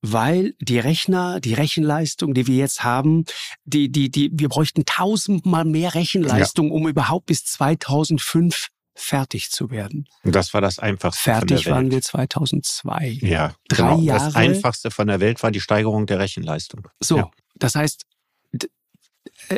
weil 0.00 0.54
die 0.60 0.78
Rechner, 0.78 1.40
die 1.40 1.54
Rechenleistung, 1.54 2.34
die 2.34 2.46
wir 2.46 2.56
jetzt 2.56 2.82
haben, 2.82 3.24
die, 3.64 3.90
die, 3.90 4.10
die, 4.10 4.30
wir 4.32 4.48
bräuchten 4.48 4.84
tausendmal 4.84 5.64
mehr 5.64 5.94
Rechenleistung, 5.94 6.68
ja. 6.68 6.72
um 6.72 6.88
überhaupt 6.88 7.26
bis 7.26 7.44
2005 7.44 8.68
fertig 8.94 9.50
zu 9.50 9.70
werden. 9.70 10.06
Und 10.22 10.34
das 10.34 10.52
war 10.52 10.60
das 10.60 10.78
Einfachste. 10.78 11.22
Fertig 11.22 11.66
waren 11.70 11.90
wir 11.90 12.02
2002. 12.02 13.18
Ja, 13.20 13.54
drei 13.68 13.76
genau. 13.76 14.00
Jahre. 14.00 14.24
Das 14.26 14.34
Einfachste 14.34 14.90
von 14.90 15.06
der 15.06 15.20
Welt 15.20 15.42
war 15.42 15.50
die 15.50 15.60
Steigerung 15.60 16.06
der 16.06 16.18
Rechenleistung. 16.18 16.88
So, 17.00 17.16
ja. 17.18 17.30
das 17.54 17.74
heißt, 17.74 18.04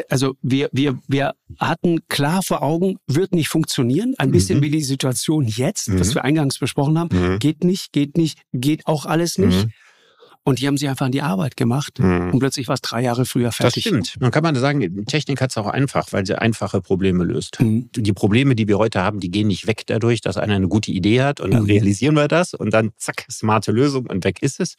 also 0.09 0.35
wir, 0.43 0.69
wir, 0.73 0.99
wir 1.09 1.35
hatten 1.59 2.07
klar 2.09 2.43
vor 2.43 2.63
Augen, 2.63 2.97
wird 3.07 3.33
nicht 3.33 3.49
funktionieren. 3.49 4.15
Ein 4.19 4.31
bisschen 4.31 4.59
mhm. 4.59 4.63
wie 4.63 4.71
die 4.71 4.83
Situation 4.83 5.47
jetzt, 5.47 5.89
mhm. 5.89 6.01
was 6.01 6.15
wir 6.15 6.25
eingangs 6.25 6.59
besprochen 6.59 6.99
haben. 6.99 7.09
Mhm. 7.17 7.39
Geht 7.39 7.65
nicht, 7.65 7.93
geht 7.93 8.17
nicht, 8.17 8.41
geht 8.53 8.87
auch 8.87 9.07
alles 9.07 9.39
nicht. 9.39 9.69
Mhm. 10.45 10.51
Und 10.51 10.61
die 10.61 10.67
haben 10.67 10.77
sie 10.77 10.89
einfach 10.89 11.07
an 11.07 11.13
die 11.13 11.23
Arbeit 11.23 11.57
gemacht 11.57 11.99
mhm. 11.99 12.33
und 12.33 12.39
plötzlich 12.39 12.69
war 12.69 12.75
es 12.75 12.81
drei 12.83 13.03
Jahre 13.03 13.25
früher 13.25 13.53
fertig. 13.53 13.85
Das 13.85 13.91
stimmt. 13.91 14.21
Man 14.21 14.31
kann 14.31 14.43
man 14.43 14.55
sagen, 14.57 15.07
Technik 15.07 15.41
hat 15.41 15.51
es 15.51 15.57
auch 15.57 15.67
einfach, 15.67 16.13
weil 16.13 16.27
sie 16.27 16.39
einfache 16.39 16.81
Probleme 16.81 17.25
löst. 17.25 17.61
Mhm. 17.61 17.89
Die 17.95 18.13
Probleme, 18.13 18.55
die 18.55 18.69
wir 18.69 18.79
heute 18.79 19.03
haben, 19.03 19.21
die 19.21 19.31
gehen 19.31 19.49
nicht 19.49 19.67
weg 19.67 19.83
dadurch, 19.87 20.21
dass 20.21 20.37
einer 20.37 20.55
eine 20.55 20.69
gute 20.69 20.93
Idee 20.93 21.23
hat 21.23 21.41
und 21.41 21.53
dann 21.53 21.63
mhm. 21.63 21.69
realisieren 21.71 22.15
wir 22.15 22.29
das 22.29 22.55
und 22.55 22.73
dann 22.73 22.93
zack, 22.97 23.27
smarte 23.31 23.73
Lösung 23.73 24.07
und 24.07 24.25
weg 24.25 24.43
ist 24.43 24.61
es. 24.61 24.77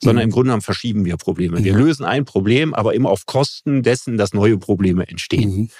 Sondern 0.00 0.24
mhm. 0.24 0.28
im 0.28 0.30
Grunde 0.30 0.46
genommen 0.48 0.62
verschieben 0.62 1.04
wir 1.04 1.16
Probleme. 1.16 1.62
Wir 1.62 1.74
lösen 1.74 2.04
ein 2.04 2.24
Problem, 2.24 2.74
aber 2.74 2.94
immer 2.94 3.10
auf 3.10 3.26
Kosten 3.26 3.82
dessen, 3.82 4.16
dass 4.16 4.32
neue 4.32 4.58
Probleme 4.58 5.08
entstehen. 5.08 5.50
Mhm. 5.50 5.70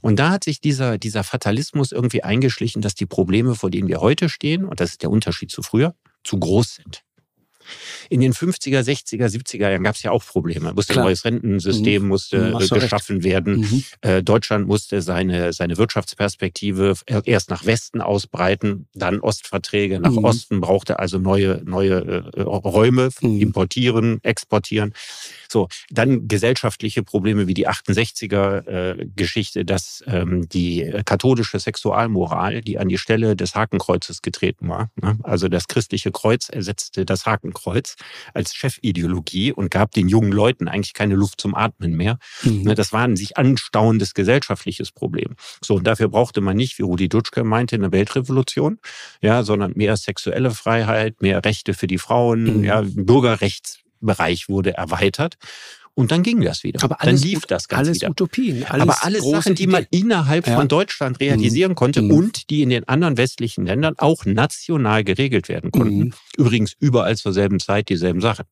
Und 0.00 0.18
da 0.18 0.30
hat 0.30 0.44
sich 0.44 0.60
dieser, 0.60 0.98
dieser 0.98 1.24
Fatalismus 1.24 1.92
irgendwie 1.92 2.22
eingeschlichen, 2.22 2.82
dass 2.82 2.94
die 2.94 3.06
Probleme, 3.06 3.54
vor 3.54 3.70
denen 3.70 3.88
wir 3.88 4.00
heute 4.00 4.28
stehen, 4.28 4.64
und 4.64 4.80
das 4.80 4.90
ist 4.90 5.02
der 5.02 5.10
Unterschied 5.10 5.50
zu 5.50 5.62
früher, 5.62 5.94
zu 6.24 6.38
groß 6.38 6.74
sind. 6.74 7.02
In 8.08 8.20
den 8.20 8.32
50er, 8.32 8.80
60er, 8.80 9.26
70er 9.26 9.70
Jahren 9.70 9.84
gab 9.84 9.96
es 9.96 10.02
ja 10.02 10.10
auch 10.10 10.24
Probleme. 10.24 10.72
Musste 10.72 10.94
ein 10.94 11.04
neues 11.04 11.24
Rentensystem 11.24 12.02
mhm. 12.02 12.08
musste 12.08 12.54
mhm, 12.54 12.58
geschaffen 12.58 13.16
recht. 13.16 13.24
werden. 13.24 13.60
Mhm. 13.60 13.84
Äh, 14.00 14.22
Deutschland 14.22 14.66
musste 14.66 15.02
seine, 15.02 15.52
seine 15.52 15.76
Wirtschaftsperspektive 15.76 16.94
erst 17.24 17.50
nach 17.50 17.66
Westen 17.66 18.00
ausbreiten, 18.00 18.86
dann 18.94 19.20
Ostverträge 19.20 20.00
nach 20.00 20.12
mhm. 20.12 20.24
Osten, 20.24 20.60
brauchte 20.60 20.98
also 20.98 21.18
neue, 21.18 21.62
neue 21.64 22.32
äh, 22.36 22.40
Räume, 22.42 23.10
mhm. 23.20 23.40
importieren, 23.40 24.20
exportieren. 24.22 24.94
So, 25.50 25.68
dann 25.90 26.28
gesellschaftliche 26.28 27.02
Probleme 27.02 27.46
wie 27.46 27.54
die 27.54 27.68
68er-Geschichte, 27.68 29.60
äh, 29.60 29.64
dass 29.64 30.04
ähm, 30.06 30.48
die 30.48 30.92
katholische 31.04 31.58
Sexualmoral, 31.58 32.60
die 32.60 32.78
an 32.78 32.88
die 32.88 32.98
Stelle 32.98 33.34
des 33.34 33.54
Hakenkreuzes 33.54 34.22
getreten 34.22 34.68
war, 34.68 34.90
ne? 34.96 35.18
also 35.22 35.48
das 35.48 35.66
christliche 35.66 36.12
Kreuz 36.12 36.48
ersetzte 36.48 37.06
das 37.06 37.24
Hakenkreuz 37.26 37.57
als 38.34 38.54
Chefideologie 38.54 39.52
und 39.52 39.70
gab 39.70 39.92
den 39.92 40.08
jungen 40.08 40.32
Leuten 40.32 40.68
eigentlich 40.68 40.94
keine 40.94 41.14
Luft 41.14 41.40
zum 41.40 41.54
Atmen 41.54 41.96
mehr. 41.96 42.18
Mhm. 42.42 42.62
Ne? 42.62 42.74
Das 42.74 42.92
war 42.92 43.04
ein 43.04 43.16
sich 43.16 43.36
anstauendes 43.36 44.14
gesellschaftliches 44.14 44.92
Problem. 44.92 45.34
So, 45.64 45.74
und 45.74 45.86
dafür 45.86 46.08
brauchte 46.08 46.40
man 46.40 46.56
nicht, 46.56 46.78
wie 46.78 46.82
Rudi 46.82 47.08
Dutschke 47.08 47.44
meinte, 47.44 47.76
eine 47.76 47.92
Weltrevolution, 47.92 48.78
ja, 49.20 49.42
sondern 49.42 49.72
mehr 49.74 49.96
sexuelle 49.96 50.50
Freiheit, 50.50 51.20
mehr 51.20 51.44
Rechte 51.44 51.74
für 51.74 51.86
die 51.86 51.98
Frauen, 51.98 52.58
mhm. 52.58 52.64
ja, 52.64 52.82
Bürgerrechts 52.84 53.80
Bereich 54.00 54.48
wurde 54.48 54.74
erweitert. 54.74 55.36
Und 55.98 56.12
dann 56.12 56.22
ging 56.22 56.40
das 56.42 56.62
wieder. 56.62 56.84
Aber 56.84 57.00
alles, 57.00 57.22
dann 57.22 57.28
lief 57.28 57.46
das 57.46 57.66
ganz 57.66 57.88
alles 57.88 57.96
wieder. 57.96 58.10
Utopien. 58.10 58.64
Alles 58.66 58.82
Aber 58.82 59.04
alles 59.04 59.28
Sachen, 59.28 59.56
die 59.56 59.66
man 59.66 59.84
innerhalb 59.90 60.46
ja. 60.46 60.54
von 60.54 60.68
Deutschland 60.68 61.18
realisieren 61.18 61.72
mhm. 61.72 61.74
konnte 61.74 62.02
mhm. 62.02 62.12
und 62.12 62.50
die 62.50 62.62
in 62.62 62.70
den 62.70 62.86
anderen 62.86 63.16
westlichen 63.16 63.66
Ländern 63.66 63.94
auch 63.98 64.24
national 64.24 65.02
geregelt 65.02 65.48
werden 65.48 65.72
konnten. 65.72 65.98
Mhm. 65.98 66.12
Übrigens 66.36 66.76
überall 66.78 67.16
zur 67.16 67.32
selben 67.32 67.58
Zeit 67.58 67.88
dieselben 67.88 68.20
Sachen. 68.20 68.44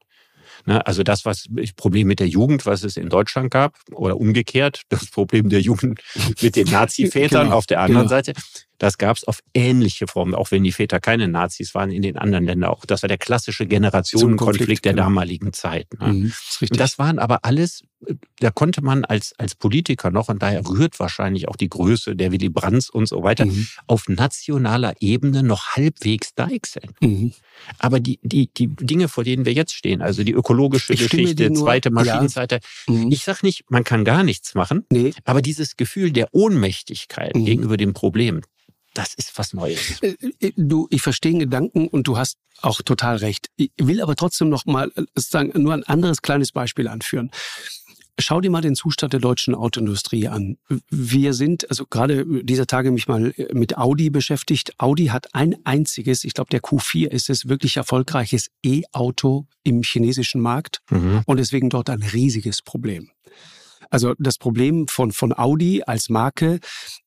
Ne, 0.65 0.85
also 0.85 1.05
das, 1.05 1.25
was 1.25 1.45
Problem 1.77 2.09
mit 2.09 2.19
der 2.19 2.27
Jugend, 2.27 2.67
was 2.67 2.83
es 2.83 2.97
in 2.97 3.11
Deutschland 3.11 3.53
gab, 3.53 3.79
oder 3.93 4.17
umgekehrt, 4.17 4.83
das 4.89 5.07
Problem 5.07 5.49
der 5.49 5.61
Jugend 5.61 6.01
mit 6.43 6.57
den 6.57 6.69
Nazi-Vätern 6.69 7.45
genau. 7.45 7.57
auf 7.57 7.67
der 7.67 7.79
anderen 7.79 8.09
genau. 8.09 8.17
Seite, 8.17 8.33
das 8.79 8.99
gab 8.99 9.17
es 9.17 9.25
auf 9.25 9.41
ähnliche 9.55 10.07
Formen, 10.07 10.35
auch 10.35 10.51
wenn 10.51 10.65
die 10.65 10.73
Väter 10.73 11.01
keine 11.01 11.29
Nazis 11.29 11.75
waren, 11.75 11.91
in 11.91 12.03
den 12.03 12.17
anderen 12.17 12.45
Ländern 12.45 12.71
auch. 12.71 12.85
Das 12.85 13.03
war 13.03 13.09
der 13.09 13.19
klassische 13.19 13.67
Generationenkonflikt 13.67 14.85
der 14.85 14.93
genau. 14.93 15.05
damaligen 15.05 15.53
Zeit. 15.53 15.87
Ne? 15.99 16.13
Mhm, 16.13 16.33
das, 16.61 16.69
das 16.71 16.99
waren 16.99 17.19
aber 17.19 17.45
alles, 17.45 17.83
da 18.39 18.51
konnte 18.51 18.83
man 18.83 19.05
als, 19.05 19.35
als 19.39 19.55
Politiker 19.55 20.11
noch, 20.11 20.29
und 20.29 20.43
daher 20.43 20.67
rührt 20.67 20.99
wahrscheinlich 21.01 21.49
auch 21.49 21.57
die 21.57 21.69
Größe 21.69 22.17
der 22.17 22.33
Willy 22.33 22.49
Brandts 22.49 22.91
und 22.91 23.09
so 23.09 23.23
weiter, 23.23 23.47
mhm. 23.47 23.67
auf 23.87 24.09
nationaler 24.09 24.95
Ebene 25.01 25.43
noch 25.43 25.77
halbwegs 25.77 26.35
deichseln. 26.35 26.93
Mhm. 27.01 27.33
Aber 27.79 28.01
die, 28.01 28.19
die, 28.23 28.49
die 28.49 28.69
Dinge, 28.69 29.09
vor 29.09 29.25
denen 29.25 29.45
wir 29.45 29.53
jetzt 29.53 29.75
stehen, 29.75 30.03
also 30.03 30.25
die 30.25 30.33
ökologische 30.33 30.93
ich 30.93 31.01
Geschichte, 31.01 31.51
nur, 31.51 31.65
zweite 31.65 31.91
Maschinenseite, 31.91 32.61
ja. 32.89 32.95
Mhm. 32.95 33.13
ich 33.13 33.25
sage 33.25 33.41
nicht, 33.43 33.65
man 33.71 33.85
kann 33.85 34.05
gar 34.05 34.23
nichts 34.23 34.55
machen, 34.55 34.85
nee. 34.91 35.13
aber 35.25 35.43
dieses 35.43 35.77
Gefühl 35.77 36.13
der 36.13 36.29
Ohnmächtigkeit 36.33 37.35
mhm. 37.35 37.45
gegenüber 37.45 37.77
dem 37.77 37.95
Problem, 37.95 38.43
das 38.97 39.13
ist 39.15 39.37
was 39.37 39.53
Neues. 39.53 40.01
Äh, 40.01 40.17
äh, 40.41 40.53
du, 40.57 40.87
ich 40.91 41.03
verstehe 41.03 41.33
den 41.33 41.41
Gedanken 41.41 41.87
und 41.89 42.07
du 42.07 42.17
hast 42.17 42.39
auch 42.63 42.81
total 42.81 43.17
recht. 43.17 43.51
Ich 43.57 43.71
will 43.77 44.01
aber 44.01 44.17
trotzdem 44.17 44.49
noch 44.49 44.65
mal 44.65 44.91
äh, 44.97 45.03
sagen, 45.15 45.53
nur 45.63 45.75
ein 45.75 45.85
anderes 45.85 46.23
kleines 46.23 46.53
Beispiel 46.53 46.89
anführen. 46.89 47.31
Schau 48.19 48.41
dir 48.41 48.51
mal 48.51 48.63
den 48.63 48.75
Zustand 48.75 49.13
der 49.13 49.21
deutschen 49.21 49.55
Autoindustrie 49.55 50.29
an. 50.29 50.57
Wir 50.91 51.35
sind, 51.35 51.69
also 51.69 51.85
gerade 51.89 52.25
dieser 52.45 52.67
Tage 52.67 52.91
mich 52.91 53.09
mal 53.09 53.35
mit 53.53 53.77
Audi 53.77 54.09
beschäftigt. 54.09 54.73
Audi 54.79 55.07
hat 55.07 55.35
ein 55.35 55.57
einziges, 55.65 56.25
ich 56.25 56.33
glaube 56.33 56.51
der 56.51 56.63
Q4 56.63 57.09
ist 57.09 57.29
es, 57.29 57.49
wirklich 57.49 57.77
erfolgreiches 57.77 58.51
E-Auto 58.65 59.47
im 59.65 59.83
chinesischen 59.83 60.41
Markt 60.41 60.81
mhm. 60.91 61.23
und 61.27 61.37
deswegen 61.39 61.69
dort 61.69 61.91
ein 61.91 62.03
riesiges 62.03 62.63
Problem. 62.63 63.11
Also 63.91 64.15
das 64.19 64.39
Problem 64.39 64.89
von, 64.89 65.13
von 65.13 65.37
Audi 65.37 65.83
als 65.87 66.09
Marke 66.09 66.61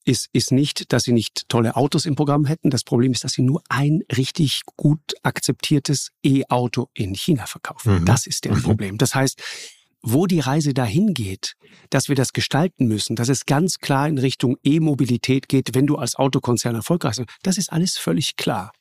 ist, 0.06 0.30
ist 0.32 0.52
nicht, 0.52 0.94
dass 0.94 1.04
sie 1.04 1.12
nicht 1.12 1.50
tolle 1.50 1.76
Autos 1.76 2.06
im 2.06 2.16
Programm 2.16 2.46
hätten. 2.46 2.70
Das 2.70 2.84
Problem 2.84 3.12
ist, 3.12 3.24
dass 3.24 3.34
sie 3.34 3.42
nur 3.42 3.62
ein 3.70 4.02
richtig 4.16 4.62
gut 4.76 5.02
akzeptiertes 5.24 6.12
E-Auto 6.24 6.90
in 6.94 7.14
China 7.16 7.46
verkaufen. 7.48 8.02
Mhm. 8.02 8.06
Das 8.06 8.28
ist 8.28 8.46
der 8.46 8.56
mhm. 8.56 8.64
Problem. 8.64 8.98
Das 8.98 9.16
heißt, 9.16 9.42
wo 10.02 10.28
die 10.28 10.40
Reise 10.40 10.74
dahin 10.74 11.14
geht, 11.14 11.56
dass 11.90 12.10
wir 12.10 12.16
das 12.16 12.34
gestalten 12.34 12.88
müssen, 12.88 13.16
dass 13.16 13.30
es 13.30 13.46
ganz 13.46 13.80
klar 13.80 14.08
in 14.08 14.18
Richtung 14.18 14.58
E-Mobilität 14.64 15.50
geht, 15.50 15.76
wenn 15.76 15.88
du 15.88 15.98
als 15.98 16.16
Autokonzern 16.16 16.76
erfolgreich 16.76 17.18
bist, 17.18 17.30
das 17.44 17.58
ist 17.58 17.72
alles 17.72 17.98
völlig 17.98 18.36
klar. 18.36 18.72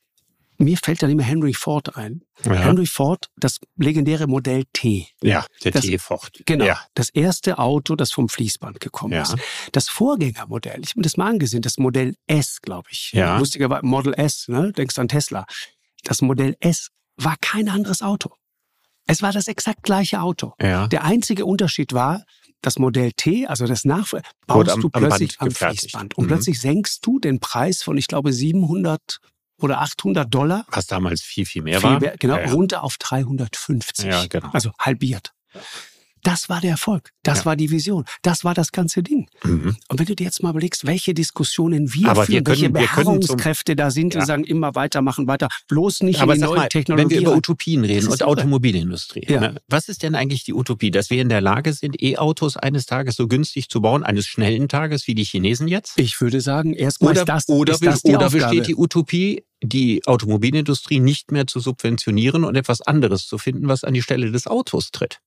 Mir 0.61 0.77
fällt 0.77 1.01
dann 1.01 1.09
immer 1.09 1.23
Henry 1.23 1.53
Ford 1.53 1.95
ein. 1.95 2.21
Ja. 2.43 2.51
Henry 2.51 2.85
Ford, 2.85 3.29
das 3.37 3.59
legendäre 3.77 4.27
Modell 4.27 4.65
T. 4.73 5.07
Ja, 5.23 5.45
der 5.63 5.71
T-Ford. 5.71 6.41
Genau. 6.45 6.65
Ja. 6.65 6.81
Das 6.95 7.09
erste 7.09 7.59
Auto, 7.59 7.95
das 7.95 8.11
vom 8.11 8.27
Fließband 8.27 8.81
gekommen 8.81 9.13
ja. 9.13 9.21
ist. 9.21 9.35
Das 9.71 9.87
Vorgängermodell, 9.87 10.81
ich 10.83 10.89
habe 10.89 10.99
mir 10.99 11.03
das 11.03 11.15
mal 11.15 11.29
angesehen, 11.29 11.61
das 11.61 11.77
Modell 11.77 12.15
S, 12.27 12.59
glaube 12.61 12.89
ich. 12.91 13.13
Ja. 13.13 13.37
Lustigerweise 13.37 13.85
Model 13.85 14.13
S, 14.13 14.49
ne? 14.49 14.73
denkst 14.73 14.99
an 14.99 15.07
Tesla. 15.07 15.45
Das 16.03 16.21
Modell 16.21 16.57
S 16.59 16.89
war 17.15 17.37
kein 17.39 17.69
anderes 17.69 18.01
Auto. 18.01 18.33
Es 19.09 19.21
war 19.21 19.31
das 19.31 19.47
exakt 19.47 19.83
gleiche 19.83 20.21
Auto. 20.21 20.53
Ja. 20.61 20.87
Der 20.87 21.03
einzige 21.03 21.45
Unterschied 21.45 21.93
war, 21.93 22.23
das 22.61 22.77
Modell 22.77 23.11
T, 23.13 23.47
also 23.47 23.65
das 23.65 23.85
Nachfolger, 23.85 24.27
baust 24.45 24.69
am, 24.69 24.81
du 24.81 24.89
plötzlich 24.89 25.39
am, 25.39 25.47
am 25.47 25.53
Fließband. 25.53 26.17
Und 26.17 26.25
mhm. 26.25 26.27
plötzlich 26.27 26.59
senkst 26.59 27.05
du 27.05 27.19
den 27.19 27.39
Preis 27.39 27.81
von, 27.81 27.97
ich 27.97 28.07
glaube, 28.07 28.33
700 28.33 29.19
oder 29.59 29.81
800 29.81 30.33
Dollar. 30.33 30.65
Was 30.69 30.87
damals 30.87 31.21
viel, 31.21 31.45
viel 31.45 31.63
mehr 31.63 31.79
viel 31.79 31.89
war. 31.89 31.99
Mehr, 31.99 32.15
genau, 32.17 32.35
ja, 32.35 32.45
ja. 32.45 32.51
runter 32.51 32.83
auf 32.83 32.97
350. 32.97 34.05
Ja, 34.05 34.25
genau. 34.27 34.49
Also 34.51 34.71
halbiert. 34.79 35.33
Das 36.23 36.49
war 36.49 36.61
der 36.61 36.71
Erfolg. 36.71 37.11
Das 37.23 37.39
ja. 37.39 37.45
war 37.45 37.55
die 37.55 37.71
Vision. 37.71 38.05
Das 38.21 38.43
war 38.43 38.53
das 38.53 38.71
ganze 38.71 39.03
Ding. 39.03 39.27
Mhm. 39.43 39.75
Und 39.87 39.99
wenn 39.99 40.05
du 40.05 40.15
dir 40.15 40.23
jetzt 40.23 40.43
mal 40.43 40.51
überlegst, 40.51 40.85
welche 40.85 41.13
Diskussionen 41.13 41.93
wir 41.93 42.09
Aber 42.09 42.25
führen, 42.25 42.35
wir 42.35 42.43
können, 42.43 42.73
welche 42.73 42.93
Beharrungskräfte 42.93 43.75
da 43.75 43.91
sind 43.91 44.13
ja. 44.13 44.21
und 44.21 44.25
sagen, 44.25 44.43
immer 44.43 44.75
weitermachen, 44.75 45.27
weiter, 45.27 45.47
bloß 45.67 46.01
nicht 46.01 46.21
Aber 46.21 46.33
in 46.33 46.41
die 46.41 46.45
neue 46.45 46.57
mal, 46.57 46.67
Technologie. 46.69 47.03
Wenn 47.03 47.09
wir 47.09 47.27
über 47.27 47.35
Utopien 47.35 47.83
reden 47.83 48.07
und 48.07 48.23
Automobilindustrie, 48.23 49.25
ja. 49.27 49.39
ne, 49.39 49.61
was 49.67 49.89
ist 49.89 50.03
denn 50.03 50.15
eigentlich 50.15 50.43
die 50.43 50.53
Utopie? 50.53 50.91
Dass 50.91 51.09
wir 51.09 51.21
in 51.21 51.29
der 51.29 51.41
Lage 51.41 51.73
sind, 51.73 52.01
E-Autos 52.01 52.57
eines 52.57 52.85
Tages 52.85 53.15
so 53.15 53.27
günstig 53.27 53.69
zu 53.69 53.81
bauen, 53.81 54.03
eines 54.03 54.25
schnellen 54.25 54.67
Tages 54.67 55.07
wie 55.07 55.15
die 55.15 55.23
Chinesen 55.23 55.67
jetzt? 55.67 55.99
Ich 55.99 56.19
würde 56.21 56.41
sagen, 56.41 56.73
erstmal 56.73 57.11
oder, 57.11 57.21
ist 57.21 57.29
das, 57.29 57.49
oder, 57.49 57.73
ist 57.73 57.85
das 57.85 58.01
die 58.01 58.15
oder 58.15 58.29
besteht 58.29 58.67
die 58.67 58.75
Utopie, 58.75 59.43
die 59.61 60.05
Automobilindustrie 60.05 60.99
nicht 60.99 61.31
mehr 61.31 61.47
zu 61.47 61.59
subventionieren 61.59 62.43
und 62.43 62.55
etwas 62.55 62.81
anderes 62.81 63.27
zu 63.27 63.37
finden, 63.37 63.67
was 63.67 63.83
an 63.83 63.93
die 63.93 64.01
Stelle 64.01 64.31
des 64.31 64.47
Autos 64.47 64.91
tritt. 64.91 65.19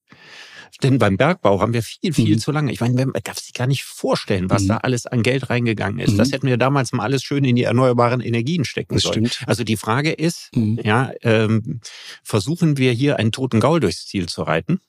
Denn 0.83 0.99
beim 0.99 1.17
Bergbau 1.17 1.61
haben 1.61 1.75
wir 1.75 1.83
viel, 1.83 2.13
viel 2.13 2.37
mhm. 2.37 2.39
zu 2.39 2.51
lange. 2.51 2.73
Ich 2.73 2.81
meine, 2.81 3.07
man 3.07 3.23
darf 3.23 3.39
sich 3.39 3.53
gar 3.53 3.67
nicht 3.67 3.85
vorstellen, 3.85 4.49
was 4.51 4.63
mhm. 4.63 4.69
da 4.69 4.77
alles 4.79 5.07
an 5.07 5.23
Geld 5.23 5.51
reingegangen 5.51 5.99
ist. 6.01 6.13
Mhm. 6.13 6.19
Das 6.19 6.33
hätten 6.33 6.47
wir 6.47 6.57
damals 6.57 6.93
mal 6.93 7.05
alles 7.05 7.23
schön 7.23 7.45
in 7.45 7.57
die 7.57 7.65
erneuerbaren 7.65 8.21
Energien 8.21 8.65
stecken 8.65 8.95
das 8.95 9.03
sollen. 9.03 9.27
Stimmt. 9.27 9.49
Also 9.49 9.65
die 9.65 9.77
Frage 9.77 10.13
ist, 10.13 10.51
mhm. 10.55 10.81
ja, 10.83 11.13
ähm, 11.23 11.81
versuchen 12.23 12.79
wir 12.79 12.93
hier 12.93 13.19
einen 13.19 13.33
toten 13.33 13.61
Gaul 13.61 13.81
durchs 13.81 14.07
Ziel 14.07 14.29
zu 14.29 14.43
reiten? 14.43 14.81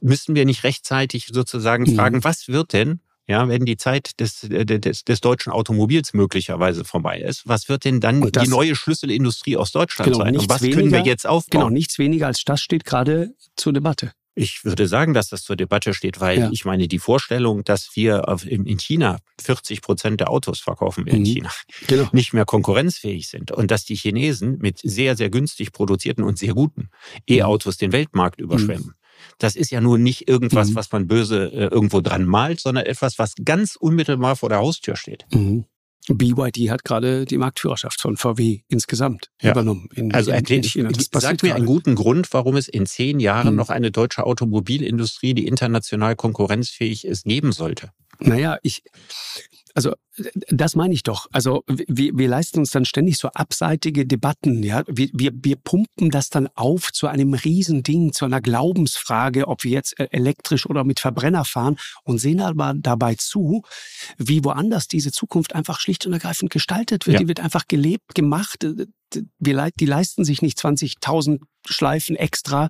Müssten 0.00 0.34
wir 0.34 0.44
nicht 0.44 0.64
rechtzeitig 0.64 1.28
sozusagen 1.32 1.84
mhm. 1.84 1.96
fragen, 1.96 2.24
was 2.24 2.48
wird 2.48 2.72
denn, 2.72 3.00
ja, 3.26 3.46
wenn 3.48 3.64
die 3.64 3.76
Zeit 3.76 4.20
des, 4.20 4.44
äh, 4.44 4.64
des, 4.64 5.04
des 5.04 5.20
deutschen 5.20 5.52
Automobils 5.52 6.14
möglicherweise 6.14 6.84
vorbei 6.84 7.20
ist, 7.20 7.46
was 7.46 7.68
wird 7.68 7.84
denn 7.84 8.00
dann 8.00 8.20
das, 8.32 8.44
die 8.44 8.50
neue 8.50 8.74
Schlüsselindustrie 8.74 9.56
aus 9.56 9.72
Deutschland 9.72 10.12
genau, 10.12 10.24
sein? 10.24 10.36
Und 10.36 10.48
was 10.48 10.62
weniger, 10.62 10.80
können 10.80 10.92
wir 10.92 11.04
jetzt 11.04 11.26
aufbauen? 11.26 11.60
Genau, 11.60 11.70
nichts 11.70 11.98
weniger 11.98 12.26
als 12.26 12.42
das 12.44 12.60
steht 12.60 12.84
gerade 12.84 13.34
zur 13.56 13.72
Debatte. 13.72 14.12
Ich 14.38 14.64
würde 14.64 14.86
sagen, 14.86 15.14
dass 15.14 15.28
das 15.28 15.42
zur 15.42 15.56
Debatte 15.56 15.92
steht, 15.94 16.20
weil 16.20 16.38
ja. 16.38 16.50
ich 16.52 16.64
meine, 16.64 16.86
die 16.86 17.00
Vorstellung, 17.00 17.64
dass 17.64 17.90
wir 17.94 18.24
in 18.46 18.78
China 18.78 19.18
40 19.40 19.82
Prozent 19.82 20.20
der 20.20 20.30
Autos 20.30 20.60
verkaufen 20.60 21.06
wir 21.06 21.12
in 21.12 21.20
mhm. 21.20 21.26
China, 21.26 21.50
genau. 21.88 22.08
nicht 22.12 22.32
mehr 22.32 22.44
konkurrenzfähig 22.44 23.26
sind 23.26 23.50
und 23.50 23.72
dass 23.72 23.84
die 23.84 23.96
Chinesen 23.96 24.58
mit 24.58 24.78
sehr, 24.78 25.16
sehr 25.16 25.28
günstig 25.28 25.72
produzierten 25.72 26.22
und 26.22 26.38
sehr 26.38 26.54
guten 26.54 26.82
mhm. 26.82 27.36
E-Autos 27.36 27.78
den 27.78 27.90
Weltmarkt 27.90 28.40
überschwemmen. 28.40 28.86
Mhm. 28.86 28.94
Das 29.38 29.56
ist 29.56 29.72
ja 29.72 29.80
nur 29.80 29.98
nicht 29.98 30.28
irgendwas, 30.28 30.70
mhm. 30.70 30.74
was 30.76 30.92
man 30.92 31.08
böse 31.08 31.52
äh, 31.52 31.66
irgendwo 31.66 32.00
dran 32.00 32.24
malt, 32.24 32.60
sondern 32.60 32.86
etwas, 32.86 33.18
was 33.18 33.34
ganz 33.44 33.74
unmittelbar 33.74 34.36
vor 34.36 34.48
der 34.48 34.58
Haustür 34.58 34.94
steht. 34.94 35.26
Mhm. 35.32 35.64
BYD 36.14 36.70
hat 36.70 36.84
gerade 36.84 37.24
die 37.24 37.38
Marktführerschaft 37.38 38.00
von 38.00 38.16
VW 38.16 38.60
insgesamt 38.68 39.30
ja. 39.42 39.52
übernommen. 39.52 39.88
In, 39.94 40.12
also 40.14 40.30
in, 40.32 40.44
in, 40.44 40.94
sag 41.12 41.42
mir 41.42 41.54
einen 41.54 41.66
guten 41.66 41.94
Grund, 41.94 42.32
warum 42.32 42.56
es 42.56 42.68
in 42.68 42.86
zehn 42.86 43.20
Jahren 43.20 43.48
hm. 43.48 43.56
noch 43.56 43.70
eine 43.70 43.90
deutsche 43.90 44.24
Automobilindustrie, 44.24 45.34
die 45.34 45.46
international 45.46 46.16
konkurrenzfähig 46.16 47.04
ist, 47.04 47.24
geben 47.24 47.52
sollte. 47.52 47.90
Naja, 48.20 48.58
ich, 48.62 48.82
also 49.78 49.94
das 50.48 50.74
meine 50.74 50.92
ich 50.92 51.04
doch. 51.04 51.28
Also 51.30 51.62
wir, 51.68 52.10
wir 52.18 52.26
leisten 52.26 52.58
uns 52.58 52.70
dann 52.70 52.84
ständig 52.84 53.16
so 53.16 53.28
abseitige 53.28 54.06
Debatten. 54.06 54.64
Ja, 54.64 54.82
wir, 54.88 55.08
wir, 55.12 55.30
wir 55.32 55.54
pumpen 55.54 56.10
das 56.10 56.30
dann 56.30 56.48
auf 56.56 56.92
zu 56.92 57.06
einem 57.06 57.32
Riesending, 57.32 58.12
zu 58.12 58.24
einer 58.24 58.40
Glaubensfrage, 58.40 59.46
ob 59.46 59.62
wir 59.62 59.70
jetzt 59.70 60.00
äh, 60.00 60.08
elektrisch 60.10 60.66
oder 60.66 60.82
mit 60.82 60.98
Verbrenner 60.98 61.44
fahren 61.44 61.76
und 62.02 62.18
sehen 62.18 62.40
aber 62.40 62.74
dabei 62.76 63.14
zu, 63.14 63.62
wie 64.16 64.42
woanders 64.42 64.88
diese 64.88 65.12
Zukunft 65.12 65.54
einfach 65.54 65.78
schlicht 65.78 66.06
und 66.06 66.12
ergreifend 66.12 66.50
gestaltet 66.50 67.06
wird. 67.06 67.14
Ja. 67.14 67.20
Die 67.20 67.28
wird 67.28 67.38
einfach 67.38 67.68
gelebt, 67.68 68.16
gemacht 68.16 68.66
die 69.14 69.86
leisten 69.86 70.24
sich 70.24 70.42
nicht 70.42 70.58
20.000 70.58 71.40
Schleifen 71.66 72.16
extra, 72.16 72.68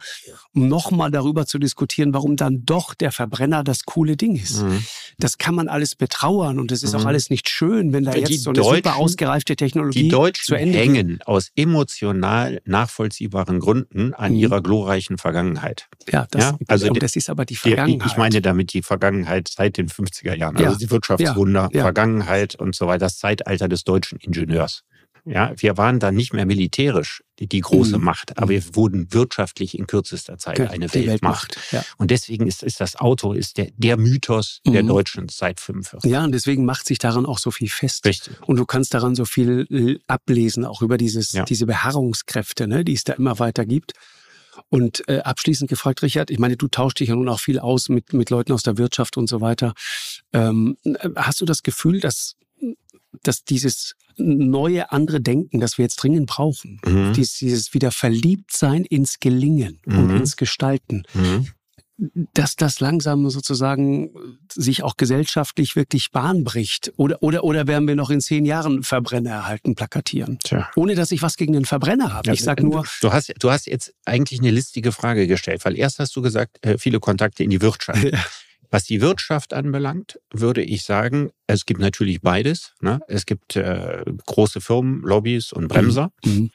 um 0.55 0.69
nochmal 0.69 1.11
darüber 1.11 1.47
zu 1.47 1.59
diskutieren, 1.59 2.13
warum 2.13 2.37
dann 2.37 2.65
doch 2.65 2.95
der 2.95 3.13
Verbrenner 3.13 3.65
das 3.65 3.85
coole 3.85 4.17
Ding 4.17 4.37
ist. 4.37 4.63
Mhm. 4.63 4.85
Das 5.19 5.39
kann 5.39 5.55
man 5.55 5.69
alles 5.69 5.95
betrauern 5.95 6.59
und 6.59 6.73
es 6.73 6.83
ist 6.83 6.95
mhm. 6.95 7.01
auch 7.01 7.05
alles 7.07 7.31
nicht 7.31 7.49
schön, 7.49 7.93
wenn 7.93 8.05
da 8.05 8.13
die 8.13 8.21
jetzt 8.21 8.43
so 8.43 8.51
eine 8.51 8.63
super 8.63 8.97
ausgereifte 8.97 9.57
Technologie 9.57 10.05
die 10.05 10.09
Deutschen 10.09 10.45
zu 10.45 10.55
Ende 10.55 10.79
hängen 10.79 11.09
geht. 11.09 11.27
aus 11.27 11.51
emotional 11.55 12.61
nachvollziehbaren 12.65 13.61
Gründen 13.61 14.15
an 14.15 14.33
mhm. 14.33 14.39
ihrer 14.39 14.63
glorreichen 14.63 15.19
Vergangenheit. 15.19 15.89
Ja, 16.11 16.27
das, 16.31 16.43
ja? 16.45 16.59
Also 16.67 16.89
das 16.91 17.17
ist 17.17 17.31
aber 17.31 17.45
die 17.45 17.57
Vergangenheit. 17.57 18.11
Ich 18.11 18.17
meine 18.17 18.41
damit 18.41 18.73
die 18.73 18.83
Vergangenheit 18.83 19.49
seit 19.49 19.77
den 19.77 19.89
50er 19.89 20.35
Jahren, 20.35 20.57
also 20.57 20.73
ja. 20.73 20.79
die 20.79 20.91
Wirtschaftswunder, 20.91 21.71
ja. 21.73 21.83
Vergangenheit 21.83 22.55
und 22.57 22.75
so 22.75 22.87
weiter, 22.87 22.99
das 23.07 23.19
Zeitalter 23.19 23.69
des 23.69 23.85
deutschen 23.85 24.19
Ingenieurs. 24.19 24.85
Ja, 25.29 25.53
wir 25.57 25.77
waren 25.77 26.01
dann 26.01 26.15
nicht 26.15 26.33
mehr 26.33 26.47
militärisch 26.47 27.23
die, 27.39 27.47
die 27.47 27.61
große 27.61 27.99
mhm. 27.99 28.05
Macht, 28.05 28.39
aber 28.39 28.49
wir 28.49 28.75
wurden 28.75 29.13
wirtschaftlich 29.13 29.79
in 29.79 29.87
kürzester 29.87 30.39
Zeit 30.39 30.61
eine 30.61 30.93
Weltmacht. 30.93 31.57
Weltmacht 31.57 31.59
ja. 31.73 31.85
Und 31.99 32.11
deswegen 32.11 32.47
ist, 32.47 32.63
ist 32.63 32.81
das 32.81 32.97
Auto 32.97 33.33
ist 33.33 33.59
der, 33.59 33.69
der 33.77 33.97
Mythos 33.97 34.61
mhm. 34.65 34.73
der 34.73 34.83
Deutschen 34.83 35.29
seit 35.29 35.61
45. 35.61 36.11
Ja, 36.11 36.25
und 36.25 36.33
deswegen 36.33 36.65
macht 36.65 36.87
sich 36.87 36.99
daran 36.99 37.27
auch 37.27 37.39
so 37.39 37.51
viel 37.51 37.69
fest. 37.69 38.05
Richtig. 38.07 38.35
Und 38.47 38.57
du 38.57 38.65
kannst 38.65 38.95
daran 38.95 39.15
so 39.15 39.25
viel 39.25 39.67
äh, 39.71 39.99
ablesen, 40.07 40.65
auch 40.65 40.83
über 40.83 40.97
dieses, 40.97 41.33
ja. 41.33 41.45
diese 41.45 41.67
Beharrungskräfte, 41.67 42.67
ne, 42.67 42.85
die 42.85 42.95
es 42.95 43.05
da 43.05 43.13
immer 43.13 43.39
weiter 43.39 43.67
gibt. 43.67 43.93
Und 44.71 45.09
äh, 45.09 45.21
abschließend 45.21 45.71
gefragt, 45.71 46.03
Richard, 46.03 46.31
ich 46.31 46.39
meine, 46.39 46.57
du 46.57 46.69
tauschst 46.69 46.99
dich 47.01 47.11
ja 47.11 47.15
nun 47.15 47.29
auch 47.29 47.41
viel 47.41 47.59
aus 47.59 47.89
mit, 47.89 48.13
mit 48.13 48.31
Leuten 48.31 48.53
aus 48.53 48.63
der 48.63 48.77
Wirtschaft 48.77 49.17
und 49.17 49.29
so 49.29 49.41
weiter. 49.41 49.75
Ähm, 50.33 50.77
äh, 50.85 51.11
hast 51.17 51.41
du 51.41 51.45
das 51.45 51.63
Gefühl, 51.63 52.01
dass, 52.01 52.37
dass 53.23 53.45
dieses 53.45 53.95
neue, 54.19 54.93
andere 54.93 55.21
Denken, 55.21 55.61
das 55.61 55.79
wir 55.79 55.85
jetzt 55.85 55.97
dringend 55.97 56.27
brauchen. 56.27 56.81
Mhm. 56.85 57.13
Dieses, 57.15 57.39
dieses 57.39 57.75
wieder 57.75 57.91
Verliebtsein 57.91 58.85
ins 58.85 59.21
Gelingen 59.21 59.81
mhm. 59.85 59.99
und 59.99 60.17
ins 60.17 60.37
Gestalten. 60.37 61.05
Mhm. 61.15 61.49
Dass 62.33 62.55
das 62.55 62.79
langsam 62.79 63.29
sozusagen 63.29 64.11
sich 64.53 64.85
auch 64.85 64.97
gesellschaftlich 64.97 65.75
wirklich 65.75 66.13
Bahn 66.13 66.45
bricht. 66.45 66.93
Oder, 66.97 67.21
oder, 67.25 67.43
oder 67.43 67.67
werden 67.67 67.89
wir 67.89 67.97
noch 67.97 68.11
in 68.11 68.21
zehn 68.21 68.45
Jahren 68.45 68.85
Verbrenner 68.85 69.31
erhalten, 69.31 69.75
plakatieren? 69.75 70.39
Tja. 70.45 70.71
Ohne 70.77 70.95
dass 70.95 71.11
ich 71.11 71.23
was 71.23 71.37
gegen 71.37 71.55
den 71.55 71.65
Verbrenner 71.65 72.13
habe. 72.13 72.33
ich 72.33 72.43
sage 72.43 72.65
nur. 72.65 72.85
Du 73.01 73.13
hast, 73.13 73.35
du 73.41 73.51
hast 73.51 73.67
jetzt 73.67 73.95
eigentlich 74.05 74.39
eine 74.39 74.53
listige 74.53 74.93
Frage 74.93 75.27
gestellt, 75.27 75.65
weil 75.65 75.77
erst 75.77 75.99
hast 75.99 76.15
du 76.15 76.23
gesagt, 76.23 76.65
äh, 76.65 76.79
viele 76.79 77.01
Kontakte 77.01 77.43
in 77.43 77.51
die 77.51 77.61
Wirtschaft. 77.61 77.99
Ja. 78.13 78.19
Was 78.71 78.85
die 78.85 79.01
Wirtschaft 79.01 79.55
anbelangt, 79.55 80.21
würde 80.31 80.63
ich 80.63 80.85
sagen, 80.85 81.31
es 81.47 81.65
gibt 81.65 81.81
natürlich 81.81 82.21
beides. 82.21 82.75
Ne? 82.81 83.01
Es 83.09 83.27
gibt 83.27 83.57
äh, 83.57 84.05
große 84.27 84.61
Firmen, 84.61 85.03
Lobbys 85.03 85.53
und 85.53 85.69
Bremser. 85.69 86.13
Mhm. 86.25 86.33
mhm. 86.33 86.51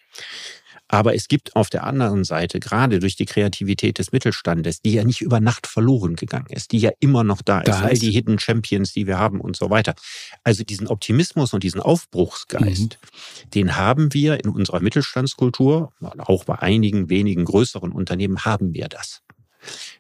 Aber 0.94 1.16
es 1.16 1.28
gibt 1.28 1.56
auf 1.56 1.72
der 1.72 1.86
anderen 1.86 2.24
Seite, 2.24 2.60
gerade 2.60 3.00
durch 3.00 3.16
die 3.16 3.26
Kreativität 3.26 3.98
des 3.98 4.12
Mittelstandes, 4.12 4.80
die 4.80 4.94
ja 4.94 5.04
nicht 5.04 5.22
über 5.22 5.40
Nacht 5.40 5.66
verloren 5.66 6.16
gegangen 6.16 6.52
ist, 6.52 6.72
die 6.72 6.78
ja 6.78 6.92
immer 7.00 7.24
noch 7.24 7.42
da, 7.42 7.62
da 7.62 7.72
ist, 7.72 7.82
all 7.82 7.98
die 7.98 8.12
Hidden 8.12 8.38
Champions, 8.38 8.94
die 8.94 9.08
wir 9.08 9.18
haben 9.18 9.42
und 9.42 9.56
so 9.56 9.72
weiter. 9.72 9.96
Also 10.44 10.64
diesen 10.64 10.86
Optimismus 10.88 11.52
und 11.52 11.64
diesen 11.64 11.82
Aufbruchsgeist, 11.82 13.00
mhm. 13.02 13.50
den 13.50 13.76
haben 13.76 14.14
wir 14.14 14.44
in 14.44 14.52
unserer 14.52 14.82
Mittelstandskultur, 14.82 15.94
auch 16.20 16.44
bei 16.44 16.60
einigen 16.60 17.10
wenigen 17.10 17.46
größeren 17.46 17.92
Unternehmen 17.92 18.46
haben 18.46 18.76
wir 18.76 18.88
das. 18.88 19.24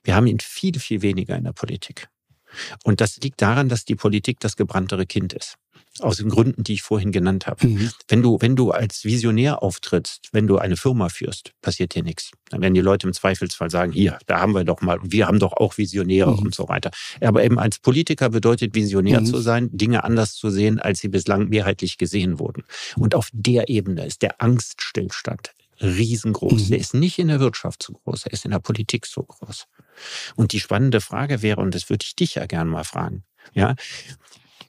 Wir 0.03 0.15
haben 0.15 0.27
ihn 0.27 0.39
viel, 0.39 0.79
viel 0.79 1.01
weniger 1.01 1.35
in 1.35 1.43
der 1.43 1.53
Politik. 1.53 2.07
Und 2.83 3.01
das 3.01 3.17
liegt 3.17 3.41
daran, 3.41 3.69
dass 3.69 3.85
die 3.85 3.95
Politik 3.95 4.39
das 4.39 4.55
gebranntere 4.55 5.05
Kind 5.05 5.33
ist. 5.33 5.55
Aus 5.99 6.17
den 6.17 6.29
Gründen, 6.29 6.63
die 6.63 6.73
ich 6.73 6.81
vorhin 6.81 7.11
genannt 7.11 7.45
habe. 7.45 7.67
Mhm. 7.67 7.91
Wenn 8.07 8.23
du, 8.23 8.37
wenn 8.41 8.55
du 8.55 8.71
als 8.71 9.03
Visionär 9.03 9.61
auftrittst, 9.61 10.29
wenn 10.31 10.47
du 10.47 10.57
eine 10.57 10.75
Firma 10.75 11.09
führst, 11.09 11.51
passiert 11.61 11.93
dir 11.93 12.01
nichts. 12.01 12.31
Dann 12.49 12.61
werden 12.61 12.73
die 12.73 12.81
Leute 12.81 13.05
im 13.05 13.13
Zweifelsfall 13.13 13.69
sagen, 13.69 13.91
hier, 13.91 14.17
da 14.25 14.39
haben 14.39 14.53
wir 14.53 14.63
doch 14.63 14.81
mal, 14.81 14.97
wir 15.03 15.27
haben 15.27 15.37
doch 15.37 15.53
auch 15.53 15.77
Visionäre 15.77 16.31
mhm. 16.31 16.39
und 16.39 16.55
so 16.55 16.67
weiter. 16.67 16.89
Aber 17.21 17.43
eben 17.43 17.59
als 17.59 17.77
Politiker 17.77 18.29
bedeutet 18.29 18.73
Visionär 18.73 19.21
mhm. 19.21 19.25
zu 19.27 19.37
sein, 19.37 19.69
Dinge 19.71 20.03
anders 20.03 20.33
zu 20.33 20.49
sehen, 20.49 20.79
als 20.79 20.99
sie 20.99 21.09
bislang 21.09 21.49
mehrheitlich 21.49 21.99
gesehen 21.99 22.39
wurden. 22.39 22.63
Und 22.95 23.13
auf 23.13 23.29
der 23.31 23.69
Ebene 23.69 24.03
ist 24.05 24.23
der 24.23 24.41
Angststillstand 24.41 25.53
riesengroß. 25.83 26.65
Mhm. 26.65 26.69
Der 26.69 26.79
ist 26.79 26.93
nicht 26.93 27.19
in 27.19 27.27
der 27.27 27.39
Wirtschaft 27.39 27.83
so 27.83 27.93
groß, 27.93 28.25
er 28.25 28.33
ist 28.33 28.45
in 28.45 28.51
der 28.51 28.59
Politik 28.59 29.05
so 29.05 29.23
groß. 29.23 29.65
Und 30.35 30.53
die 30.53 30.59
spannende 30.59 31.01
Frage 31.01 31.41
wäre, 31.41 31.61
und 31.61 31.75
das 31.75 31.89
würde 31.89 32.03
ich 32.05 32.15
dich 32.15 32.35
ja 32.35 32.45
gern 32.45 32.67
mal 32.67 32.83
fragen, 32.83 33.23
ja, 33.53 33.75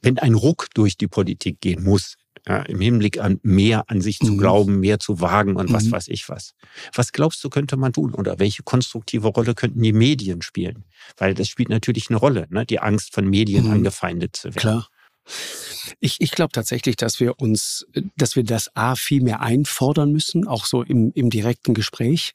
wenn 0.02 0.18
ein 0.18 0.34
Ruck 0.34 0.68
durch 0.74 0.96
die 0.96 1.08
Politik 1.08 1.60
gehen 1.60 1.82
muss, 1.82 2.16
ja, 2.46 2.58
im 2.58 2.80
Hinblick 2.80 3.18
an 3.20 3.40
mehr 3.42 3.84
an 3.88 4.02
sich 4.02 4.20
mhm. 4.20 4.26
zu 4.26 4.36
glauben, 4.36 4.80
mehr 4.80 4.98
zu 4.98 5.20
wagen 5.20 5.56
und 5.56 5.70
mhm. 5.70 5.74
was 5.74 5.90
weiß 5.90 6.08
ich 6.08 6.28
was. 6.28 6.54
Was 6.94 7.12
glaubst 7.12 7.42
du, 7.42 7.48
könnte 7.48 7.76
man 7.76 7.92
tun? 7.92 8.12
Oder 8.12 8.38
welche 8.38 8.62
konstruktive 8.62 9.28
Rolle 9.28 9.54
könnten 9.54 9.82
die 9.82 9.94
Medien 9.94 10.42
spielen? 10.42 10.84
Weil 11.16 11.34
das 11.34 11.48
spielt 11.48 11.70
natürlich 11.70 12.10
eine 12.10 12.18
Rolle, 12.18 12.46
ne? 12.50 12.66
die 12.66 12.80
Angst 12.80 13.14
von 13.14 13.28
Medien 13.28 13.66
mhm. 13.66 13.72
angefeindet 13.72 14.36
zu 14.36 14.48
werden. 14.48 14.58
Klar. 14.58 14.88
Ich, 16.00 16.20
ich 16.20 16.30
glaube 16.30 16.52
tatsächlich, 16.52 16.96
dass 16.96 17.20
wir 17.20 17.40
uns, 17.40 17.86
dass 18.16 18.36
wir 18.36 18.44
das 18.44 18.74
A 18.76 18.94
viel 18.96 19.22
mehr 19.22 19.40
einfordern 19.40 20.12
müssen, 20.12 20.46
auch 20.46 20.66
so 20.66 20.82
im, 20.82 21.12
im 21.14 21.30
direkten 21.30 21.74
Gespräch. 21.74 22.32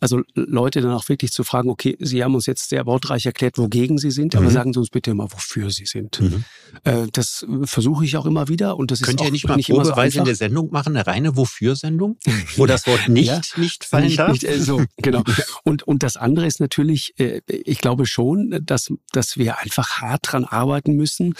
Also 0.00 0.22
Leute 0.34 0.80
dann 0.80 0.92
auch 0.92 1.08
wirklich 1.08 1.32
zu 1.32 1.44
fragen, 1.44 1.70
okay, 1.70 1.96
Sie 2.00 2.22
haben 2.22 2.34
uns 2.34 2.46
jetzt 2.46 2.68
sehr 2.68 2.86
wortreich 2.86 3.26
erklärt, 3.26 3.58
wogegen 3.58 3.98
Sie 3.98 4.10
sind, 4.10 4.34
mhm. 4.34 4.40
aber 4.40 4.50
sagen 4.50 4.72
Sie 4.72 4.78
uns 4.78 4.90
bitte 4.90 5.14
mal, 5.14 5.30
wofür 5.30 5.70
Sie 5.70 5.86
sind. 5.86 6.20
Mhm. 6.20 6.44
Äh, 6.84 7.06
das 7.12 7.46
versuche 7.64 8.04
ich 8.04 8.16
auch 8.16 8.26
immer 8.26 8.48
wieder 8.48 8.76
und 8.76 8.90
das 8.90 9.02
Könnt 9.02 9.20
ist 9.20 9.26
ihr 9.26 9.32
nicht 9.32 9.48
mal 9.48 9.56
nicht 9.56 9.70
probeweise 9.70 10.14
so 10.14 10.18
in 10.20 10.24
der 10.24 10.34
Sendung 10.34 10.70
machen, 10.70 10.96
eine 10.96 11.06
reine 11.06 11.36
Wofür-Sendung, 11.36 12.18
wo 12.56 12.66
das 12.66 12.86
Wort 12.86 13.08
nicht 13.08 13.28
ja, 13.28 13.40
nicht 13.56 13.84
fallen 13.84 14.04
nicht, 14.04 14.18
darf? 14.18 14.32
Nicht, 14.32 14.44
äh, 14.44 14.58
so, 14.58 14.84
genau. 14.96 15.22
Und, 15.64 15.82
und 15.82 16.02
das 16.02 16.16
andere 16.16 16.46
ist 16.46 16.60
natürlich, 16.60 17.14
äh, 17.18 17.40
ich 17.46 17.78
glaube 17.78 18.06
schon, 18.06 18.60
dass, 18.64 18.92
dass 19.12 19.36
wir 19.36 19.58
einfach 19.58 20.00
hart 20.00 20.32
dran 20.32 20.44
arbeiten 20.44 20.94
müssen, 20.94 21.34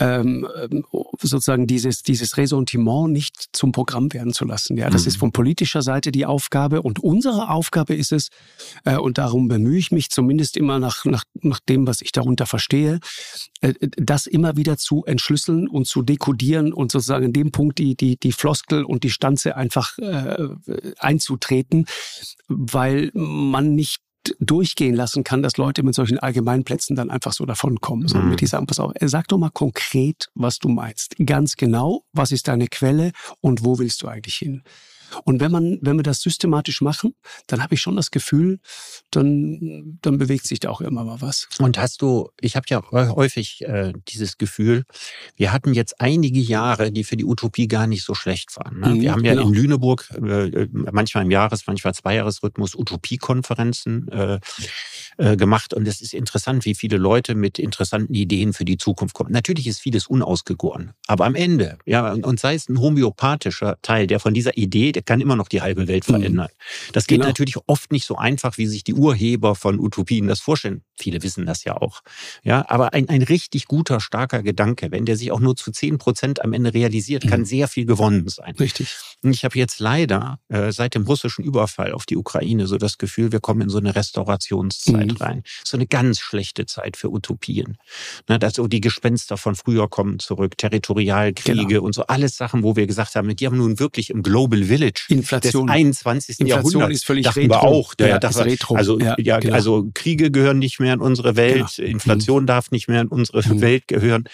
ähm, 0.00 0.46
sozusagen 1.20 1.66
dieses, 1.66 2.02
dieses 2.02 2.36
Ressentiment 2.36 3.12
nicht 3.12 3.50
zum 3.52 3.72
Programm 3.72 4.12
werden 4.12 4.32
zu 4.32 4.44
lassen. 4.44 4.76
Ja, 4.76 4.90
das 4.90 5.02
mhm. 5.02 5.08
ist 5.08 5.16
von 5.16 5.32
politischer 5.32 5.82
Seite 5.82 6.10
die 6.10 6.26
Aufgabe 6.26 6.82
und 6.82 6.98
unsere 6.98 7.50
Aufgabe 7.50 7.94
ist 7.94 8.12
es, 8.12 8.28
äh, 8.84 8.96
und 8.96 9.18
darum 9.18 9.48
bemühe 9.48 9.78
ich 9.78 9.92
mich 9.92 10.10
zumindest 10.10 10.56
immer 10.56 10.78
nach, 10.78 11.04
nach, 11.04 11.24
nach 11.40 11.60
dem, 11.60 11.86
was 11.86 12.02
ich 12.02 12.12
darunter 12.12 12.46
verstehe, 12.46 12.98
äh, 13.60 13.74
das 13.96 14.26
immer 14.26 14.56
wieder 14.56 14.76
zu 14.76 15.04
entschlüsseln 15.04 15.68
und 15.68 15.86
zu 15.86 16.02
dekodieren 16.02 16.72
und 16.72 16.90
sozusagen 16.90 17.26
in 17.26 17.32
dem 17.32 17.52
Punkt 17.52 17.78
die, 17.78 17.94
die, 17.94 18.16
die 18.16 18.32
Floskel 18.32 18.84
und 18.84 19.04
die 19.04 19.10
Stanze 19.10 19.56
einfach 19.56 19.96
äh, 19.98 20.48
einzutreten, 20.98 21.86
weil 22.48 23.10
man 23.14 23.74
nicht 23.74 24.00
durchgehen 24.40 24.94
lassen 24.94 25.24
kann, 25.24 25.42
dass 25.42 25.56
Leute 25.56 25.82
mit 25.82 25.94
solchen 25.94 26.18
Allgemeinplätzen 26.18 26.96
dann 26.96 27.10
einfach 27.10 27.32
so 27.32 27.44
davonkommen, 27.44 28.08
sondern 28.08 28.26
mhm. 28.26 28.30
mit 28.32 28.40
die 28.40 28.46
sagen, 28.46 28.66
pass 28.66 28.80
auf, 28.80 28.92
sag 29.00 29.28
doch 29.28 29.38
mal 29.38 29.50
konkret, 29.50 30.28
was 30.34 30.58
du 30.58 30.68
meinst. 30.68 31.16
Ganz 31.24 31.56
genau, 31.56 32.04
was 32.12 32.32
ist 32.32 32.48
deine 32.48 32.68
Quelle 32.68 33.12
und 33.40 33.64
wo 33.64 33.78
willst 33.78 34.02
du 34.02 34.08
eigentlich 34.08 34.36
hin? 34.36 34.62
Und 35.24 35.40
wenn 35.40 35.52
man, 35.52 35.78
wenn 35.82 35.96
wir 35.96 36.02
das 36.02 36.20
systematisch 36.20 36.80
machen, 36.80 37.14
dann 37.46 37.62
habe 37.62 37.74
ich 37.74 37.80
schon 37.80 37.96
das 37.96 38.10
Gefühl, 38.10 38.58
dann, 39.10 39.98
dann 40.02 40.18
bewegt 40.18 40.46
sich 40.46 40.60
da 40.60 40.70
auch 40.70 40.80
immer 40.80 41.04
mal 41.04 41.20
was. 41.20 41.48
Und 41.58 41.78
hast 41.78 42.02
du, 42.02 42.30
ich 42.40 42.56
habe 42.56 42.66
ja 42.68 42.82
häufig 42.90 43.62
äh, 43.62 43.92
dieses 44.08 44.38
Gefühl, 44.38 44.84
wir 45.36 45.52
hatten 45.52 45.74
jetzt 45.74 46.00
einige 46.00 46.40
Jahre, 46.40 46.92
die 46.92 47.04
für 47.04 47.16
die 47.16 47.24
Utopie 47.24 47.68
gar 47.68 47.86
nicht 47.86 48.04
so 48.04 48.14
schlecht 48.14 48.56
waren. 48.56 48.80
Ne? 48.80 48.88
Mhm, 48.88 49.00
wir 49.00 49.12
haben 49.12 49.24
ja 49.24 49.34
genau. 49.34 49.48
in 49.48 49.54
Lüneburg 49.54 50.10
äh, 50.10 50.66
manchmal 50.72 51.24
im 51.24 51.30
Jahres-, 51.30 51.66
manchmal 51.66 51.94
Zweijahresrhythmus 51.94 52.74
Utopiekonferenzen 52.74 54.08
äh, 54.08 54.40
äh, 55.16 55.36
gemacht. 55.36 55.74
Und 55.74 55.86
es 55.86 56.00
ist 56.00 56.14
interessant, 56.14 56.64
wie 56.64 56.74
viele 56.74 56.96
Leute 56.96 57.34
mit 57.34 57.58
interessanten 57.58 58.14
Ideen 58.14 58.52
für 58.52 58.64
die 58.64 58.78
Zukunft 58.78 59.14
kommen. 59.14 59.32
Natürlich 59.32 59.66
ist 59.66 59.80
vieles 59.80 60.06
unausgegoren, 60.06 60.92
aber 61.06 61.24
am 61.24 61.34
Ende, 61.34 61.78
ja, 61.86 62.12
und 62.12 62.40
sei 62.40 62.54
es 62.54 62.68
ein 62.68 62.80
homöopathischer 62.80 63.78
Teil, 63.82 64.06
der 64.06 64.20
von 64.20 64.34
dieser 64.34 64.56
Idee, 64.56 64.92
der 64.92 65.02
kann 65.04 65.20
immer 65.20 65.36
noch 65.36 65.48
die 65.48 65.62
halbe 65.62 65.88
Welt 65.88 66.08
mhm. 66.08 66.14
verändern. 66.14 66.48
Mhm. 66.50 66.92
Das 66.92 67.06
geht 67.06 67.18
genau. 67.18 67.28
natürlich 67.28 67.56
oft 67.66 67.92
nicht 67.92 68.06
so 68.06 68.16
einfach, 68.16 68.58
wie 68.58 68.66
sich 68.66 68.84
die 68.84 68.94
Urheber 68.94 69.54
von 69.54 69.78
Utopien 69.78 70.26
das 70.26 70.40
vorstellen. 70.40 70.82
Viele 70.96 71.22
wissen 71.22 71.46
das 71.46 71.64
ja 71.64 71.76
auch. 71.76 72.02
Ja, 72.42 72.64
aber 72.68 72.92
ein, 72.94 73.08
ein 73.08 73.22
richtig 73.22 73.66
guter, 73.66 74.00
starker 74.00 74.42
Gedanke, 74.42 74.90
wenn 74.90 75.04
der 75.04 75.16
sich 75.16 75.32
auch 75.32 75.40
nur 75.40 75.56
zu 75.56 75.72
zehn 75.72 75.98
Prozent 75.98 76.42
am 76.42 76.52
Ende 76.52 76.72
realisiert, 76.72 77.26
kann 77.26 77.40
mhm. 77.40 77.46
sehr 77.46 77.68
viel 77.68 77.84
gewonnen 77.84 78.28
sein. 78.28 78.54
Richtig. 78.58 78.94
Und 79.22 79.32
ich 79.32 79.44
habe 79.44 79.58
jetzt 79.58 79.80
leider 79.80 80.38
äh, 80.48 80.70
seit 80.72 80.94
dem 80.94 81.04
russischen 81.04 81.44
Überfall 81.44 81.92
auf 81.92 82.06
die 82.06 82.16
Ukraine 82.16 82.66
so 82.66 82.78
das 82.78 82.98
Gefühl, 82.98 83.32
wir 83.32 83.40
kommen 83.40 83.62
in 83.62 83.68
so 83.68 83.78
eine 83.78 83.94
Restaurationszeit 83.94 85.12
mhm. 85.12 85.16
rein. 85.16 85.42
So 85.64 85.76
eine 85.76 85.86
ganz 85.86 86.20
schlechte 86.20 86.66
Zeit 86.66 86.96
für 86.96 87.10
Utopien. 87.10 87.78
Ne, 88.28 88.38
dass 88.38 88.54
so 88.54 88.66
die 88.66 88.80
Gespenster 88.80 89.36
von 89.36 89.54
früher 89.54 89.88
kommen 89.88 90.18
zurück, 90.18 90.56
Territorialkriege 90.56 91.66
genau. 91.66 91.82
und 91.82 91.94
so 91.94 92.06
alles 92.06 92.36
Sachen, 92.36 92.62
wo 92.62 92.76
wir 92.76 92.86
gesagt 92.86 93.14
haben, 93.16 93.34
die 93.34 93.46
haben 93.46 93.56
nun 93.56 93.78
wirklich 93.78 94.10
im 94.10 94.22
Global 94.22 94.64
Village 94.64 94.93
Inflation. 95.08 95.66
des 95.66 95.74
21. 95.74 96.40
Inflation 96.40 96.64
Jahrhunderts 96.64 96.94
ist 96.94 97.04
völlig 97.04 97.24
dachten 97.24 97.40
retro. 97.40 97.54
wir 97.54 97.62
auch. 97.62 97.94
Der, 97.94 98.08
ja, 98.08 98.18
das 98.18 98.36
war, 98.36 98.46
retro. 98.46 98.74
Also, 98.74 98.98
ja, 98.98 99.16
ja 99.18 99.38
genau. 99.38 99.54
also 99.54 99.90
Kriege 99.94 100.30
gehören 100.30 100.58
nicht 100.58 100.80
mehr 100.80 100.94
in 100.94 101.00
unsere 101.00 101.36
Welt, 101.36 101.74
genau. 101.76 101.88
Inflation 101.88 102.42
mhm. 102.42 102.46
darf 102.46 102.70
nicht 102.70 102.88
mehr 102.88 103.00
in 103.00 103.08
unsere 103.08 103.42
mhm. 103.46 103.60
Welt 103.60 103.88
gehören. 103.88 104.24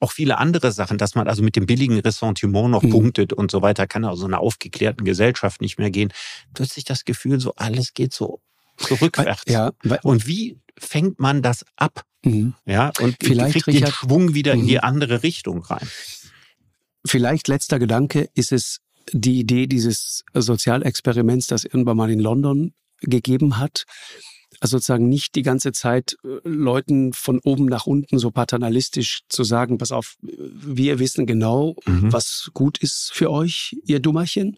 Auch 0.00 0.12
viele 0.12 0.38
andere 0.38 0.72
Sachen, 0.72 0.98
dass 0.98 1.14
man 1.14 1.28
also 1.28 1.42
mit 1.42 1.56
dem 1.56 1.66
billigen 1.66 1.98
Ressentiment 1.98 2.70
noch 2.70 2.82
mhm. 2.82 2.90
punktet 2.90 3.32
und 3.32 3.50
so 3.50 3.62
weiter, 3.62 3.86
kann 3.86 4.04
also 4.04 4.26
einer 4.26 4.40
aufgeklärten 4.40 5.04
Gesellschaft 5.04 5.60
nicht 5.60 5.78
mehr 5.78 5.90
gehen. 5.90 6.12
Plötzlich 6.54 6.84
das 6.84 7.04
Gefühl, 7.04 7.40
so 7.40 7.54
alles 7.56 7.94
geht 7.94 8.12
so 8.12 8.40
zurückwärts. 8.76 9.42
Ja, 9.48 9.72
und 10.02 10.26
wie 10.26 10.58
fängt 10.78 11.18
man 11.18 11.42
das 11.42 11.64
ab? 11.76 12.04
Mhm. 12.24 12.54
Ja, 12.64 12.92
und 13.00 13.16
Vielleicht, 13.22 13.52
kriegt 13.52 13.66
Richard, 13.68 13.88
den 13.88 13.92
Schwung 13.92 14.34
wieder 14.34 14.52
in 14.52 14.66
die 14.66 14.74
mhm. 14.74 14.80
andere 14.82 15.22
Richtung 15.22 15.62
rein. 15.62 15.88
Vielleicht 17.06 17.48
letzter 17.48 17.78
Gedanke 17.78 18.28
ist 18.34 18.52
es 18.52 18.80
die 19.12 19.38
Idee 19.38 19.66
dieses 19.66 20.24
Sozialexperiments, 20.34 21.46
das 21.46 21.64
irgendwann 21.64 21.96
mal 21.96 22.10
in 22.10 22.20
London 22.20 22.74
gegeben 23.00 23.58
hat. 23.58 23.84
Also 24.60 24.78
sozusagen 24.78 25.08
nicht 25.08 25.34
die 25.34 25.42
ganze 25.42 25.72
Zeit 25.72 26.16
äh, 26.24 26.38
Leuten 26.44 27.12
von 27.12 27.40
oben 27.40 27.66
nach 27.66 27.86
unten 27.86 28.18
so 28.18 28.30
paternalistisch 28.30 29.20
zu 29.28 29.44
sagen, 29.44 29.76
pass 29.76 29.92
auf, 29.92 30.16
wir 30.22 30.98
wissen 30.98 31.26
genau, 31.26 31.76
mhm. 31.84 32.12
was 32.12 32.50
gut 32.54 32.78
ist 32.78 33.10
für 33.12 33.30
euch, 33.30 33.76
ihr 33.84 34.00
Dummerchen, 34.00 34.56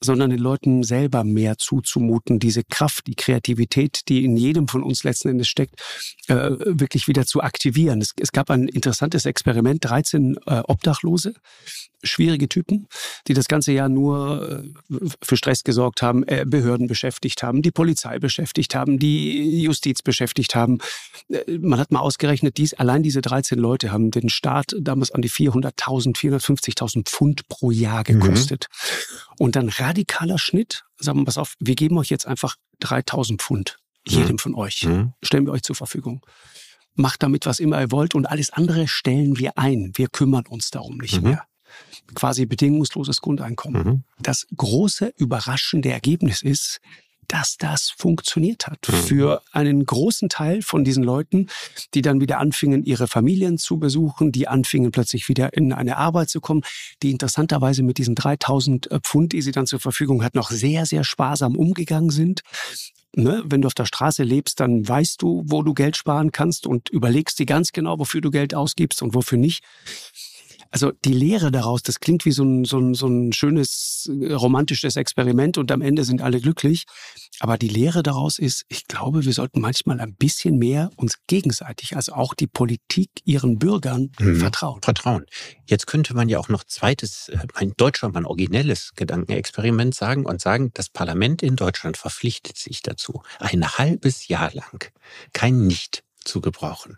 sondern 0.00 0.30
den 0.30 0.38
Leuten 0.38 0.82
selber 0.82 1.24
mehr 1.24 1.58
zuzumuten, 1.58 2.38
diese 2.38 2.64
Kraft, 2.64 3.06
die 3.06 3.14
Kreativität, 3.14 4.08
die 4.08 4.24
in 4.24 4.36
jedem 4.36 4.68
von 4.68 4.82
uns 4.82 5.04
letzten 5.04 5.28
Endes 5.28 5.48
steckt, 5.48 5.80
äh, 6.28 6.50
wirklich 6.64 7.08
wieder 7.08 7.26
zu 7.26 7.42
aktivieren. 7.42 8.00
Es, 8.00 8.12
es, 8.20 8.32
gab 8.32 8.50
ein 8.50 8.68
interessantes 8.68 9.26
Experiment, 9.26 9.84
13 9.84 10.36
äh, 10.46 10.62
Obdachlose, 10.66 11.34
schwierige 12.02 12.48
Typen, 12.48 12.86
die 13.26 13.34
das 13.34 13.48
ganze 13.48 13.72
Jahr 13.72 13.88
nur 13.88 14.62
äh, 14.90 15.08
für 15.22 15.36
Stress 15.36 15.64
gesorgt 15.64 16.02
haben, 16.02 16.24
Behörden 16.46 16.86
beschäftigt 16.86 17.42
haben, 17.42 17.62
die 17.62 17.70
Polizei 17.70 18.18
beschäftigt 18.18 18.74
haben, 18.74 18.98
die 18.98 19.62
Justiz 19.62 20.02
beschäftigt 20.02 20.54
haben. 20.54 20.78
Man 21.60 21.78
hat 21.78 21.90
mal 21.90 22.00
ausgerechnet, 22.00 22.56
dies, 22.56 22.74
allein 22.74 23.02
diese 23.02 23.20
13 23.20 23.58
Leute 23.58 23.90
haben 23.90 24.10
den 24.10 24.28
Staat 24.28 24.74
damals 24.78 25.10
an 25.10 25.22
die 25.22 25.30
400.000, 25.30 26.16
450.000 26.16 27.04
Pfund 27.04 27.48
pro 27.48 27.70
Jahr 27.70 28.00
mhm. 28.00 28.20
gekostet. 28.20 28.68
Mhm. 28.70 29.27
Und 29.38 29.56
dann 29.56 29.68
radikaler 29.68 30.38
Schnitt, 30.38 30.84
sagen 30.98 31.20
wir, 31.20 31.24
pass 31.24 31.38
auf, 31.38 31.54
wir 31.60 31.74
geben 31.74 31.98
euch 31.98 32.10
jetzt 32.10 32.26
einfach 32.26 32.56
3.000 32.82 33.38
Pfund, 33.38 33.78
jedem 34.06 34.32
mhm. 34.32 34.38
von 34.38 34.54
euch, 34.54 34.84
mhm. 34.84 35.12
stellen 35.22 35.46
wir 35.46 35.52
euch 35.52 35.62
zur 35.62 35.76
Verfügung 35.76 36.22
macht 36.98 37.22
damit, 37.22 37.46
was 37.46 37.60
immer 37.60 37.80
ihr 37.80 37.90
wollt 37.92 38.14
und 38.14 38.26
alles 38.26 38.50
andere 38.50 38.88
stellen 38.88 39.38
wir 39.38 39.56
ein. 39.56 39.92
Wir 39.94 40.08
kümmern 40.08 40.46
uns 40.46 40.70
darum 40.70 40.98
nicht 40.98 41.22
mhm. 41.22 41.30
mehr 41.30 41.44
quasi 42.14 42.46
bedingungsloses 42.46 43.20
Grundeinkommen. 43.20 43.86
Mhm. 43.86 44.04
Das 44.18 44.46
große 44.56 45.12
überraschende 45.16 45.90
Ergebnis 45.90 46.42
ist, 46.42 46.80
dass 47.28 47.56
das 47.58 47.90
funktioniert 47.90 48.66
hat 48.66 48.88
mhm. 48.88 48.92
für 48.94 49.42
einen 49.52 49.84
großen 49.84 50.28
Teil 50.28 50.62
von 50.62 50.84
diesen 50.84 51.04
Leuten, 51.04 51.46
die 51.94 52.02
dann 52.02 52.20
wieder 52.20 52.38
anfingen, 52.38 52.84
ihre 52.84 53.06
Familien 53.06 53.58
zu 53.58 53.78
besuchen, 53.78 54.32
die 54.32 54.48
anfingen 54.48 54.90
plötzlich 54.90 55.28
wieder 55.28 55.52
in 55.52 55.72
eine 55.72 55.98
Arbeit 55.98 56.30
zu 56.30 56.40
kommen, 56.40 56.62
die 57.02 57.10
interessanterweise 57.10 57.82
mit 57.82 57.98
diesen 57.98 58.14
3000 58.14 58.90
äh, 58.90 59.00
Pfund, 59.00 59.32
die 59.32 59.42
sie 59.42 59.52
dann 59.52 59.66
zur 59.66 59.80
Verfügung 59.80 60.24
hat, 60.24 60.34
noch 60.34 60.50
sehr, 60.50 60.86
sehr 60.86 61.04
sparsam 61.04 61.56
umgegangen 61.56 62.10
sind. 62.10 62.42
Ne? 63.14 63.42
Wenn 63.44 63.62
du 63.62 63.66
auf 63.66 63.74
der 63.74 63.86
Straße 63.86 64.22
lebst, 64.22 64.60
dann 64.60 64.86
weißt 64.86 65.20
du, 65.22 65.42
wo 65.46 65.62
du 65.62 65.74
Geld 65.74 65.96
sparen 65.96 66.32
kannst 66.32 66.66
und 66.66 66.88
überlegst 66.90 67.38
dir 67.38 67.46
ganz 67.46 67.72
genau, 67.72 67.98
wofür 67.98 68.20
du 68.20 68.30
Geld 68.30 68.54
ausgibst 68.54 69.02
und 69.02 69.14
wofür 69.14 69.38
nicht. 69.38 69.64
Also 70.70 70.92
die 71.04 71.12
Lehre 71.12 71.50
daraus, 71.50 71.82
das 71.82 72.00
klingt 72.00 72.24
wie 72.24 72.32
so 72.32 72.44
ein, 72.44 72.64
so 72.64 72.78
ein, 72.78 72.94
so 72.94 73.06
ein 73.06 73.32
schönes 73.32 74.10
äh, 74.20 74.32
romantisches 74.32 74.96
Experiment 74.96 75.58
und 75.58 75.72
am 75.72 75.80
Ende 75.80 76.04
sind 76.04 76.20
alle 76.20 76.40
glücklich. 76.40 76.84
Aber 77.40 77.56
die 77.56 77.68
Lehre 77.68 78.02
daraus 78.02 78.38
ist, 78.38 78.64
ich 78.68 78.86
glaube, 78.86 79.24
wir 79.24 79.32
sollten 79.32 79.60
manchmal 79.60 80.00
ein 80.00 80.14
bisschen 80.14 80.58
mehr 80.58 80.90
uns 80.96 81.14
gegenseitig, 81.26 81.96
also 81.96 82.12
auch 82.12 82.34
die 82.34 82.46
Politik 82.46 83.10
ihren 83.24 83.58
Bürgern 83.58 84.10
mhm. 84.18 84.36
vertrauen. 84.36 84.80
Vertrauen. 84.82 85.24
Jetzt 85.66 85.86
könnte 85.86 86.14
man 86.14 86.28
ja 86.28 86.38
auch 86.38 86.48
noch 86.48 86.64
zweites, 86.64 87.28
äh, 87.28 87.38
ein 87.54 87.72
Deutschland 87.76 88.16
ein 88.16 88.26
originelles 88.26 88.92
Gedankenexperiment 88.96 89.94
sagen 89.94 90.26
und 90.26 90.40
sagen, 90.40 90.70
das 90.74 90.88
Parlament 90.88 91.42
in 91.42 91.56
Deutschland 91.56 91.96
verpflichtet 91.96 92.56
sich 92.56 92.82
dazu, 92.82 93.22
ein 93.38 93.66
halbes 93.66 94.28
Jahr 94.28 94.52
lang 94.52 94.84
kein 95.32 95.66
Nicht 95.66 96.02
zu 96.24 96.40
gebrauchen. 96.40 96.96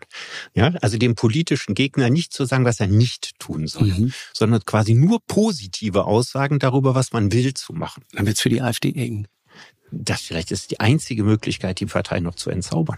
Ja, 0.53 0.73
also 0.81 0.97
dem 0.97 1.15
politischen 1.15 1.75
Gegner 1.75 2.09
nicht 2.09 2.33
zu 2.33 2.45
sagen, 2.45 2.65
was 2.65 2.79
er 2.79 2.87
nicht 2.87 3.39
tun 3.39 3.67
soll, 3.67 3.87
mhm. 3.87 4.13
sondern 4.33 4.63
quasi 4.65 4.93
nur 4.93 5.19
positive 5.25 6.05
Aussagen 6.05 6.59
darüber, 6.59 6.95
was 6.95 7.13
man 7.13 7.31
will, 7.31 7.53
zu 7.53 7.73
machen. 7.73 8.03
Dann 8.13 8.25
wird 8.25 8.37
es 8.37 8.41
für 8.41 8.49
die 8.49 8.61
AfD 8.61 8.91
eng. 8.93 9.27
Das 9.91 10.21
vielleicht 10.21 10.51
ist 10.51 10.71
die 10.71 10.79
einzige 10.79 11.23
Möglichkeit, 11.23 11.79
die 11.79 11.85
Partei 11.85 12.19
noch 12.19 12.35
zu 12.35 12.49
entzaubern. 12.49 12.97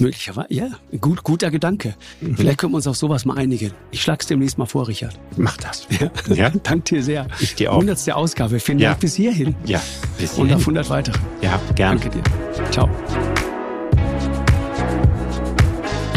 Möglicherweise, 0.00 0.52
ja. 0.54 0.68
Gut, 1.00 1.22
guter 1.22 1.50
Gedanke. 1.50 1.94
Mhm. 2.20 2.36
Vielleicht 2.36 2.58
können 2.58 2.72
wir 2.72 2.76
uns 2.76 2.86
auf 2.86 2.96
sowas 2.96 3.24
mal 3.24 3.36
einigen. 3.36 3.72
Ich 3.90 4.02
schlag's 4.02 4.26
demnächst 4.26 4.58
mal 4.58 4.66
vor, 4.66 4.88
Richard. 4.88 5.18
Mach 5.36 5.56
das. 5.56 5.86
Ja. 5.90 6.10
ja. 6.34 6.50
Dank 6.62 6.84
dir 6.86 7.02
sehr. 7.02 7.26
Ich 7.40 7.54
dir 7.54 7.72
auch. 7.72 7.80
100. 7.80 8.12
Ausgabe. 8.12 8.60
Vielen 8.60 8.78
Dank 8.78 9.00
bis 9.00 9.16
hierhin. 9.16 9.56
Ja, 9.64 9.82
bis 10.18 10.34
hierhin. 10.34 10.52
Und 10.52 10.56
auf 10.56 10.60
100 10.62 10.90
weitere. 10.90 11.18
Ja, 11.42 11.60
gerne. 11.74 12.00
Danke 12.00 12.20
dir. 12.20 12.70
Ciao. 12.70 12.88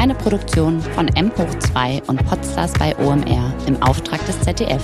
Eine 0.01 0.15
Produktion 0.15 0.81
von 0.81 1.09
M 1.09 1.31
hoch 1.37 1.59
2 1.59 2.01
und 2.07 2.25
Podstars 2.25 2.73
bei 2.73 2.97
OMR 2.97 3.53
im 3.67 3.79
Auftrag 3.83 4.25
des 4.25 4.41
ZDF. 4.41 4.81